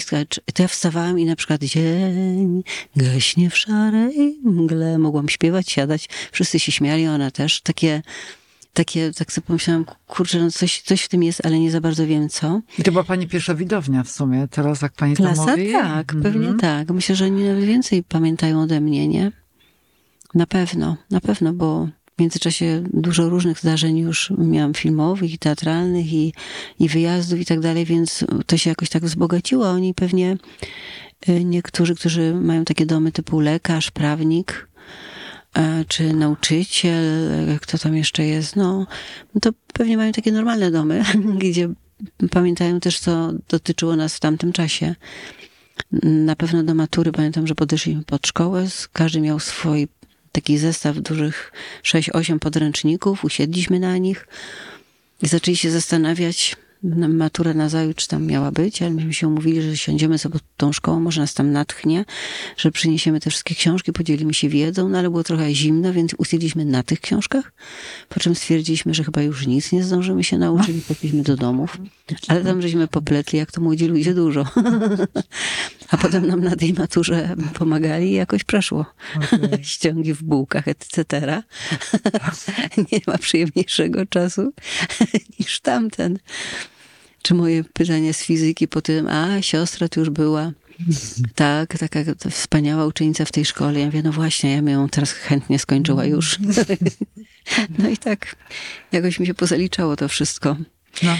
to 0.54 0.62
ja 0.62 0.68
wstawałam 0.68 1.18
i 1.18 1.24
na 1.24 1.36
przykład 1.36 1.64
dzień 1.64 2.62
gaśnie 2.96 3.50
w 3.50 3.58
szarej 3.58 4.38
mgle, 4.44 4.98
mogłam 4.98 5.28
śpiewać, 5.28 5.70
siadać, 5.70 6.08
wszyscy 6.32 6.58
się 6.58 6.72
śmiali, 6.72 7.06
ona 7.06 7.30
też, 7.30 7.60
takie 7.60 8.02
takie, 8.72 9.12
tak 9.12 9.32
sobie 9.32 9.46
pomyślałam, 9.46 9.84
kurczę, 10.06 10.38
no 10.40 10.50
coś, 10.50 10.82
coś 10.82 11.02
w 11.02 11.08
tym 11.08 11.22
jest, 11.22 11.46
ale 11.46 11.58
nie 11.58 11.70
za 11.70 11.80
bardzo 11.80 12.06
wiem 12.06 12.28
co. 12.28 12.60
I 12.78 12.82
to 12.82 12.92
była 12.92 13.04
pani 13.04 13.28
pierwsza 13.28 13.54
widownia 13.54 14.02
w 14.02 14.10
sumie, 14.10 14.48
teraz 14.50 14.82
jak 14.82 14.92
pani 14.92 15.16
to 15.16 15.22
Klasa? 15.22 15.50
mówi? 15.50 15.72
Tak, 15.72 16.14
Mhm. 16.14 16.22
pewnie 16.22 16.54
tak. 16.60 16.90
Myślę, 16.90 17.16
że 17.16 17.24
oni 17.24 17.44
nawet 17.44 17.64
więcej 17.64 18.02
pamiętają 18.02 18.62
ode 18.62 18.80
mnie, 18.80 19.08
nie? 19.08 19.32
Na 20.34 20.46
pewno, 20.46 20.96
na 21.10 21.20
pewno, 21.20 21.52
bo 21.52 21.88
w 22.16 22.20
międzyczasie 22.20 22.83
dużo 22.92 23.29
różnych 23.29 23.61
zdarzeń 23.61 23.98
już 23.98 24.33
miałam 24.38 24.74
filmowych 24.74 25.33
i 25.33 25.38
teatralnych 25.38 26.12
i, 26.12 26.33
i 26.79 26.88
wyjazdów 26.88 27.40
i 27.40 27.44
tak 27.44 27.61
dalej, 27.61 27.85
więc 27.85 28.24
to 28.46 28.57
się 28.57 28.70
jakoś 28.70 28.88
tak 28.88 29.05
wzbogaciło. 29.05 29.68
Oni 29.68 29.94
pewnie, 29.94 30.37
y, 31.29 31.44
niektórzy, 31.44 31.94
którzy 31.94 32.35
mają 32.35 32.64
takie 32.64 32.87
domy 32.87 33.12
typu 33.12 33.40
lekarz, 33.40 33.90
prawnik, 33.90 34.68
e, 35.55 35.85
czy 35.88 36.12
nauczyciel, 36.12 37.05
e, 37.50 37.59
kto 37.62 37.79
tam 37.79 37.96
jeszcze 37.96 38.24
jest, 38.24 38.57
no, 38.57 38.87
to 39.42 39.50
pewnie 39.72 39.96
mają 39.96 40.12
takie 40.12 40.33
normalne 40.33 40.70
domy, 40.70 41.02
gdzie 41.50 41.68
pamiętają 42.31 42.81
też, 42.81 42.98
co 42.98 43.33
dotyczyło 43.48 43.96
nas 43.96 44.16
w 44.16 44.20
tamtym 44.20 44.52
czasie. 44.52 44.94
Na 46.02 46.37
pewno 46.37 46.62
do 46.62 46.74
matury 46.74 47.12
pamiętam, 47.12 47.46
że 47.46 47.55
podeszliśmy 47.55 48.05
pod 48.05 48.26
szkołę, 48.26 48.66
każdy 48.92 49.20
miał 49.20 49.40
swój 49.40 49.88
taki 50.37 50.59
zestaw 50.59 50.96
dużych 50.96 51.53
6-8 51.83 52.38
podręczników, 52.38 53.25
usiedliśmy 53.25 53.81
na 53.81 53.96
nich 53.99 54.29
i 55.22 55.29
zaczęli 55.29 55.57
się 55.57 55.70
zastanawiać, 55.70 56.57
matura 57.09 57.55
na 57.55 57.68
zajutrz 57.68 58.07
tam 58.07 58.27
miała 58.27 58.51
być, 58.51 58.83
ale 58.83 58.90
myśmy 58.90 59.14
się 59.14 59.29
umówili, 59.29 59.62
że 59.62 59.77
siądziemy 59.77 60.18
sobie 60.18 60.33
pod 60.33 60.42
tą 60.57 60.72
szkołą, 60.72 61.01
może 61.01 61.20
nas 61.20 61.35
tam 61.35 61.53
natchnie, 61.53 62.05
że 62.57 62.70
przyniesiemy 62.70 63.20
te 63.20 63.31
wszystkie 63.31 63.55
książki, 63.55 63.92
podzielimy 63.92 64.35
się 64.35 64.49
wiedzą, 64.49 64.88
no 64.88 64.99
ale 64.99 65.11
było 65.11 65.25
trochę 65.25 65.55
zimno, 65.55 65.92
więc 65.92 66.14
usiedliśmy 66.18 66.64
na 66.64 66.83
tych 66.83 67.01
książkach, 67.01 67.53
po 68.09 68.20
czym 68.20 68.35
stwierdziliśmy, 68.35 68.94
że 68.94 69.05
chyba 69.05 69.22
już 69.22 69.46
nic 69.46 69.72
nie 69.72 69.85
zdążymy 69.85 70.25
się 70.25 70.38
nauczyć 70.38 70.77
i 70.77 70.81
poszliśmy 70.81 71.22
do 71.22 71.37
domów. 71.37 71.79
Ale 72.29 72.44
tam 72.44 72.62
żeśmy 72.62 72.88
popletli, 72.88 73.38
jak 73.38 73.53
to 73.53 73.61
młodzi 73.61 73.87
ludzie, 73.87 74.14
dużo. 74.14 74.46
A 75.90 75.96
potem 75.96 76.27
nam 76.27 76.44
na 76.44 76.57
tej 76.57 76.72
maturze 76.72 77.37
pomagali 77.55 78.11
i 78.11 78.14
jakoś 78.14 78.44
przeszło. 78.44 78.87
Okej. 79.16 79.64
Ściągi 79.64 80.14
w 80.14 80.22
bułkach, 80.22 80.68
etc. 80.68 81.42
Nie 82.92 83.01
ma 83.07 83.18
przyjemniejszego 83.18 84.07
czasu 84.07 84.53
niż 85.40 85.61
tamten. 85.61 86.18
Czy 87.26 87.34
moje 87.34 87.64
pytanie 87.64 88.14
z 88.14 88.22
fizyki 88.22 88.68
po 88.68 88.82
tym, 88.82 89.08
a 89.08 89.42
siostra 89.42 89.88
tu 89.88 90.00
już 90.00 90.10
była. 90.10 90.52
Tak, 91.34 91.78
taka 91.78 92.00
wspaniała 92.30 92.86
uczennica 92.86 93.24
w 93.24 93.32
tej 93.32 93.44
szkole. 93.44 93.80
Ja 93.80 93.86
mówię, 93.86 94.02
no 94.02 94.12
właśnie, 94.12 94.52
ja 94.52 94.56
bym 94.56 94.68
ją 94.68 94.88
teraz 94.88 95.12
chętnie 95.12 95.58
skończyła 95.58 96.04
już. 96.04 96.38
No 97.78 97.88
i 97.88 97.96
tak, 97.96 98.36
jakoś 98.92 99.20
mi 99.20 99.26
się 99.26 99.34
pozaliczało 99.34 99.96
to 99.96 100.08
wszystko. 100.08 100.56
No. 101.02 101.16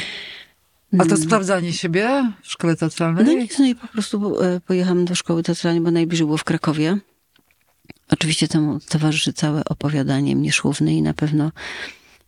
A 0.99 1.05
to 1.05 1.17
sprawdzanie 1.17 1.73
siebie 1.73 2.33
w 2.43 2.51
szkole 2.51 2.77
teatralnej? 2.77 3.25
No 3.25 3.33
nic, 3.33 3.59
no 3.59 3.67
i 3.67 3.75
po 3.75 3.87
prostu 3.89 4.41
e, 4.41 4.61
pojechałam 4.61 5.05
do 5.05 5.15
szkoły 5.15 5.43
teatralnej, 5.43 5.83
bo 5.83 5.91
najbliżej 5.91 6.27
było 6.27 6.39
w 6.39 6.45
Krakowie. 6.45 6.99
Oczywiście 8.09 8.49
temu 8.49 8.81
towarzyszy 8.89 9.33
całe 9.33 9.65
opowiadanie 9.65 10.37
Mierzchówny 10.37 10.95
i 10.95 11.03
na 11.03 11.15
pewno 11.15 11.53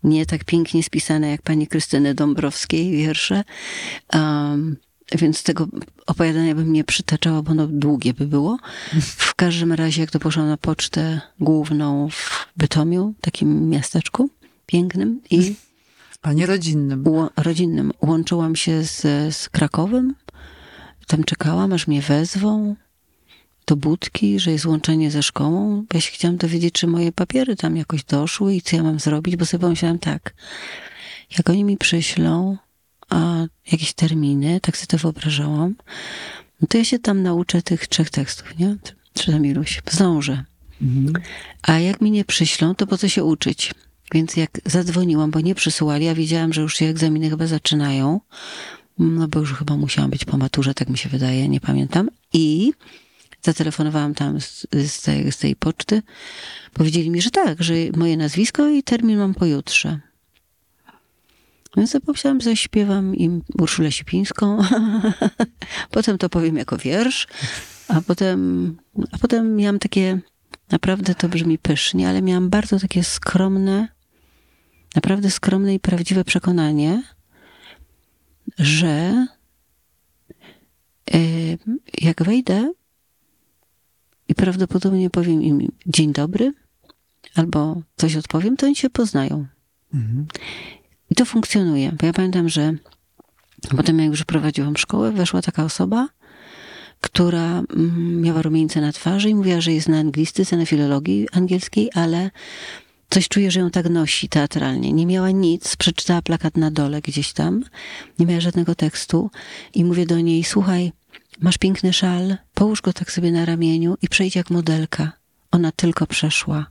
nie 0.04 0.26
tak 0.26 0.44
pięknie 0.44 0.82
spisane 0.82 1.30
jak 1.30 1.42
pani 1.42 1.66
Krystyny 1.66 2.14
Dąbrowskiej 2.14 2.90
wiersze. 2.92 3.44
Um, 4.14 4.76
więc 5.18 5.42
tego 5.42 5.68
opowiadania 6.06 6.54
bym 6.54 6.72
nie 6.72 6.84
przytaczała, 6.84 7.42
bo 7.42 7.50
ono 7.50 7.66
długie 7.66 8.14
by 8.14 8.26
było. 8.26 8.58
W 9.28 9.34
każdym 9.34 9.72
razie, 9.72 10.00
jak 10.00 10.10
to 10.10 10.18
poszłam 10.18 10.48
na 10.48 10.56
pocztę 10.56 11.20
główną 11.40 12.08
w 12.10 12.46
Bytomiu, 12.56 13.14
takim 13.20 13.68
miasteczku 13.68 14.30
pięknym 14.66 15.20
i 15.30 15.54
Panie 16.20 16.46
rodzinnym. 16.46 17.04
ło- 17.08 17.30
rodzinnym. 17.36 17.92
Łączyłam 18.02 18.56
się 18.56 18.82
z, 18.84 19.00
z 19.36 19.48
Krakowem. 19.48 20.14
Tam 21.06 21.24
czekałam, 21.24 21.72
aż 21.72 21.86
mnie 21.86 22.02
wezwą 22.02 22.76
do 23.68 23.76
budki, 23.76 24.40
że 24.40 24.50
jest 24.50 24.66
łączenie 24.66 25.10
ze 25.10 25.22
szkołą. 25.22 25.84
Ja 25.94 26.00
się 26.00 26.12
chciałam 26.12 26.36
dowiedzieć, 26.36 26.74
czy 26.74 26.86
moje 26.86 27.12
papiery 27.12 27.56
tam 27.56 27.76
jakoś 27.76 28.04
doszły 28.04 28.54
i 28.54 28.62
co 28.62 28.76
ja 28.76 28.82
mam 28.82 29.00
zrobić, 29.00 29.36
bo 29.36 29.46
sobie 29.46 29.60
pomyślałam 29.60 29.98
tak, 29.98 30.34
jak 31.38 31.50
oni 31.50 31.64
mi 31.64 31.76
przyślą 31.76 32.56
a, 33.10 33.44
jakieś 33.72 33.92
terminy, 33.92 34.60
tak 34.60 34.76
sobie 34.76 34.86
to 34.86 34.98
wyobrażałam, 34.98 35.74
no 36.60 36.68
to 36.68 36.78
ja 36.78 36.84
się 36.84 36.98
tam 36.98 37.22
nauczę 37.22 37.62
tych 37.62 37.86
trzech 37.86 38.10
tekstów, 38.10 38.58
nie? 38.58 38.76
Czy 39.14 39.32
tam 39.32 39.46
iluś? 39.46 39.82
Zdążę. 39.90 40.44
Mhm. 40.82 41.24
A 41.62 41.78
jak 41.78 42.00
mi 42.00 42.10
nie 42.10 42.24
przyślą, 42.24 42.74
to 42.74 42.86
po 42.86 42.98
co 42.98 43.08
się 43.08 43.24
uczyć? 43.24 43.74
Więc 44.14 44.36
jak 44.36 44.50
zadzwoniłam, 44.64 45.30
bo 45.30 45.40
nie 45.40 45.54
przysyłali, 45.54 46.04
ja 46.04 46.14
wiedziałam, 46.14 46.52
że 46.52 46.60
już 46.60 46.76
się 46.76 46.86
egzaminy 46.86 47.30
chyba 47.30 47.46
zaczynają, 47.46 48.20
no 48.98 49.28
bo 49.28 49.40
już 49.40 49.54
chyba 49.54 49.76
musiałam 49.76 50.10
być 50.10 50.24
po 50.24 50.36
maturze, 50.36 50.74
tak 50.74 50.88
mi 50.88 50.98
się 50.98 51.08
wydaje, 51.08 51.48
nie 51.48 51.60
pamiętam. 51.60 52.10
I 52.32 52.72
zatelefonowałam 53.42 54.14
tam 54.14 54.40
z, 54.40 54.66
z, 54.86 55.02
tej, 55.02 55.32
z 55.32 55.38
tej 55.38 55.56
poczty. 55.56 56.02
Powiedzieli 56.72 57.10
mi, 57.10 57.22
że 57.22 57.30
tak, 57.30 57.62
że 57.62 57.74
moje 57.96 58.16
nazwisko 58.16 58.68
i 58.68 58.82
termin 58.82 59.18
mam 59.18 59.34
pojutrze. 59.34 60.00
Więc 61.76 61.94
ja 61.94 62.00
pomyślałam, 62.00 62.40
że 62.40 62.56
śpiewam 62.56 63.14
im 63.14 63.42
Urszulę 63.58 63.92
Sipińską. 63.92 64.58
potem 65.90 66.18
to 66.18 66.28
powiem 66.28 66.56
jako 66.56 66.76
wiersz. 66.76 67.26
A 67.88 68.00
potem, 68.00 68.76
a 69.12 69.18
potem 69.18 69.56
miałam 69.56 69.78
takie, 69.78 70.20
naprawdę 70.70 71.14
to 71.14 71.28
brzmi 71.28 71.58
pysznie, 71.58 72.08
ale 72.08 72.22
miałam 72.22 72.50
bardzo 72.50 72.78
takie 72.80 73.04
skromne, 73.04 73.88
naprawdę 74.94 75.30
skromne 75.30 75.74
i 75.74 75.80
prawdziwe 75.80 76.24
przekonanie, 76.24 77.02
że 78.58 79.26
jak 82.02 82.22
wejdę 82.22 82.72
i 84.28 84.34
prawdopodobnie 84.34 85.10
powiem 85.10 85.42
im 85.42 85.72
dzień 85.86 86.12
dobry, 86.12 86.52
albo 87.34 87.82
coś 87.96 88.16
odpowiem, 88.16 88.56
to 88.56 88.66
oni 88.66 88.76
się 88.76 88.90
poznają. 88.90 89.46
Mhm. 89.94 90.26
I 91.10 91.14
to 91.14 91.24
funkcjonuje. 91.24 91.92
Bo 92.00 92.06
ja 92.06 92.12
pamiętam, 92.12 92.48
że 92.48 92.74
potem 93.76 93.98
jak 93.98 94.08
już 94.08 94.24
prowadziłam 94.24 94.76
szkołę, 94.76 95.12
weszła 95.12 95.42
taka 95.42 95.64
osoba, 95.64 96.08
która 97.00 97.58
mm, 97.58 98.20
miała 98.20 98.42
rumieńce 98.42 98.80
na 98.80 98.92
twarzy 98.92 99.30
i 99.30 99.34
mówiła, 99.34 99.60
że 99.60 99.72
jest 99.72 99.88
na 99.88 99.98
anglistyce, 99.98 100.56
na 100.56 100.66
filologii 100.66 101.26
angielskiej, 101.32 101.90
ale 101.94 102.30
coś 103.10 103.28
czuję, 103.28 103.50
że 103.50 103.60
ją 103.60 103.70
tak 103.70 103.90
nosi 103.90 104.28
teatralnie. 104.28 104.92
Nie 104.92 105.06
miała 105.06 105.30
nic, 105.30 105.76
przeczytała 105.76 106.22
plakat 106.22 106.56
na 106.56 106.70
dole 106.70 107.00
gdzieś 107.00 107.32
tam, 107.32 107.64
nie 108.18 108.26
miała 108.26 108.40
żadnego 108.40 108.74
tekstu 108.74 109.30
i 109.74 109.84
mówię 109.84 110.06
do 110.06 110.20
niej, 110.20 110.44
słuchaj, 110.44 110.92
masz 111.40 111.58
piękny 111.58 111.92
szal, 111.92 112.36
połóż 112.54 112.82
go 112.82 112.92
tak 112.92 113.12
sobie 113.12 113.32
na 113.32 113.44
ramieniu 113.44 113.96
i 114.02 114.08
przejdź 114.08 114.36
jak 114.36 114.50
modelka. 114.50 115.12
Ona 115.50 115.72
tylko 115.72 116.06
przeszła. 116.06 116.66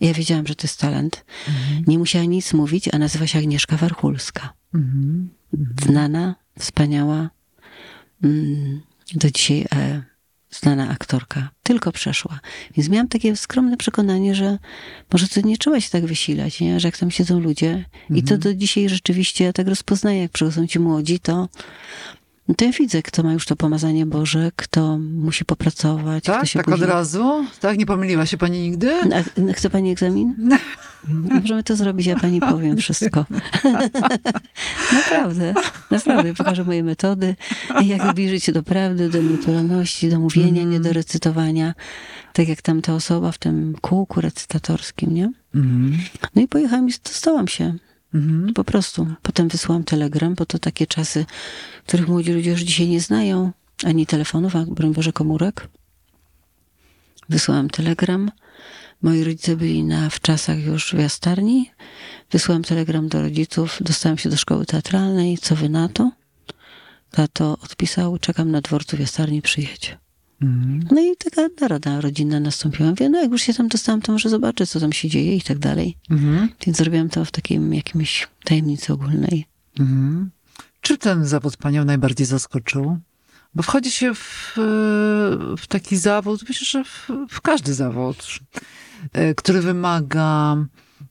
Ja 0.00 0.14
wiedziałam, 0.14 0.46
że 0.46 0.54
to 0.54 0.66
jest 0.66 0.80
talent. 0.80 1.24
Nie 1.86 1.98
musiała 1.98 2.24
nic 2.24 2.52
mówić, 2.52 2.88
a 2.92 2.98
nazywa 2.98 3.26
się 3.26 3.38
Agnieszka 3.38 3.76
Warchulska. 3.76 4.52
Mhm. 4.74 5.30
Znana, 5.82 6.34
wspaniała, 6.58 7.30
mm, 8.24 8.80
do 9.14 9.30
dzisiaj 9.30 9.66
e, 9.74 10.02
znana 10.50 10.88
aktorka. 10.88 11.50
Tylko 11.62 11.92
przeszła. 11.92 12.40
Więc 12.76 12.88
miałam 12.88 13.08
takie 13.08 13.36
skromne 13.36 13.76
przekonanie, 13.76 14.34
że 14.34 14.58
może 15.12 15.28
to 15.28 15.40
nie 15.40 15.58
trzeba 15.58 15.80
się 15.80 15.90
tak 15.90 16.06
wysilać, 16.06 16.60
nie? 16.60 16.80
że 16.80 16.88
jak 16.88 16.98
tam 16.98 17.10
siedzą 17.10 17.40
ludzie. 17.40 17.84
I 18.10 18.22
to 18.22 18.38
do 18.38 18.54
dzisiaj 18.54 18.88
rzeczywiście 18.88 19.44
ja 19.44 19.52
tak 19.52 19.68
rozpoznaję, 19.68 20.22
jak 20.22 20.32
przychodzą 20.32 20.66
ci 20.66 20.78
młodzi, 20.78 21.20
to, 21.20 21.48
to 22.56 22.64
ja 22.64 22.72
widzę, 22.72 23.02
kto 23.02 23.22
ma 23.22 23.32
już 23.32 23.46
to 23.46 23.56
pomazanie 23.56 24.06
Boże, 24.06 24.50
kto 24.56 24.98
musi 24.98 25.44
popracować, 25.44 26.24
kto 26.24 26.32
Tak, 26.32 26.48
tak 26.52 26.68
od 26.68 26.74
później... 26.74 26.90
razu? 26.90 27.46
Tak, 27.60 27.78
nie 27.78 27.86
pomyliła 27.86 28.26
się 28.26 28.36
pani 28.36 28.60
nigdy? 28.60 28.92
A, 28.94 29.52
chce 29.52 29.70
pani 29.70 29.90
egzamin? 29.92 30.34
Możemy 31.40 31.62
to 31.62 31.76
zrobić, 31.76 32.06
ja 32.06 32.16
pani 32.16 32.40
powiem 32.40 32.76
wszystko. 32.76 33.26
naprawdę, 34.92 35.54
naprawdę. 35.90 36.34
Pokażę 36.34 36.64
moje 36.64 36.84
metody, 36.84 37.36
jak 37.84 38.10
zbliżyć 38.10 38.44
się 38.44 38.52
do 38.52 38.62
prawdy, 38.62 39.08
do 39.08 39.22
naturalności, 39.22 40.10
do 40.10 40.18
mówienia, 40.18 40.62
nie 40.62 40.80
do 40.80 40.92
recytowania. 40.92 41.74
Tak 42.32 42.48
jak 42.48 42.62
tam 42.62 42.82
ta 42.82 42.94
osoba 42.94 43.32
w 43.32 43.38
tym 43.38 43.74
kółku 43.80 44.20
recytatorskim, 44.20 45.14
nie? 45.14 45.32
Mhm. 45.54 45.98
No 46.36 46.42
i 46.42 46.48
pojechałam 46.48 46.88
i 46.88 46.92
dostałam 47.04 47.48
się. 47.48 47.74
Mhm. 48.14 48.54
Po 48.54 48.64
prostu. 48.64 49.06
Potem 49.22 49.48
wysłałam 49.48 49.84
telegram, 49.84 50.34
bo 50.34 50.46
to 50.46 50.58
takie 50.58 50.86
czasy, 50.86 51.26
których 51.86 52.08
młodzi 52.08 52.32
ludzie 52.32 52.50
już 52.50 52.60
dzisiaj 52.60 52.88
nie 52.88 53.00
znają, 53.00 53.52
ani 53.84 54.06
telefonów, 54.06 54.56
a 54.56 54.64
broń 54.64 54.92
Boże 54.92 55.12
komórek. 55.12 55.68
Wysłałam 57.28 57.70
telegram. 57.70 58.30
Moi 59.02 59.24
rodzice 59.24 59.56
byli 59.56 59.84
na 59.84 60.10
wczasach 60.10 60.64
już 60.64 60.94
w 60.94 60.98
jastarni. 60.98 61.70
Wysłałam 62.30 62.62
telegram 62.62 63.08
do 63.08 63.22
rodziców. 63.22 63.78
Dostałam 63.80 64.18
się 64.18 64.28
do 64.28 64.36
szkoły 64.36 64.66
teatralnej. 64.66 65.38
Co 65.38 65.56
wy 65.56 65.68
na 65.68 65.88
to? 65.88 66.10
Tato 67.10 67.58
odpisał, 67.58 68.18
czekam 68.18 68.50
na 68.50 68.60
dworcu 68.60 68.96
w 68.96 69.00
jastarni, 69.00 69.42
przyjedź. 69.42 69.96
No 70.90 71.00
i 71.00 71.16
taka 71.16 71.48
narada 71.60 72.00
rodzinna 72.00 72.40
nastąpiła. 72.40 72.90
Mówię, 72.90 73.10
no 73.10 73.22
jak 73.22 73.30
już 73.30 73.42
się 73.42 73.54
tam 73.54 73.68
dostałam, 73.68 74.00
to 74.00 74.12
może 74.12 74.28
zobaczę, 74.28 74.66
co 74.66 74.80
tam 74.80 74.92
się 74.92 75.08
dzieje 75.08 75.36
i 75.36 75.42
tak 75.42 75.58
dalej. 75.58 75.96
Mhm. 76.10 76.48
Więc 76.66 76.78
zrobiłam 76.78 77.08
to 77.08 77.24
w 77.24 77.30
takim 77.30 77.74
jakimś 77.74 78.28
tajemnicy 78.44 78.92
ogólnej. 78.92 79.46
Mhm. 79.80 80.30
Czy 80.80 80.98
ten 80.98 81.24
zawód 81.24 81.56
panią 81.56 81.84
najbardziej 81.84 82.26
zaskoczył? 82.26 82.98
Bo 83.54 83.62
wchodzi 83.62 83.90
się 83.90 84.14
w, 84.14 84.54
e, 84.58 85.56
w 85.56 85.66
taki 85.68 85.96
zawód, 85.96 86.40
myślę, 86.48 86.66
że 86.66 86.84
w, 86.84 87.08
w 87.28 87.40
każdy 87.40 87.74
zawód, 87.74 88.26
e, 89.12 89.34
który 89.34 89.60
wymaga 89.60 90.56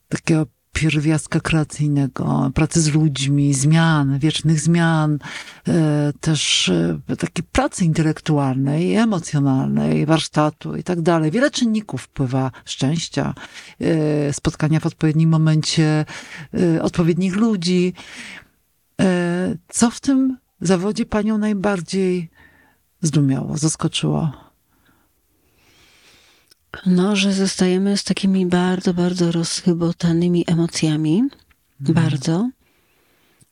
takiego 0.09 0.45
pierwiastka 0.73 1.39
kreacyjnego, 1.39 2.51
pracy 2.53 2.81
z 2.81 2.93
ludźmi, 2.93 3.53
zmian, 3.53 4.19
wiecznych 4.19 4.60
zmian, 4.60 5.19
e, 5.67 6.13
też 6.21 6.69
e, 7.10 7.15
takiej 7.15 7.43
pracy 7.51 7.86
intelektualnej, 7.86 8.95
emocjonalnej, 8.95 10.05
warsztatu 10.05 10.75
i 10.75 10.84
tak 10.84 11.01
dalej. 11.01 11.31
Wiele 11.31 11.51
czynników 11.51 12.01
wpływa, 12.01 12.51
szczęścia, 12.65 13.34
e, 13.81 14.34
spotkania 14.34 14.79
w 14.79 14.86
odpowiednim 14.86 15.29
momencie, 15.29 16.05
odpowiednich 16.81 17.36
ludzi. 17.36 17.93
Co 19.67 19.91
w 19.91 19.99
tym 19.99 20.38
zawodzie 20.62 21.05
panią 21.05 21.38
najbardziej 21.38 22.29
zdumiało, 23.01 23.57
zaskoczyło? 23.57 24.50
No, 26.86 27.15
że 27.15 27.34
zostajemy 27.34 27.97
z 27.97 28.03
takimi 28.03 28.45
bardzo, 28.45 28.93
bardzo 28.93 29.31
rozchybotanymi 29.31 30.43
emocjami. 30.47 31.23
Bardzo. 31.79 32.49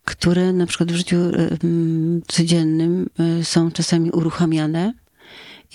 które 0.05 0.53
na 0.53 0.65
przykład 0.65 0.91
w 0.91 0.95
życiu 0.95 1.15
e, 1.15 1.57
mm, 1.63 2.21
codziennym 2.27 3.09
e, 3.19 3.43
są 3.43 3.71
czasami 3.71 4.11
uruchamiane 4.11 4.93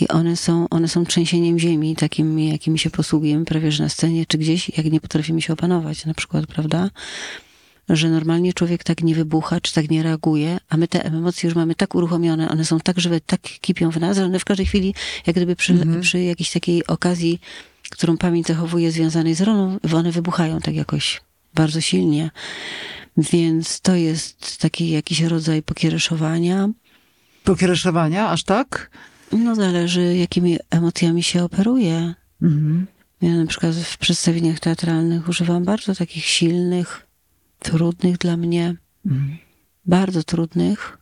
i 0.00 0.08
one 0.08 0.36
są, 0.36 0.68
one 0.68 0.88
są 0.88 1.04
trzęsieniem 1.06 1.58
ziemi, 1.58 1.96
takim, 1.96 2.38
jakimi 2.38 2.78
się 2.78 2.90
posługujemy 2.90 3.44
prawie 3.44 3.72
że 3.72 3.82
na 3.82 3.88
scenie, 3.88 4.26
czy 4.26 4.38
gdzieś, 4.38 4.78
jak 4.78 4.92
nie 4.92 5.00
potrafimy 5.00 5.42
się 5.42 5.52
opanować, 5.52 6.06
na 6.06 6.14
przykład, 6.14 6.46
prawda? 6.46 6.90
Że 7.88 8.10
normalnie 8.10 8.52
człowiek 8.52 8.84
tak 8.84 9.02
nie 9.02 9.14
wybucha, 9.14 9.60
czy 9.60 9.74
tak 9.74 9.90
nie 9.90 10.02
reaguje, 10.02 10.58
a 10.68 10.76
my 10.76 10.88
te 10.88 11.04
emocje 11.04 11.48
już 11.48 11.56
mamy 11.56 11.74
tak 11.74 11.94
uruchomione, 11.94 12.48
one 12.50 12.64
są 12.64 12.80
tak 12.80 13.00
żywe, 13.00 13.20
tak 13.20 13.40
kipią 13.40 13.90
w 13.90 14.00
nas, 14.00 14.16
że 14.16 14.24
one 14.24 14.38
w 14.38 14.44
każdej 14.44 14.66
chwili, 14.66 14.94
jak 15.26 15.36
gdyby 15.36 15.56
przy, 15.56 15.74
przy 16.00 16.20
jakiejś 16.20 16.50
takiej 16.50 16.86
okazji, 16.86 17.40
którą 17.90 18.16
pamięć 18.16 18.46
zachowuje 18.46 18.92
związanej 18.92 19.34
z 19.34 19.40
rolą, 19.40 19.78
one 19.94 20.12
wybuchają 20.12 20.60
tak 20.60 20.74
jakoś 20.74 21.20
bardzo 21.54 21.80
silnie. 21.80 22.30
Więc 23.16 23.80
to 23.80 23.94
jest 23.94 24.58
taki 24.60 24.90
jakiś 24.90 25.20
rodzaj 25.20 25.62
pokiereszowania. 25.62 26.68
Pokiereszowania, 27.44 28.28
aż 28.30 28.44
tak? 28.44 28.90
No 29.32 29.54
zależy, 29.54 30.16
jakimi 30.16 30.58
emocjami 30.70 31.22
się 31.22 31.44
operuje. 31.44 32.14
Mhm. 32.42 32.86
Ja 33.22 33.34
na 33.34 33.46
przykład 33.46 33.74
w 33.74 33.98
przedstawieniach 33.98 34.60
teatralnych 34.60 35.28
używam 35.28 35.64
bardzo 35.64 35.94
takich 35.94 36.24
silnych, 36.24 37.06
trudnych 37.64 38.18
dla 38.18 38.36
mnie, 38.36 38.76
Mhm. 39.06 39.36
bardzo 39.86 40.22
trudnych. 40.22 40.98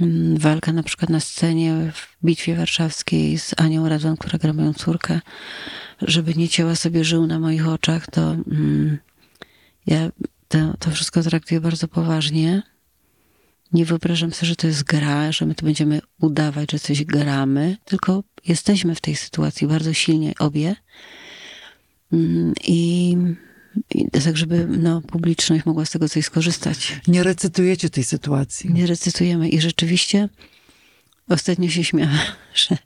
Mm, 0.00 0.38
Walka 0.38 0.72
na 0.72 0.82
przykład 0.82 1.10
na 1.10 1.20
scenie 1.20 1.92
w 1.94 2.24
Bitwie 2.24 2.56
Warszawskiej 2.56 3.38
z 3.38 3.54
Anią 3.56 3.88
Radwan, 3.88 4.16
która 4.16 4.38
gra 4.38 4.52
moją 4.52 4.74
córkę, 4.74 5.20
żeby 6.02 6.34
nie 6.34 6.48
cięła 6.48 6.76
sobie 6.76 7.04
żył 7.04 7.26
na 7.26 7.38
moich 7.38 7.68
oczach, 7.68 8.06
to 8.10 8.32
mm, 8.32 8.98
ja 9.86 10.10
to, 10.48 10.58
to 10.78 10.90
wszystko 10.90 11.22
traktuję 11.22 11.60
bardzo 11.60 11.88
poważnie. 11.88 12.62
Nie 13.72 13.84
wyobrażam 13.84 14.32
sobie, 14.32 14.48
że 14.48 14.56
to 14.56 14.66
jest 14.66 14.84
gra, 14.84 15.32
że 15.32 15.46
my 15.46 15.54
tu 15.54 15.64
będziemy 15.66 16.00
udawać, 16.20 16.72
że 16.72 16.78
coś 16.78 17.04
gramy, 17.04 17.76
tylko 17.84 18.22
jesteśmy 18.46 18.94
w 18.94 19.00
tej 19.00 19.16
sytuacji 19.16 19.66
bardzo 19.66 19.92
silnie 19.92 20.32
obie. 20.38 20.76
Mm, 22.12 22.52
I, 22.64 23.16
i 23.94 24.10
tak, 24.24 24.36
żeby 24.36 24.66
no, 24.78 25.00
publiczność 25.00 25.66
mogła 25.66 25.84
z 25.84 25.90
tego 25.90 26.08
coś 26.08 26.24
skorzystać. 26.24 27.00
Nie 27.08 27.22
recytujecie 27.22 27.90
tej 27.90 28.04
sytuacji. 28.04 28.72
Nie 28.72 28.86
recytujemy. 28.86 29.48
I 29.48 29.60
rzeczywiście 29.60 30.28
ostatnio 31.28 31.68
się 31.68 31.84
śmiałam, 31.84 32.18
że, 32.54 32.76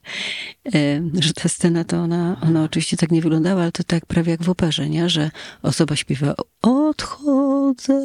e, 0.74 1.02
że 1.20 1.32
ta 1.32 1.48
scena 1.48 1.84
to 1.84 1.96
ona, 1.96 2.36
ona 2.42 2.64
oczywiście 2.64 2.96
tak 2.96 3.10
nie 3.10 3.22
wyglądała, 3.22 3.62
ale 3.62 3.72
to 3.72 3.84
tak 3.84 4.06
prawie 4.06 4.30
jak 4.30 4.42
w 4.42 4.50
operze, 4.50 4.88
nie? 4.88 5.08
Że 5.08 5.30
osoba 5.62 5.96
śpiewa 5.96 6.34
odchodzę, 6.62 8.02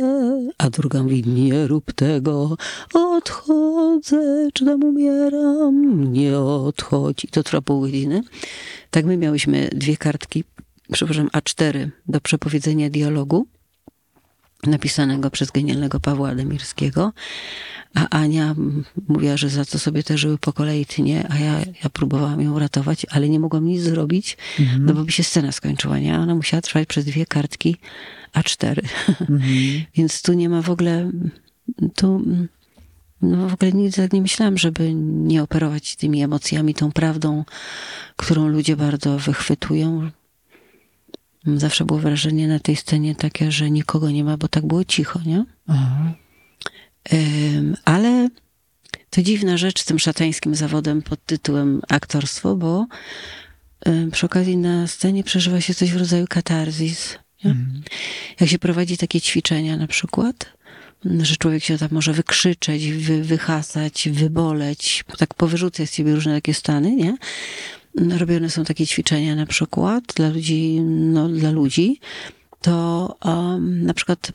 a 0.58 0.70
druga 0.70 1.04
mówi 1.04 1.24
nie 1.28 1.68
rób 1.68 1.94
tego, 1.94 2.58
odchodzę, 2.94 4.48
czy 4.54 4.66
tam 4.66 4.84
umieram, 4.84 6.04
nie 6.14 6.40
odchodź. 6.40 7.26
I 7.26 7.28
to 7.28 7.44
trwa 7.44 7.62
pół 7.62 7.82
godziny. 7.82 8.22
Tak 8.92 9.06
my 9.06 9.18
miałyśmy 9.18 9.70
dwie 9.74 9.98
kartki, 9.98 10.44
przepraszam, 10.94 11.28
A4 11.28 11.90
do 12.08 12.22
przepowiedzenia 12.22 12.90
dialogu 12.90 13.48
napisanego 14.64 15.30
przez 15.30 15.52
genialnego 15.52 16.00
Pawła 16.00 16.30
Ademirskiego, 16.30 17.14
a 17.96 18.10
Ania 18.10 18.56
mówiła, 19.08 19.38
że 19.38 19.50
za 19.50 19.66
co 19.66 19.80
sobie 19.80 20.04
te 20.04 20.18
żyły 20.18 20.38
po 20.38 20.54
kolei 20.54 20.86
tnie, 20.86 21.28
a 21.30 21.38
ja, 21.38 21.60
ja 21.84 21.90
próbowałam 21.94 22.42
ją 22.42 22.60
ratować, 22.60 23.06
ale 23.10 23.30
nie 23.30 23.40
mogłam 23.40 23.66
nic 23.66 23.82
zrobić, 23.82 24.38
no 24.80 24.94
bo 24.94 25.04
by 25.04 25.12
się 25.12 25.24
scena 25.24 25.52
skończyła, 25.52 26.00
nie? 26.00 26.20
Ona 26.20 26.36
musiała 26.36 26.62
trwać 26.62 26.88
przez 26.88 27.06
dwie 27.06 27.26
kartki 27.26 27.78
A4. 28.36 28.82
Więc 29.96 30.22
tu 30.22 30.34
nie 30.34 30.50
ma 30.50 30.62
w 30.62 30.70
ogóle, 30.70 31.12
tu 31.96 32.22
no 33.22 33.50
w 33.50 33.54
ogóle 33.54 33.72
nigdy 33.72 33.98
tak 34.02 34.14
nie 34.14 34.22
myślałam, 34.22 34.58
żeby 34.58 34.94
nie 34.94 35.44
operować 35.44 35.96
tymi 35.96 36.24
emocjami, 36.24 36.74
tą 36.74 36.92
prawdą, 36.92 37.46
którą 38.16 38.48
ludzie 38.48 38.76
bardzo 38.76 39.18
wychwytują. 39.20 40.12
Zawsze 41.56 41.86
było 41.86 42.00
wrażenie 42.00 42.48
na 42.48 42.60
tej 42.60 42.76
scenie 42.76 43.16
takie, 43.16 43.52
że 43.52 43.72
nikogo 43.72 44.12
nie 44.12 44.24
ma, 44.24 44.38
bo 44.38 44.48
tak 44.48 44.66
było 44.66 44.86
cicho, 44.86 45.20
nie? 45.26 45.46
Ym, 47.14 47.78
ale 47.86 48.30
to 49.10 49.22
dziwna 49.22 49.58
rzecz 49.58 49.82
z 49.82 49.86
tym 49.86 50.00
szatańskim 50.00 50.56
zawodem 50.56 51.02
pod 51.02 51.26
tytułem 51.26 51.82
aktorstwo, 51.90 52.56
bo 52.56 52.88
przy 54.12 54.26
okazji 54.26 54.58
na 54.58 54.88
scenie 54.88 55.24
przeżywa 55.24 55.62
się 55.62 55.74
coś 55.74 55.92
w 55.92 55.98
rodzaju 55.98 56.26
katarzis. 56.30 57.18
Nie? 57.44 57.56
Jak 58.40 58.50
się 58.50 58.60
prowadzi 58.60 58.98
takie 58.98 59.22
ćwiczenia 59.22 59.78
na 59.78 59.88
przykład, 59.88 60.58
że 61.06 61.36
człowiek 61.36 61.64
się 61.64 61.78
tam 61.78 61.90
może 61.92 62.14
wykrzyczeć, 62.14 62.92
wy, 62.92 63.24
wyhasać, 63.24 64.10
wyboleć, 64.12 65.04
tak 65.18 65.34
powyrzucać 65.34 65.90
z 65.90 65.94
siebie 65.94 66.16
różne 66.16 66.36
takie 66.36 66.54
stany, 66.54 66.96
nie? 66.96 67.18
Robione 68.18 68.50
są 68.50 68.66
takie 68.66 68.88
ćwiczenia 68.88 69.36
na 69.36 69.46
przykład 69.46 70.04
dla 70.16 70.30
ludzi, 70.30 70.82
no 70.82 71.30
dla 71.30 71.52
ludzi, 71.52 72.00
to 72.62 73.16
um, 73.26 73.84
na 73.86 73.94
przykład 73.94 74.32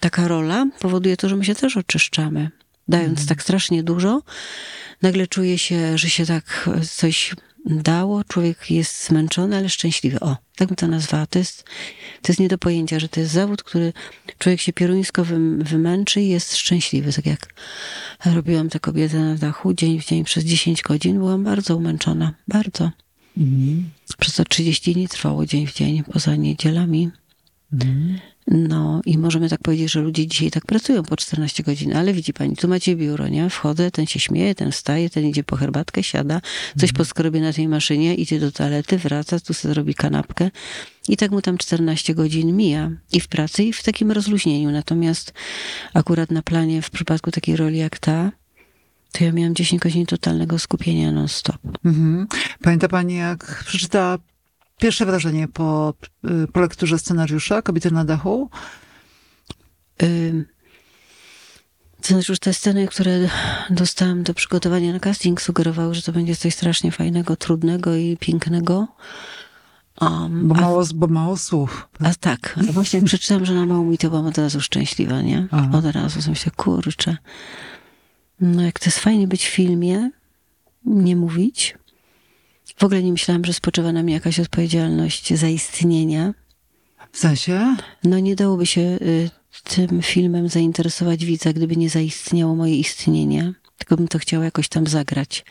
taka 0.00 0.28
rola 0.28 0.66
powoduje 0.80 1.16
to, 1.16 1.28
że 1.28 1.36
my 1.36 1.44
się 1.44 1.54
też 1.54 1.76
oczyszczamy. 1.76 2.50
Dając 2.88 3.26
tak 3.26 3.42
strasznie 3.42 3.82
dużo, 3.82 4.22
nagle 5.02 5.26
czuje 5.26 5.58
się, 5.58 5.98
że 5.98 6.10
się 6.10 6.26
tak 6.26 6.70
coś 6.90 7.34
dało, 7.66 8.24
człowiek 8.24 8.70
jest 8.70 9.06
zmęczony, 9.06 9.56
ale 9.56 9.68
szczęśliwy. 9.68 10.20
O, 10.20 10.36
tak 10.56 10.68
bym 10.68 10.76
to 10.76 10.88
nazwała. 10.88 11.26
To 11.26 11.38
jest, 11.38 11.64
to 12.22 12.32
jest 12.32 12.40
nie 12.40 12.48
do 12.48 12.58
pojęcia, 12.58 13.00
że 13.00 13.08
to 13.08 13.20
jest 13.20 13.32
zawód, 13.32 13.62
który 13.62 13.92
człowiek 14.38 14.60
się 14.60 14.72
pieruńsko 14.72 15.24
wym, 15.24 15.64
wymęczy 15.64 16.20
i 16.20 16.28
jest 16.28 16.56
szczęśliwy. 16.56 17.12
Tak 17.12 17.26
jak 17.26 17.54
robiłam 18.26 18.68
tę 18.68 18.80
kobietę 18.80 19.18
na 19.18 19.34
dachu 19.34 19.74
dzień 19.74 20.00
w 20.00 20.06
dzień 20.06 20.24
przez 20.24 20.44
10 20.44 20.82
godzin, 20.82 21.18
byłam 21.18 21.44
bardzo 21.44 21.76
umęczona. 21.76 22.34
Bardzo. 22.48 22.90
Przez 24.18 24.34
to 24.34 24.44
30 24.44 24.94
dni 24.94 25.08
trwało 25.08 25.46
dzień 25.46 25.66
w 25.66 25.74
dzień, 25.74 26.04
poza 26.04 26.36
niedzielami. 26.36 27.10
No 28.46 29.00
i 29.04 29.18
możemy 29.18 29.48
tak 29.48 29.60
powiedzieć, 29.60 29.92
że 29.92 30.00
ludzie 30.00 30.26
dzisiaj 30.26 30.50
tak 30.50 30.66
pracują 30.66 31.02
po 31.02 31.16
14 31.16 31.62
godzin, 31.62 31.96
ale 31.96 32.12
widzi 32.12 32.32
pani, 32.32 32.56
tu 32.56 32.68
macie 32.68 32.96
biuro, 32.96 33.28
nie? 33.28 33.50
Wchodzę, 33.50 33.90
ten 33.90 34.06
się 34.06 34.20
śmieje, 34.20 34.54
ten 34.54 34.72
wstaje, 34.72 35.10
ten 35.10 35.26
idzie 35.26 35.44
po 35.44 35.56
herbatkę, 35.56 36.02
siada, 36.02 36.40
coś 36.78 36.92
poskrobie 36.92 37.40
na 37.40 37.52
tej 37.52 37.68
maszynie, 37.68 38.14
idzie 38.14 38.40
do 38.40 38.52
toalety, 38.52 38.98
wraca, 38.98 39.40
tu 39.40 39.54
sobie 39.54 39.74
zrobi 39.74 39.94
kanapkę 39.94 40.50
i 41.08 41.16
tak 41.16 41.30
mu 41.30 41.42
tam 41.42 41.58
14 41.58 42.14
godzin 42.14 42.56
mija 42.56 42.90
i 43.12 43.20
w 43.20 43.28
pracy, 43.28 43.64
i 43.64 43.72
w 43.72 43.82
takim 43.82 44.10
rozluźnieniu. 44.12 44.70
Natomiast 44.70 45.32
akurat 45.94 46.30
na 46.30 46.42
planie, 46.42 46.82
w 46.82 46.90
przypadku 46.90 47.30
takiej 47.30 47.56
roli 47.56 47.78
jak 47.78 47.98
ta, 47.98 48.32
to 49.12 49.24
ja 49.24 49.32
miałam 49.32 49.54
10 49.54 49.82
godzin 49.82 50.06
totalnego 50.06 50.58
skupienia 50.58 51.12
non-stop. 51.12 51.58
Mhm. 51.84 52.26
Pamięta 52.62 52.88
pani, 52.88 53.14
jak 53.14 53.64
przeczytała 53.66 54.18
pierwsze 54.80 55.06
wrażenie 55.06 55.48
po, 55.48 55.94
y, 56.44 56.46
po 56.52 56.60
lekturze 56.60 56.98
scenariusza 56.98 57.62
Kobiety 57.62 57.90
na 57.90 58.04
dachu? 58.04 58.50
Znaczy 62.02 62.32
już 62.32 62.38
te 62.38 62.54
sceny, 62.54 62.88
które 62.88 63.28
dostałam 63.70 64.22
do 64.22 64.34
przygotowania 64.34 64.92
na 64.92 65.00
casting 65.00 65.40
sugerowały, 65.40 65.94
że 65.94 66.02
to 66.02 66.12
będzie 66.12 66.36
coś 66.36 66.54
strasznie 66.54 66.92
fajnego, 66.92 67.36
trudnego 67.36 67.94
i 67.94 68.16
pięknego. 68.20 68.88
Um, 70.00 70.48
Bo 70.48 70.54
a, 70.56 70.60
mało, 70.60 70.84
bo 70.94 71.06
mało 71.06 71.36
słów. 71.36 71.88
a 72.00 72.14
tak, 72.14 72.58
a 72.68 72.72
właśnie 72.72 72.98
jak 72.98 73.06
przeczytałam, 73.06 73.44
że 73.44 73.54
na 73.54 73.66
mało 73.66 73.84
mi 73.84 73.98
to 73.98 74.10
byłam 74.10 74.26
od 74.26 74.38
razu 74.38 74.60
szczęśliwa, 74.60 75.22
nie? 75.22 75.48
Aha. 75.50 75.78
Od 75.78 75.84
razu 75.84 76.22
sobie 76.22 76.30
myślę, 76.30 76.52
kurczę. 76.56 77.16
No 78.40 78.62
jak 78.62 78.78
to 78.78 78.86
jest 78.86 78.98
fajnie 78.98 79.28
być 79.28 79.44
w 79.44 79.48
filmie, 79.50 80.10
nie 80.84 81.16
mówić. 81.16 81.76
W 82.80 82.84
ogóle 82.84 83.02
nie 83.02 83.12
myślałam, 83.12 83.44
że 83.44 83.52
spoczywa 83.52 83.92
na 83.92 84.02
mnie 84.02 84.14
jakaś 84.14 84.40
odpowiedzialność 84.40 85.34
za 85.34 85.48
istnienia. 85.48 86.34
W 87.12 87.18
sensie? 87.18 87.76
No 88.04 88.18
nie 88.18 88.36
dałoby 88.36 88.66
się 88.66 88.80
y, 88.80 89.30
tym 89.64 90.02
filmem 90.02 90.48
zainteresować 90.48 91.24
widza, 91.24 91.52
gdyby 91.52 91.76
nie 91.76 91.90
zaistniało 91.90 92.54
moje 92.54 92.76
istnienie. 92.76 93.52
Tylko 93.78 93.96
bym 93.96 94.08
to 94.08 94.18
chciała 94.18 94.44
jakoś 94.44 94.68
tam 94.68 94.86
zagrać. 94.86 95.44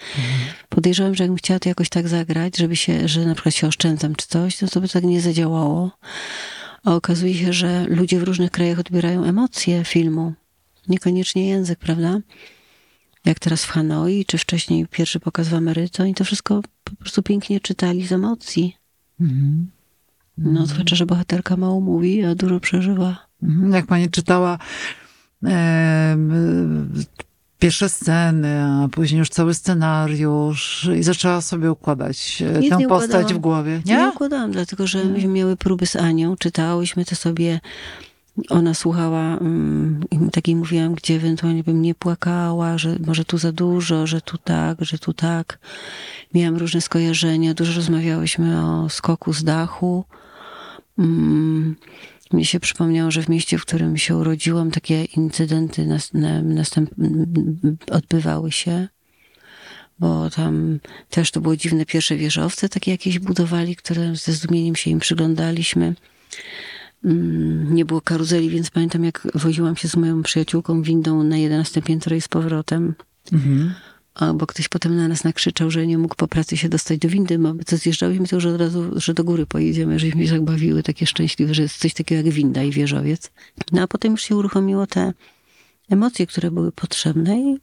Podejrzewam, 0.70 1.15
że 1.15 1.24
jakbym 1.24 1.38
chciała 1.38 1.60
to 1.60 1.70
jakoś 1.70 1.89
tak 1.89 2.08
zagrać, 2.08 2.58
żeby 2.58 2.76
się, 2.76 3.08
że 3.08 3.26
na 3.26 3.34
przykład 3.34 3.56
się 3.56 3.68
oszczędzam 3.68 4.15
czy 4.15 4.28
coś, 4.28 4.62
no 4.62 4.68
to 4.68 4.82
by 4.82 4.89
tak 4.89 5.04
nie 5.04 5.22
zadziałało. 5.22 5.92
A 6.84 6.96
okazuje 6.96 7.34
się, 7.34 7.54
że 7.54 7.86
ludzie 7.89 8.20
w 8.20 8.24
różnych 8.24 8.52
krajach 8.52 8.80
odbierają 8.80 9.24
emocje 9.24 9.84
filmu. 9.86 10.34
Niekoniecznie 10.88 11.48
język, 11.48 11.80
prawda? 11.80 12.20
Jak 13.26 13.39
teraz 13.39 13.65
w 13.65 13.70
Hanoi, 13.70 14.26
czy 14.26 14.38
wcześniej 14.38 14.88
pierwszy 14.88 15.20
pokaz 15.20 15.48
w 15.48 15.54
Ameryce, 15.54 16.04
oni 16.04 16.13
to 16.13 16.24
wszystko 16.24 16.62
po 16.89 16.95
prostu 16.95 17.23
pięknie 17.23 17.60
czytali 17.60 18.08
z 18.08 18.12
emocji. 18.12 18.78
No, 20.38 20.65
zwłaszcza, 20.65 20.95
że 20.95 21.06
bohaterka 21.06 21.58
mało 21.58 21.82
mówi, 21.82 22.23
a 22.23 22.36
dużo 22.36 22.60
przeżywa. 22.60 23.28
Mhm. 23.43 23.73
Jak 23.73 23.86
pani 23.88 24.10
czytała 24.10 24.58
em, 25.43 26.93
pierwsze 27.60 27.89
sceny, 27.89 28.63
a 28.63 28.88
później 28.91 29.19
już 29.19 29.30
cały 29.30 29.54
scenariusz 29.54 30.89
i 30.97 31.04
zaczęła 31.04 31.41
sobie 31.41 31.71
układać 31.71 32.43
e, 32.56 32.60
Nic 32.60 32.69
tę 32.69 32.88
postać 32.88 33.34
w 33.34 33.38
głowie, 33.38 33.82
Nie, 33.86 33.97
nie? 33.97 34.10
układałam, 34.10 34.52
dlatego 34.52 34.88
że 34.88 35.06
myśmy 35.06 35.30
miały 35.30 35.58
próby 35.58 35.86
z 35.86 35.95
Anią, 35.95 36.36
czytałyśmy 36.38 37.06
to 37.06 37.15
sobie 37.15 37.60
ona 38.49 38.73
słuchała 38.73 39.38
mm, 39.38 40.04
i 40.12 40.32
takiej 40.32 40.56
mówiłam, 40.56 40.95
gdzie 40.95 41.15
ewentualnie 41.15 41.63
bym 41.63 41.82
nie 41.82 41.95
płakała, 41.95 42.78
że 42.78 42.95
może 43.06 43.25
tu 43.25 43.38
za 43.38 43.52
dużo, 43.52 44.08
że 44.08 44.21
tu 44.21 44.38
tak, 44.38 44.78
że 44.82 44.99
tu 44.99 45.13
tak. 45.13 45.60
Miałam 46.34 46.58
różne 46.58 46.82
skojarzenia, 46.82 47.54
dużo 47.54 47.73
rozmawiałyśmy 47.73 48.65
o 48.65 48.89
skoku 48.89 49.34
z 49.34 49.43
dachu. 49.43 50.06
Mm, 50.99 51.75
mnie 52.32 52.45
się 52.45 52.60
przypomniało, 52.60 53.12
że 53.12 53.21
w 53.21 53.30
mieście, 53.30 53.58
w 53.58 53.65
którym 53.65 53.97
się 53.97 54.17
urodziłam, 54.17 54.71
takie 54.71 55.04
incydenty 55.04 55.99
odbywały 57.91 58.52
się 58.52 58.88
bo 59.99 60.30
tam 60.30 60.80
też 61.10 61.32
to 61.32 61.41
było 61.41 61.56
dziwne 61.56 61.86
pierwsze 61.86 62.15
wieżowce, 62.15 62.69
takie 62.69 62.91
jakieś 62.91 63.19
budowali, 63.19 63.75
które 63.75 64.15
ze 64.15 64.34
zdumieniem 64.34 64.75
się 64.75 64.89
im 64.89 64.99
przyglądaliśmy. 64.99 65.95
Mm, 67.04 67.76
Nie 67.76 67.86
było 67.86 68.02
karuzeli, 68.02 68.50
więc 68.50 68.70
pamiętam, 68.70 69.04
jak 69.04 69.28
woziłam 69.36 69.76
się 69.76 69.88
z 69.88 69.96
moją 69.96 70.24
przyjaciółką 70.24 70.82
windą 70.82 71.24
na 71.24 71.38
11 71.38 71.82
piętro 71.82 72.16
i 72.16 72.22
z 72.22 72.28
powrotem. 72.28 72.96
Mhm. 73.34 73.74
Bo 74.36 74.48
ktoś 74.48 74.68
potem 74.68 74.96
na 74.96 75.08
nas 75.08 75.24
nakrzyczał, 75.24 75.72
że 75.72 75.88
nie 75.88 75.98
mógł 75.98 76.16
po 76.16 76.28
pracy 76.28 76.58
się 76.58 76.70
dostać 76.70 77.00
do 77.00 77.10
windy, 77.10 77.40
bo 77.40 77.54
co 77.66 77.78
zjeżdżałyśmy, 77.78 78.28
to 78.28 78.36
już 78.36 78.46
od 78.46 78.60
razu, 78.60 78.92
że 78.96 79.14
do 79.14 79.24
góry 79.24 79.46
pojedziemy, 79.46 80.00
żeśmy 80.00 80.26
się 80.26 80.32
tak 80.32 80.44
bawiły, 80.44 80.84
takie 80.84 81.06
szczęśliwe, 81.06 81.54
że 81.54 81.62
jest 81.62 81.78
coś 81.78 81.94
takiego 81.94 82.26
jak 82.26 82.34
winda 82.34 82.64
i 82.64 82.72
wieżowiec. 82.72 83.32
No 83.72 83.82
a 83.82 83.88
potem 83.88 84.12
już 84.12 84.22
się 84.22 84.36
uruchomiło 84.36 84.88
te 84.88 85.14
emocje, 85.90 86.28
które 86.28 86.52
były 86.52 86.72
potrzebne 86.72 87.40
i 87.40 87.58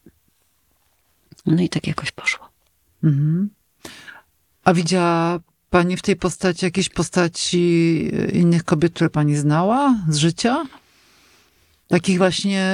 no 1.46 1.62
i 1.62 1.68
tak 1.68 1.86
jakoś 1.86 2.12
poszło. 2.12 2.48
Mhm. 3.04 3.48
A 4.64 4.74
widziała 4.74 5.40
pani 5.76 5.96
w 5.96 6.02
tej 6.02 6.16
postaci 6.16 6.64
jakieś 6.64 6.88
postaci 6.88 7.64
innych 8.32 8.64
kobiet, 8.64 8.92
które 8.94 9.10
pani 9.10 9.36
znała 9.36 9.94
z 10.08 10.16
życia? 10.16 10.64
Takich 11.88 12.18
właśnie 12.18 12.70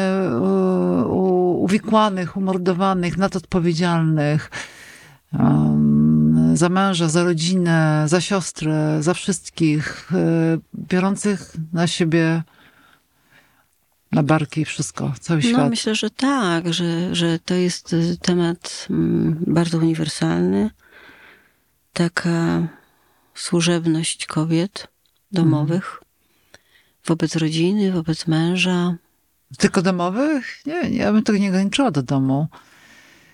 u, 1.11 1.23
uwikłanych, 1.65 2.37
umordowanych, 2.37 3.17
nadodpowiedzialnych. 3.19 4.51
Za 6.55 6.69
męża, 6.69 7.09
za 7.09 7.25
rodzinę, 7.25 8.05
za 8.07 8.21
siostrę, 8.21 9.03
za 9.03 9.15
wszystkich, 9.15 10.13
y, 10.13 10.61
biorących 10.91 11.53
na 11.73 11.87
siebie 11.87 12.43
na 14.13 14.23
barki 14.23 14.65
wszystko, 14.65 15.13
cały 15.21 15.41
No 15.45 15.49
świat. 15.49 15.71
myślę, 15.71 15.95
że 15.95 16.11
tak, 16.11 16.73
że, 16.73 17.15
że 17.15 17.39
to 17.39 17.55
jest 17.55 17.97
temat 18.23 18.87
mm, 18.91 19.45
bardzo 19.47 19.79
uniwersalny. 19.79 20.71
Taka 21.93 22.69
służebność 23.35 24.27
kobiet 24.27 24.89
domowych 25.33 26.03
wobec 27.07 27.37
rodziny, 27.37 27.93
wobec 27.93 28.27
męża. 28.27 28.95
Tylko 29.59 29.83
domowych? 29.83 30.61
Nie, 30.67 30.91
nie, 30.91 30.97
ja 30.97 31.13
bym 31.13 31.23
tego 31.23 31.39
nie 31.39 31.49
ograniczyła 31.49 31.91
do 31.91 32.03
domu. 32.03 32.49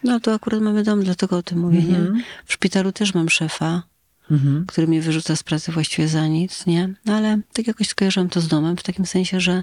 No 0.05 0.21
to 0.21 0.35
akurat 0.35 0.61
mamy 0.61 0.83
dom, 0.83 1.05
dlatego 1.05 1.37
o 1.37 1.43
tym 1.43 1.59
mówię, 1.59 1.83
nie? 1.83 1.97
Mhm. 1.97 2.23
W 2.47 2.53
szpitalu 2.53 2.93
też 2.93 3.15
mam 3.15 3.29
szefa, 3.29 3.83
Mhm. 4.31 4.67
który 4.67 4.87
mnie 4.87 5.01
wyrzuca 5.03 5.37
z 5.37 5.43
pracy 5.43 5.73
właściwie 5.73 6.09
za 6.09 6.27
nic, 6.27 6.67
nie? 6.67 6.95
No 7.05 7.15
ale 7.15 7.41
tak 7.53 7.67
jakoś 7.67 7.89
skojarzyłam 7.89 8.29
to 8.29 8.41
z 8.41 8.49
domem, 8.49 8.77
w 8.77 8.83
takim 8.83 9.07
sensie, 9.07 9.41
że 9.41 9.63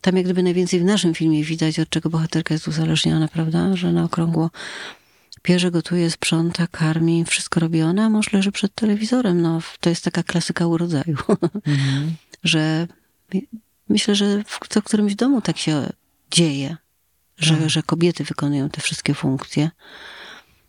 tam 0.00 0.16
jak 0.16 0.24
gdyby 0.24 0.42
najwięcej 0.42 0.80
w 0.80 0.84
naszym 0.84 1.14
filmie 1.14 1.44
widać, 1.44 1.78
od 1.78 1.88
czego 1.90 2.10
bohaterka 2.10 2.54
jest 2.54 2.68
uzależniona, 2.68 3.28
prawda? 3.28 3.76
Że 3.76 3.92
na 3.92 4.04
okrągło 4.04 4.50
pierze, 5.42 5.70
gotuje, 5.70 6.10
sprząta, 6.10 6.66
karmi, 6.66 7.24
wszystko 7.24 7.60
robi 7.60 7.82
ona, 7.82 8.04
a 8.04 8.08
mąż 8.08 8.32
leży 8.32 8.52
przed 8.52 8.74
telewizorem. 8.74 9.42
No, 9.42 9.60
to 9.80 9.90
jest 9.90 10.04
taka 10.04 10.22
klasyka 10.22 10.66
urodzaju, 10.66 11.16
Mhm. 11.66 12.14
że 12.44 12.86
myślę, 13.88 14.14
że 14.14 14.44
w 14.46 14.58
co 14.68 14.82
którymś 14.82 15.14
domu 15.14 15.40
tak 15.42 15.58
się 15.58 15.92
dzieje, 16.30 16.76
że, 17.38 17.56
Tak. 17.56 17.70
że 17.70 17.82
kobiety 17.82 18.24
wykonują 18.24 18.68
te 18.70 18.80
wszystkie 18.80 19.14
funkcje. 19.14 19.70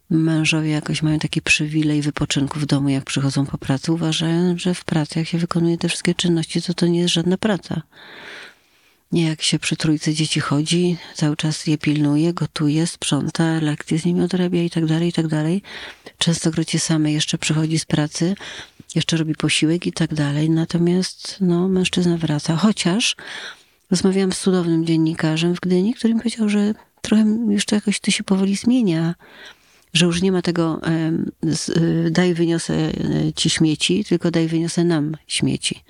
Mężowie 0.10 0.70
jakoś 0.70 1.02
mają 1.04 1.20
taki 1.20 1.42
przywilej 1.42 2.02
wypoczynku 2.02 2.60
w 2.60 2.66
domu, 2.66 2.90
jak 2.90 3.04
przychodzą 3.06 3.46
po 3.46 3.58
pracy, 3.58 3.92
uważają, 3.92 4.58
że 4.58 4.74
w 4.74 4.86
pracy, 4.86 5.20
jak 5.20 5.28
się 5.28 5.38
wykonuje 5.38 5.78
te 5.78 5.88
wszystkie 5.90 6.16
czynności, 6.16 6.62
to 6.62 6.74
to 6.74 6.88
nie 6.88 7.00
jest 7.00 7.14
żadna 7.14 7.38
praca. 7.38 7.82
Nie 9.12 9.28
jak 9.28 9.42
się 9.42 9.60
przy 9.60 9.76
trójce 9.76 10.14
dzieci 10.14 10.40
chodzi, 10.40 10.98
cały 11.16 11.36
czas 11.36 11.68
je 11.68 11.78
pilnuje, 11.78 12.34
gotuje, 12.34 12.88
sprząta, 12.88 13.60
lekcje 13.62 14.00
z 14.00 14.06
nimi 14.06 14.22
odrabia 14.22 14.64
i 14.64 14.70
tak 14.70 14.86
dalej, 14.86 15.10
i 15.10 15.14
tak 15.14 15.28
dalej. 15.28 15.62
Częstokroć 16.18 16.84
same 16.84 17.12
jeszcze 17.12 17.38
przychodzi 17.38 17.80
z 17.80 17.86
pracy, 17.86 18.36
jeszcze 18.96 19.18
robi 19.18 19.36
posiłek 19.36 19.88
i 19.88 19.94
tak 19.94 20.14
dalej. 20.14 20.50
Natomiast 20.50 21.38
no, 21.42 21.68
mężczyzna 21.68 22.18
wraca. 22.18 22.56
Chociaż 22.56 23.16
rozmawiałam 23.92 24.32
z 24.32 24.40
cudownym 24.40 24.86
dziennikarzem 24.86 25.56
w 25.56 25.60
Gdyni, 25.60 25.94
który 25.94 26.14
mi 26.14 26.20
powiedział, 26.20 26.50
że 26.50 26.74
trochę 27.02 27.24
już 27.50 27.66
to 27.66 27.76
jakoś 27.76 28.00
to 28.00 28.12
się 28.12 28.24
powoli 28.24 28.56
zmienia. 28.56 29.16
Że 29.94 30.06
już 30.06 30.22
nie 30.22 30.32
ma 30.32 30.42
tego 30.42 30.82
y, 31.78 32.12
daj 32.12 32.34
wyniosę 32.34 32.74
y, 32.74 33.34
ci 33.36 33.50
śmieci, 33.50 34.06
tylko 34.06 34.32
daj 34.32 34.48
wyniosę 34.48 34.84
nam 34.84 35.18
śmieci. 35.28 35.84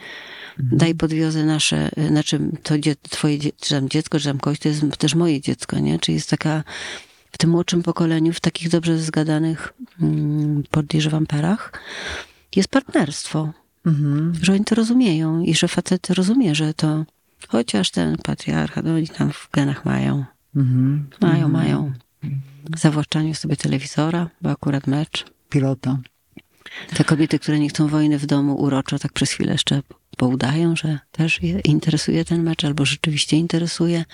Daj 0.60 0.96
podwiozę 0.96 1.46
nasze, 1.46 1.90
znaczy 2.08 2.40
to 2.64 2.78
dzie, 2.78 2.96
twoje 2.96 3.38
czy 3.40 3.70
tam 3.70 3.90
dziecko, 3.90 4.20
czy 4.20 4.26
tam 4.26 4.40
kogoś, 4.40 4.60
to 4.60 4.70
jest 4.70 4.98
też 4.98 5.16
moje 5.16 5.42
dziecko, 5.42 5.80
nie? 5.80 6.00
Czyli 6.00 6.16
jest 6.16 6.30
taka 6.30 6.64
w 7.32 7.38
tym 7.38 7.50
młodszym 7.50 7.84
pokoleniu, 7.84 8.34
w 8.34 8.40
takich 8.40 8.70
dobrze 8.70 8.98
zgadanych, 9.00 9.74
mm, 10.02 10.64
podejrzewam, 10.72 11.26
parach, 11.26 11.72
jest 12.56 12.70
partnerstwo. 12.70 13.54
Mhm. 13.86 14.34
Że 14.42 14.54
oni 14.54 14.66
to 14.66 14.76
rozumieją 14.76 15.42
i 15.42 15.56
że 15.56 15.68
facet 15.68 16.10
rozumie, 16.10 16.56
że 16.56 16.74
to 16.74 17.06
chociaż 17.48 17.92
ten 17.92 18.18
patriarchat, 18.18 18.86
no 18.86 18.94
oni 18.96 19.08
tam 19.08 19.32
w 19.32 19.50
genach 19.54 19.86
mają. 19.86 20.26
Mhm. 20.56 21.10
Mają, 21.22 21.50
mają. 21.50 21.94
Zawłaszczanie 22.78 23.36
sobie 23.36 23.56
telewizora, 23.56 24.30
bo 24.42 24.50
akurat 24.50 24.88
mecz. 24.88 25.26
Pilota. 25.50 25.98
Te 26.96 27.04
kobiety, 27.04 27.40
które 27.40 27.60
nie 27.60 27.70
chcą 27.70 27.88
wojny 27.88 28.20
w 28.20 28.26
domu, 28.26 28.56
uroczo 28.56 29.00
tak 29.00 29.14
przez 29.14 29.32
chwilę 29.32 29.52
jeszcze 29.52 29.82
poudają, 30.18 30.76
że 30.76 31.00
też 31.12 31.44
je 31.44 31.60
interesuje 31.60 32.26
ten 32.26 32.44
mecz, 32.44 32.66
albo 32.66 32.86
rzeczywiście 32.86 33.38
interesuje, 33.38 34.06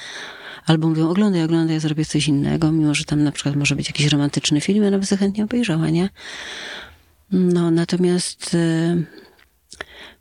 albo 0.66 0.90
mówią, 0.90 1.10
oglądaj, 1.10 1.44
oglądaj, 1.44 1.74
ja 1.74 1.80
zrobię 1.80 2.06
coś 2.06 2.28
innego, 2.28 2.72
mimo 2.72 2.94
że 2.94 3.06
tam 3.06 3.24
na 3.24 3.32
przykład 3.32 3.56
może 3.56 3.76
być 3.76 3.88
jakiś 3.88 4.08
romantyczny 4.08 4.62
film, 4.62 4.84
ja 4.84 4.92
nawet 4.92 5.10
chętnie 5.10 5.44
obejrzała, 5.44 5.90
nie? 5.90 6.10
No, 7.32 7.72
natomiast 7.72 8.54
y, 8.54 9.06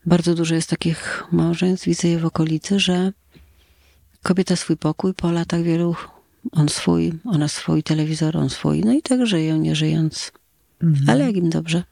bardzo 0.07 0.35
dużo 0.35 0.55
jest 0.55 0.71
takich 0.71 1.25
małżeństw, 1.33 1.87
widzę 1.87 2.09
je 2.09 2.19
w 2.19 2.25
okolicy, 2.25 2.81
że 2.81 3.13
kobieta 4.23 4.57
swój 4.57 4.77
pokój, 4.77 5.15
po 5.15 5.33
latach 5.33 5.63
wielu 5.63 5.97
on 6.53 6.69
swój, 6.69 7.13
ona 7.25 7.49
swój, 7.49 7.83
telewizor, 7.83 8.37
on 8.37 8.51
swój, 8.51 8.81
no 8.81 8.93
i 8.93 9.03
tak 9.03 9.27
żyją, 9.27 9.59
nie 9.59 9.77
żyjąc. 9.77 10.33
Mhm. 10.83 11.11
Ale 11.11 11.25
jak 11.27 11.37
im 11.37 11.51
dobrze, 11.51 11.83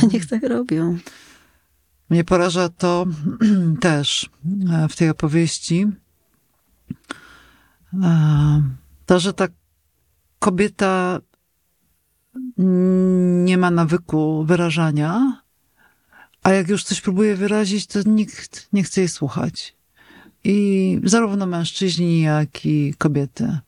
to 0.00 0.06
niech 0.12 0.26
tak 0.26 0.42
robią. 0.42 0.98
Mnie 2.10 2.24
poraża 2.24 2.68
to 2.68 3.06
też 3.80 4.30
e, 4.72 4.88
w 4.88 4.96
tej 4.96 5.08
opowieści, 5.08 5.86
e, 8.02 8.62
to, 9.06 9.20
że 9.20 9.32
ta 9.32 9.48
kobieta 10.38 11.20
nie 13.44 13.58
ma 13.58 13.70
nawyku 13.70 14.44
wyrażania, 14.44 15.42
a 16.42 16.52
jak 16.52 16.68
już 16.68 16.84
coś 16.84 17.00
próbuje 17.00 17.36
wyrazić, 17.36 17.86
to 17.86 17.98
nikt 18.06 18.68
nie 18.72 18.82
chce 18.82 19.00
jej 19.00 19.08
słuchać. 19.08 19.76
I 20.44 21.00
zarówno 21.04 21.46
mężczyźni, 21.46 22.20
jak 22.20 22.66
i 22.66 22.94
kobiety. 22.98 23.58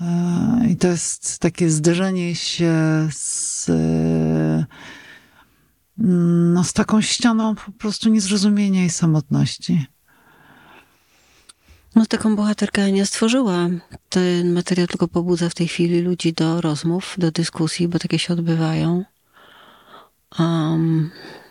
E, 0.00 0.66
I 0.70 0.76
to 0.76 0.88
jest 0.88 1.38
takie 1.38 1.70
zderzenie 1.70 2.34
się 2.34 2.74
z, 3.10 3.70
no, 5.98 6.64
z 6.64 6.72
taką 6.72 7.00
ścianą 7.00 7.54
po 7.54 7.72
prostu 7.72 8.08
niezrozumienia 8.08 8.84
i 8.84 8.90
samotności. 8.90 9.86
No 11.94 12.06
taką 12.06 12.36
bohaterkę 12.36 12.84
Ania 12.84 13.06
stworzyła. 13.06 13.68
Ten 14.08 14.52
materiał 14.52 14.86
tylko 14.86 15.08
pobudza 15.08 15.48
w 15.48 15.54
tej 15.54 15.68
chwili 15.68 16.00
ludzi 16.00 16.32
do 16.32 16.60
rozmów, 16.60 17.14
do 17.18 17.30
dyskusji, 17.30 17.88
bo 17.88 17.98
takie 17.98 18.18
się 18.18 18.32
odbywają. 18.32 19.04
Um, 20.38 21.10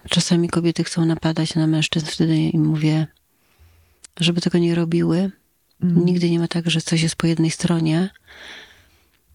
czasami 0.09 0.49
kobiety 0.49 0.83
chcą 0.83 1.05
napadać 1.05 1.55
na 1.55 1.67
mężczyzn, 1.67 2.05
wtedy 2.05 2.37
im 2.37 2.65
mówię, 2.65 3.07
żeby 4.19 4.41
tego 4.41 4.57
nie 4.57 4.75
robiły. 4.75 5.31
Nigdy 5.81 6.29
nie 6.29 6.39
ma 6.39 6.47
tak, 6.47 6.69
że 6.69 6.81
coś 6.81 7.01
jest 7.01 7.15
po 7.15 7.27
jednej 7.27 7.51
stronie. 7.51 8.09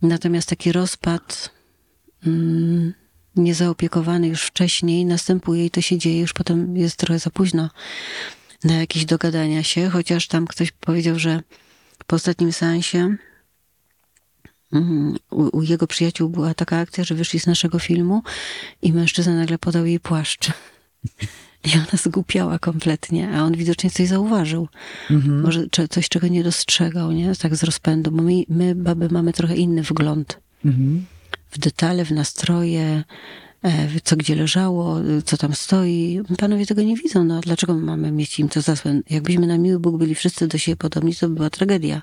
Natomiast 0.03 0.49
taki 0.49 0.73
rozpad 0.73 1.51
mm, 2.27 2.95
niezaopiekowany 3.37 4.29
już 4.29 4.43
wcześniej 4.43 5.05
następuje 5.05 5.67
i 5.67 5.71
to 5.71 5.81
się 5.81 5.99
dzieje, 5.99 6.21
już 6.21 6.33
potem 6.33 6.77
jest 6.77 6.97
trochę 6.97 7.19
za 7.19 7.31
późno 7.31 7.71
na 8.65 8.75
jakieś 8.75 9.05
dogadania 9.05 9.63
się, 9.63 9.89
chociaż 9.89 10.29
tam 10.29 10.47
ktoś 10.47 10.73
powiedział, 10.73 11.19
że 11.19 11.41
po 12.07 12.17
ostatnim 12.17 12.53
seansie 12.53 13.17
mm, 14.73 15.17
u, 15.31 15.59
u 15.59 15.63
jego 15.63 15.87
przyjaciół 15.87 16.29
była 16.29 16.55
taka 16.55 16.79
akcja, 16.79 17.05
że 17.05 17.15
wyszli 17.15 17.41
z 17.41 17.47
naszego 17.47 17.79
filmu 17.79 18.23
i 18.83 18.93
mężczyzna 18.93 19.35
nagle 19.35 19.59
podał 19.59 19.87
jej 19.87 20.01
płaszcz. 20.01 20.51
I 21.65 21.75
ona 21.75 21.99
zgłupiała 22.03 22.59
kompletnie, 22.59 23.31
a 23.35 23.43
on 23.43 23.57
widocznie 23.57 23.91
coś 23.91 24.09
zauważył. 24.09 24.69
Mhm. 25.11 25.41
Może 25.41 25.67
coś, 25.91 26.09
czego 26.09 26.29
nie 26.29 26.45
dostrzegał, 26.45 27.13
nie? 27.13 27.37
Tak 27.37 27.57
z 27.57 27.63
rozpędu, 27.63 28.11
bo 28.11 28.23
my, 28.23 28.33
my 28.49 28.75
baby 28.75 29.09
mamy 29.09 29.33
trochę 29.33 29.57
inny 29.57 29.83
wgląd 29.83 30.41
Mhm. 30.65 31.07
W 31.51 31.59
detale, 31.59 32.05
w 32.05 32.13
nastroje, 32.13 33.05
e, 33.63 33.89
co 34.05 34.17
gdzie 34.17 34.35
leżało, 34.35 34.97
co 35.25 35.37
tam 35.37 35.55
stoi. 35.55 36.21
Panowie 36.39 36.67
tego 36.67 36.83
nie 36.83 36.97
widzą, 36.97 37.25
no 37.25 37.41
dlaczego 37.41 37.75
my 37.75 37.81
mamy 37.81 38.13
mieć 38.13 38.39
im 38.39 38.49
to 38.49 38.61
za 38.61 38.75
złe? 38.75 39.01
Jakbyśmy 39.11 39.47
na 39.47 39.59
miły 39.59 39.81
Bóg 39.81 39.97
byli 39.97 40.15
wszyscy 40.15 40.49
do 40.49 40.59
siebie 40.59 40.77
podobni, 40.77 41.15
to 41.15 41.29
by 41.29 41.35
była 41.35 41.51
tragedia. 41.51 42.03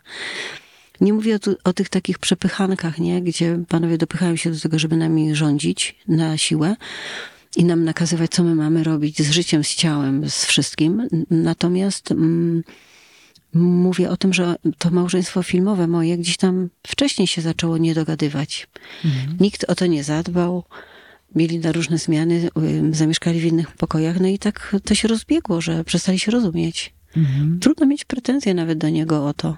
Nie 1.02 1.14
mówię 1.14 1.36
o, 1.36 1.40
tu, 1.40 1.56
o 1.64 1.74
tych 1.74 1.90
takich 1.90 2.20
przepychankach, 2.20 3.00
nie? 3.00 3.22
Gdzie 3.22 3.64
panowie 3.68 3.98
dopychają 3.98 4.36
się 4.36 4.52
do 4.52 4.60
tego, 4.60 4.80
żeby 4.80 4.98
nami 4.98 5.36
rządzić 5.36 5.96
na 6.08 6.38
siłę 6.38 6.76
i 7.58 7.66
nam 7.66 7.84
nakazywać, 7.84 8.32
co 8.32 8.44
my 8.44 8.56
mamy 8.56 8.84
robić 8.84 9.22
z 9.22 9.32
życiem, 9.32 9.64
z 9.64 9.76
ciałem, 9.76 10.30
z 10.30 10.46
wszystkim. 10.46 11.08
Natomiast 11.30 12.12
mm, 12.12 12.64
mówię 13.58 14.10
o 14.10 14.18
tym, 14.18 14.34
że 14.34 14.56
to 14.78 14.90
małżeństwo 14.90 15.44
filmowe 15.44 15.88
moje 15.88 16.18
gdzieś 16.18 16.38
tam 16.38 16.70
wcześniej 16.88 17.28
się 17.28 17.42
zaczęło 17.42 17.78
nie 17.78 17.94
dogadywać. 17.94 18.68
Nikt 19.40 19.64
o 19.64 19.76
to 19.76 19.86
nie 19.86 20.04
zadbał. 20.04 20.64
Mieli 21.36 21.60
na 21.60 21.72
różne 21.72 21.98
zmiany, 21.98 22.50
zamieszkali 22.92 23.40
w 23.40 23.46
innych 23.46 23.72
pokojach, 23.72 24.20
no 24.20 24.28
i 24.28 24.40
tak 24.40 24.76
to 24.84 24.96
się 24.96 25.08
rozbiegło, 25.08 25.62
że 25.62 25.84
przestali 25.84 26.20
się 26.20 26.32
rozumieć. 26.32 26.94
Mhm. 27.18 27.60
Trudno 27.60 27.86
mieć 27.86 28.06
pretensje 28.06 28.54
nawet 28.54 28.78
do 28.78 28.90
niego 28.90 29.28
o 29.28 29.34
to. 29.34 29.58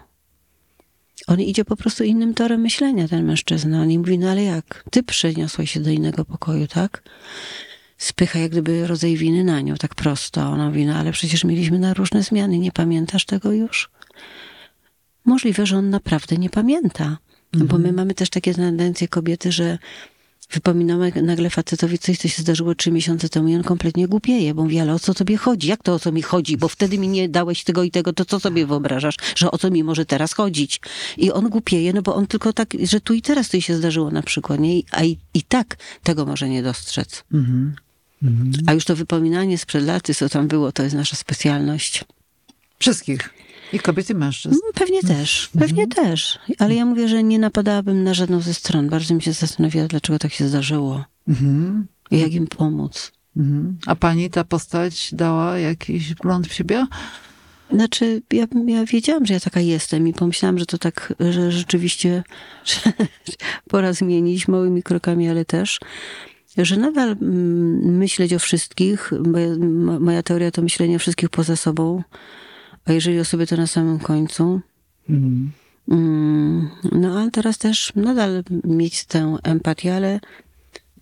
On 1.27 1.39
idzie 1.39 1.65
po 1.65 1.75
prostu 1.75 2.03
innym 2.03 2.33
torem 2.33 2.61
myślenia, 2.61 3.07
ten 3.07 3.25
mężczyzna. 3.25 3.81
On 3.81 3.97
mówi, 3.97 4.19
no 4.19 4.29
ale 4.29 4.43
jak? 4.43 4.83
Ty 4.91 5.03
przeniosłeś 5.03 5.71
się 5.71 5.79
do 5.79 5.89
innego 5.89 6.25
pokoju, 6.25 6.67
tak? 6.67 7.03
Spycha 7.99 8.39
jak 8.39 8.51
gdyby 8.51 8.87
rodzaj 8.87 9.17
winy 9.17 9.43
na 9.43 9.61
nią, 9.61 9.75
tak 9.75 9.95
prosto. 9.95 10.41
Ona 10.41 10.67
mówi, 10.67 10.85
no 10.85 10.95
ale 10.95 11.11
przecież 11.11 11.43
mieliśmy 11.43 11.79
na 11.79 11.93
różne 11.93 12.23
zmiany, 12.23 12.59
nie 12.59 12.71
pamiętasz 12.71 13.25
tego 13.25 13.51
już? 13.51 13.89
Możliwe, 15.25 15.65
że 15.65 15.77
on 15.77 15.89
naprawdę 15.89 16.37
nie 16.37 16.49
pamięta. 16.49 17.17
No 17.53 17.65
Bo 17.65 17.77
my 17.77 17.93
mamy 17.93 18.13
też 18.13 18.29
takie 18.29 18.53
tendencje 18.53 19.07
kobiety, 19.07 19.51
że 19.51 19.77
wypominamy 20.51 21.11
nagle 21.23 21.49
facetowi 21.49 21.99
coś, 21.99 22.17
co 22.17 22.27
się 22.27 22.41
zdarzyło 22.41 22.75
trzy 22.75 22.91
miesiące 22.91 23.29
temu 23.29 23.47
i 23.47 23.55
on 23.55 23.63
kompletnie 23.63 24.07
głupieje, 24.07 24.53
bo 24.53 24.63
mówi, 24.63 24.79
ale 24.79 24.93
o 24.93 24.99
co 24.99 25.13
tobie 25.13 25.37
chodzi? 25.37 25.67
Jak 25.67 25.83
to 25.83 25.93
o 25.93 25.99
co 25.99 26.11
mi 26.11 26.21
chodzi? 26.21 26.57
Bo 26.57 26.67
wtedy 26.67 26.97
mi 26.97 27.07
nie 27.07 27.29
dałeś 27.29 27.63
tego 27.63 27.83
i 27.83 27.91
tego, 27.91 28.13
to 28.13 28.25
co 28.25 28.39
sobie 28.39 28.65
wyobrażasz, 28.65 29.15
że 29.35 29.51
o 29.51 29.57
co 29.57 29.71
mi 29.71 29.83
może 29.83 30.05
teraz 30.05 30.33
chodzić? 30.33 30.81
I 31.17 31.31
on 31.31 31.49
głupieje, 31.49 31.93
no 31.93 32.01
bo 32.01 32.15
on 32.15 32.27
tylko 32.27 32.53
tak, 32.53 32.73
że 32.83 33.01
tu 33.01 33.13
i 33.13 33.21
teraz 33.21 33.49
coś 33.49 33.65
się 33.65 33.75
zdarzyło 33.75 34.11
na 34.11 34.21
przykład, 34.21 34.59
nie? 34.59 34.81
A 34.91 35.03
i, 35.03 35.17
i 35.33 35.43
tak 35.43 35.77
tego 36.03 36.25
może 36.25 36.49
nie 36.49 36.63
dostrzec. 36.63 37.23
Mhm. 37.33 37.75
Mhm. 38.23 38.51
A 38.67 38.73
już 38.73 38.85
to 38.85 38.95
wypominanie 38.95 39.57
sprzed 39.57 39.83
laty, 39.83 40.15
co 40.15 40.29
tam 40.29 40.47
było, 40.47 40.71
to 40.71 40.83
jest 40.83 40.95
nasza 40.95 41.15
specjalność. 41.15 42.05
Wszystkich. 42.79 43.29
I 43.73 43.79
kobiet, 43.79 44.09
i 44.09 44.15
mężczyzn. 44.15 44.55
Mm, 44.55 44.73
Pewnie 44.73 45.01
też, 45.01 45.49
pewnie 45.59 45.87
też. 45.87 46.39
Ale 46.59 46.75
ja 46.75 46.85
mówię, 46.85 47.07
że 47.07 47.23
nie 47.23 47.39
napadałabym 47.39 48.03
na 48.03 48.13
żadną 48.13 48.39
ze 48.41 48.53
stron. 48.53 48.89
Bardzo 48.89 49.13
mi 49.13 49.21
się 49.21 49.33
zastanawiała, 49.33 49.87
dlaczego 49.87 50.19
tak 50.19 50.33
się 50.33 50.47
zdarzyło. 50.47 51.05
Mhm. 51.27 51.87
I 52.11 52.19
jak 52.19 52.31
im 52.31 52.47
pomóc. 52.47 53.11
Mhm. 53.37 53.77
A 53.85 53.95
pani 53.95 54.29
ta 54.29 54.43
postać 54.43 55.09
dała 55.13 55.57
jakiś 55.57 56.13
wgląd 56.13 56.47
w 56.47 56.53
siebie? 56.53 56.87
Znaczy, 57.71 58.21
ja, 58.33 58.47
ja 58.67 58.85
wiedziałam, 58.85 59.25
że 59.25 59.33
ja 59.33 59.39
taka 59.39 59.59
jestem 59.59 60.07
i 60.07 60.13
pomyślałam, 60.13 60.59
że 60.59 60.65
to 60.65 60.77
tak, 60.77 61.13
że 61.19 61.51
rzeczywiście 61.51 62.23
że 62.65 62.91
pora 63.69 63.93
zmienić 63.93 64.47
małymi 64.47 64.83
krokami, 64.83 65.29
ale 65.29 65.45
też, 65.45 65.79
że 66.57 66.77
nadal 66.77 67.09
mm, 67.09 67.97
myśleć 67.97 68.33
o 68.33 68.39
wszystkich, 68.39 69.11
moja 69.99 70.23
teoria 70.23 70.51
to 70.51 70.61
myślenie 70.61 70.95
o 70.95 70.99
wszystkich 70.99 71.29
poza 71.29 71.55
sobą, 71.55 72.03
a 72.85 72.91
jeżeli 72.93 73.19
o 73.19 73.25
sobie 73.25 73.47
to 73.47 73.57
na 73.57 73.67
samym 73.67 73.99
końcu. 73.99 74.61
Mhm. 75.09 75.51
Mm, 75.91 76.69
No, 76.91 77.19
ale 77.19 77.31
teraz 77.31 77.57
też 77.57 77.91
nadal 77.95 78.43
mieć 78.63 79.05
tę 79.05 79.37
empatię, 79.43 79.95
ale 79.95 80.19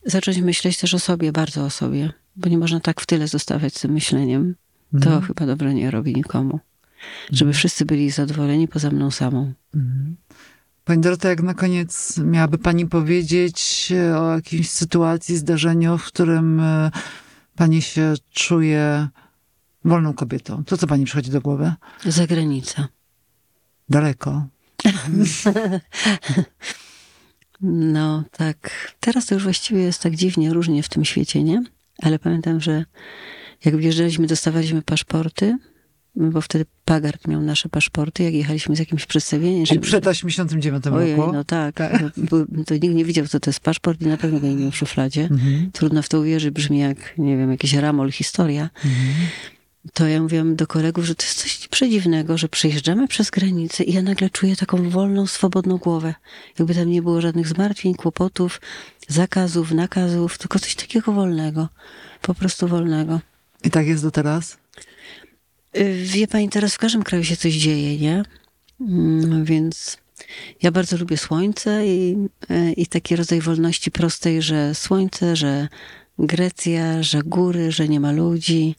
zacząć 0.06 0.38
myśleć 0.41 0.78
też 0.78 0.93
o 0.93 1.00
sobie, 1.00 1.32
bardzo 1.32 1.66
o 1.66 1.70
sobie, 1.70 2.14
bo 2.36 2.50
nie 2.50 2.58
można 2.58 2.80
tak 2.80 3.02
w 3.02 3.06
tyle 3.06 3.28
zostawać 3.28 3.76
z 3.76 3.82
tym 3.82 3.91
myśleniem. 3.91 4.56
To 4.91 4.98
Mhm. 4.98 5.22
chyba 5.22 5.45
dobro 5.45 5.72
nie 5.72 5.91
robi 5.91 6.14
nikomu. 6.16 6.60
Żeby 7.32 7.54
wszyscy 7.54 7.86
byli 7.86 8.10
zadowoleni 8.12 8.68
poza 8.68 8.91
mną 8.91 9.12
samą. 9.12 9.54
Pani 10.88 11.02
Dorota, 11.02 11.30
jak 11.30 11.44
na 11.44 11.54
koniec 11.54 12.18
miałaby 12.18 12.58
pani 12.58 12.88
powiedzieć 12.88 13.90
e, 13.96 14.20
o 14.20 14.36
jakiejś 14.36 14.70
sytuacji, 14.70 15.38
zdarzeniu, 15.38 15.98
w 15.98 16.06
którym 16.06 16.60
e, 16.60 16.92
pani 17.56 17.82
się 17.82 18.14
czuje 18.32 19.08
wolną 19.86 20.14
kobietą? 20.14 20.64
To 20.64 20.78
co 20.78 20.88
pani 20.88 21.06
przychodzi 21.06 21.32
do 21.32 21.42
głowy? 21.42 21.74
Zagranica. 22.06 22.88
Daleko. 23.90 24.46
No 27.62 28.24
tak. 28.32 28.94
Teraz 29.00 29.26
to 29.26 29.36
już 29.36 29.44
właściwie 29.44 29.82
jest 29.82 30.02
tak 30.02 30.16
dziwnie, 30.16 30.54
różnie 30.54 30.84
w 30.84 30.90
tym 30.90 31.06
świecie, 31.06 31.44
nie? 31.44 31.64
Ale 32.02 32.20
pamiętam, 32.20 32.62
że 32.62 32.86
jak 33.66 33.78
wjeżdżaliśmy, 33.78 34.28
dostawaliśmy 34.28 34.82
paszporty, 34.82 35.58
bo 36.20 36.41
wtedy 36.41 36.65
Pagard 36.86 37.28
miał 37.28 37.41
nasze 37.41 37.70
paszporty, 37.70 38.24
jak 38.24 38.34
jechaliśmy 38.34 38.76
z 38.76 38.80
jakimś 38.80 39.05
przedstawieniem. 39.05 39.65
Czyli 39.65 39.80
przed 39.80 40.07
89 40.07 40.88
Ojej, 40.88 41.15
roku. 41.15 41.34
no 41.34 41.43
tak. 41.43 41.76
Tak. 41.76 41.99
To, 42.01 42.07
bo- 42.18 42.63
to 42.65 42.74
nikt 42.74 42.95
nie 42.95 43.05
wiedział, 43.05 43.28
co 43.28 43.39
to 43.39 43.49
jest 43.49 43.59
paszport 43.59 44.01
i 44.01 44.07
na 44.07 44.18
pewno 44.18 44.39
go 44.39 44.47
nie 44.47 44.55
miał 44.55 44.72
w 44.72 44.76
szufladzie. 44.78 45.22
Mhm. 45.22 45.70
Trudno 45.74 46.01
w 46.01 46.09
to 46.09 46.20
uwierzyć, 46.20 46.49
brzmi 46.51 46.80
jak, 46.80 46.97
nie 47.18 47.38
wiem, 47.38 47.51
jakiś 47.51 47.74
ramol 47.74 48.11
historia. 48.11 48.70
To 49.93 50.07
ja 50.07 50.22
mówiłam 50.22 50.55
do 50.55 50.68
kolegów, 50.68 51.05
że 51.05 51.15
to 51.15 51.24
jest 51.24 51.41
coś 51.43 51.68
przedziwnego, 51.68 52.38
że 52.38 52.49
przejeżdżamy 52.49 53.07
przez 53.07 53.30
granicę 53.30 53.84
i 53.84 53.93
ja 53.93 54.01
nagle 54.01 54.30
czuję 54.30 54.55
taką 54.55 54.89
wolną, 54.89 55.28
swobodną 55.28 55.78
głowę. 55.78 56.13
Jakby 56.59 56.76
tam 56.76 56.89
nie 56.89 57.01
było 57.01 57.22
żadnych 57.22 57.47
zmartwień, 57.47 57.95
kłopotów, 57.95 58.61
zakazów, 59.07 59.72
nakazów, 59.72 60.38
tylko 60.38 60.59
coś 60.59 60.76
takiego 60.76 61.11
wolnego. 61.11 61.70
Po 62.22 62.34
prostu 62.34 62.68
wolnego. 62.68 63.20
I 63.63 63.70
tak 63.70 63.88
jest 63.88 64.03
do 64.03 64.11
teraz? 64.11 64.57
Y, 65.78 66.03
Wie 66.05 66.28
pani, 66.28 66.49
teraz 66.49 66.74
w 66.74 66.78
każdym 66.78 67.03
kraju 67.03 67.24
się 67.24 67.38
coś 67.38 67.53
dzieje, 67.53 67.97
nie? 67.97 68.24
Mm, 68.82 69.45
Więc 69.45 69.97
ja 70.61 70.72
bardzo 70.72 70.97
lubię 70.97 71.18
słońce 71.18 71.88
i, 71.88 72.18
y, 72.51 72.74
i 72.74 72.88
taki 72.88 73.15
rodzaj 73.15 73.41
wolności 73.41 73.91
prostej, 73.91 74.41
że 74.41 74.76
słońce, 74.76 75.36
że 75.36 75.68
Grecja, 76.20 77.03
że 77.03 77.24
góry, 77.24 77.72
że 77.72 77.88
nie 77.88 77.99
ma 77.99 78.11
ludzi. 78.11 78.76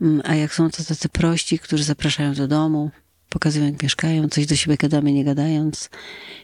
Mm, 0.00 0.22
A 0.24 0.34
jak 0.34 0.54
są 0.54 0.70
to 0.70 0.84
tacy 0.84 1.08
prości, 1.08 1.58
którzy 1.58 1.84
zapraszają 1.84 2.34
do 2.34 2.48
domu, 2.48 2.90
pokazują 3.28 3.66
jak 3.66 3.82
mieszkają, 3.82 4.28
coś 4.28 4.46
do 4.46 4.56
siebie 4.56 4.76
gadamy, 4.76 5.12
nie 5.12 5.24
gadając. 5.24 5.90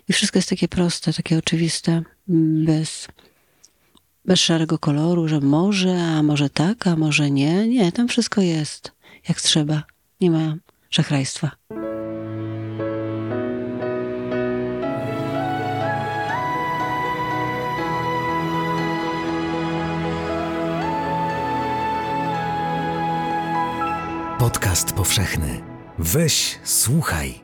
I 0.09 0.13
wszystko 0.13 0.39
jest 0.39 0.49
takie 0.49 0.69
proste, 0.69 1.13
takie 1.13 1.39
oczywiste, 1.39 2.03
bez, 2.67 3.09
bez 4.25 4.41
szarego 4.41 4.79
koloru, 4.79 5.29
że 5.29 5.41
może, 5.41 6.03
a 6.03 6.23
może 6.23 6.51
tak, 6.51 6.87
a 6.87 6.97
może 6.97 7.31
nie. 7.31 7.69
Nie, 7.69 7.93
tam 7.93 8.09
wszystko 8.09 8.41
jest 8.41 8.94
jak 9.29 9.41
trzeba. 9.41 9.83
Nie 10.21 10.31
ma 10.31 10.55
szachrajstwa. 10.91 11.51
Podcast 24.39 24.93
powszechny. 24.93 25.63
Weź, 25.99 26.59
słuchaj. 26.65 27.44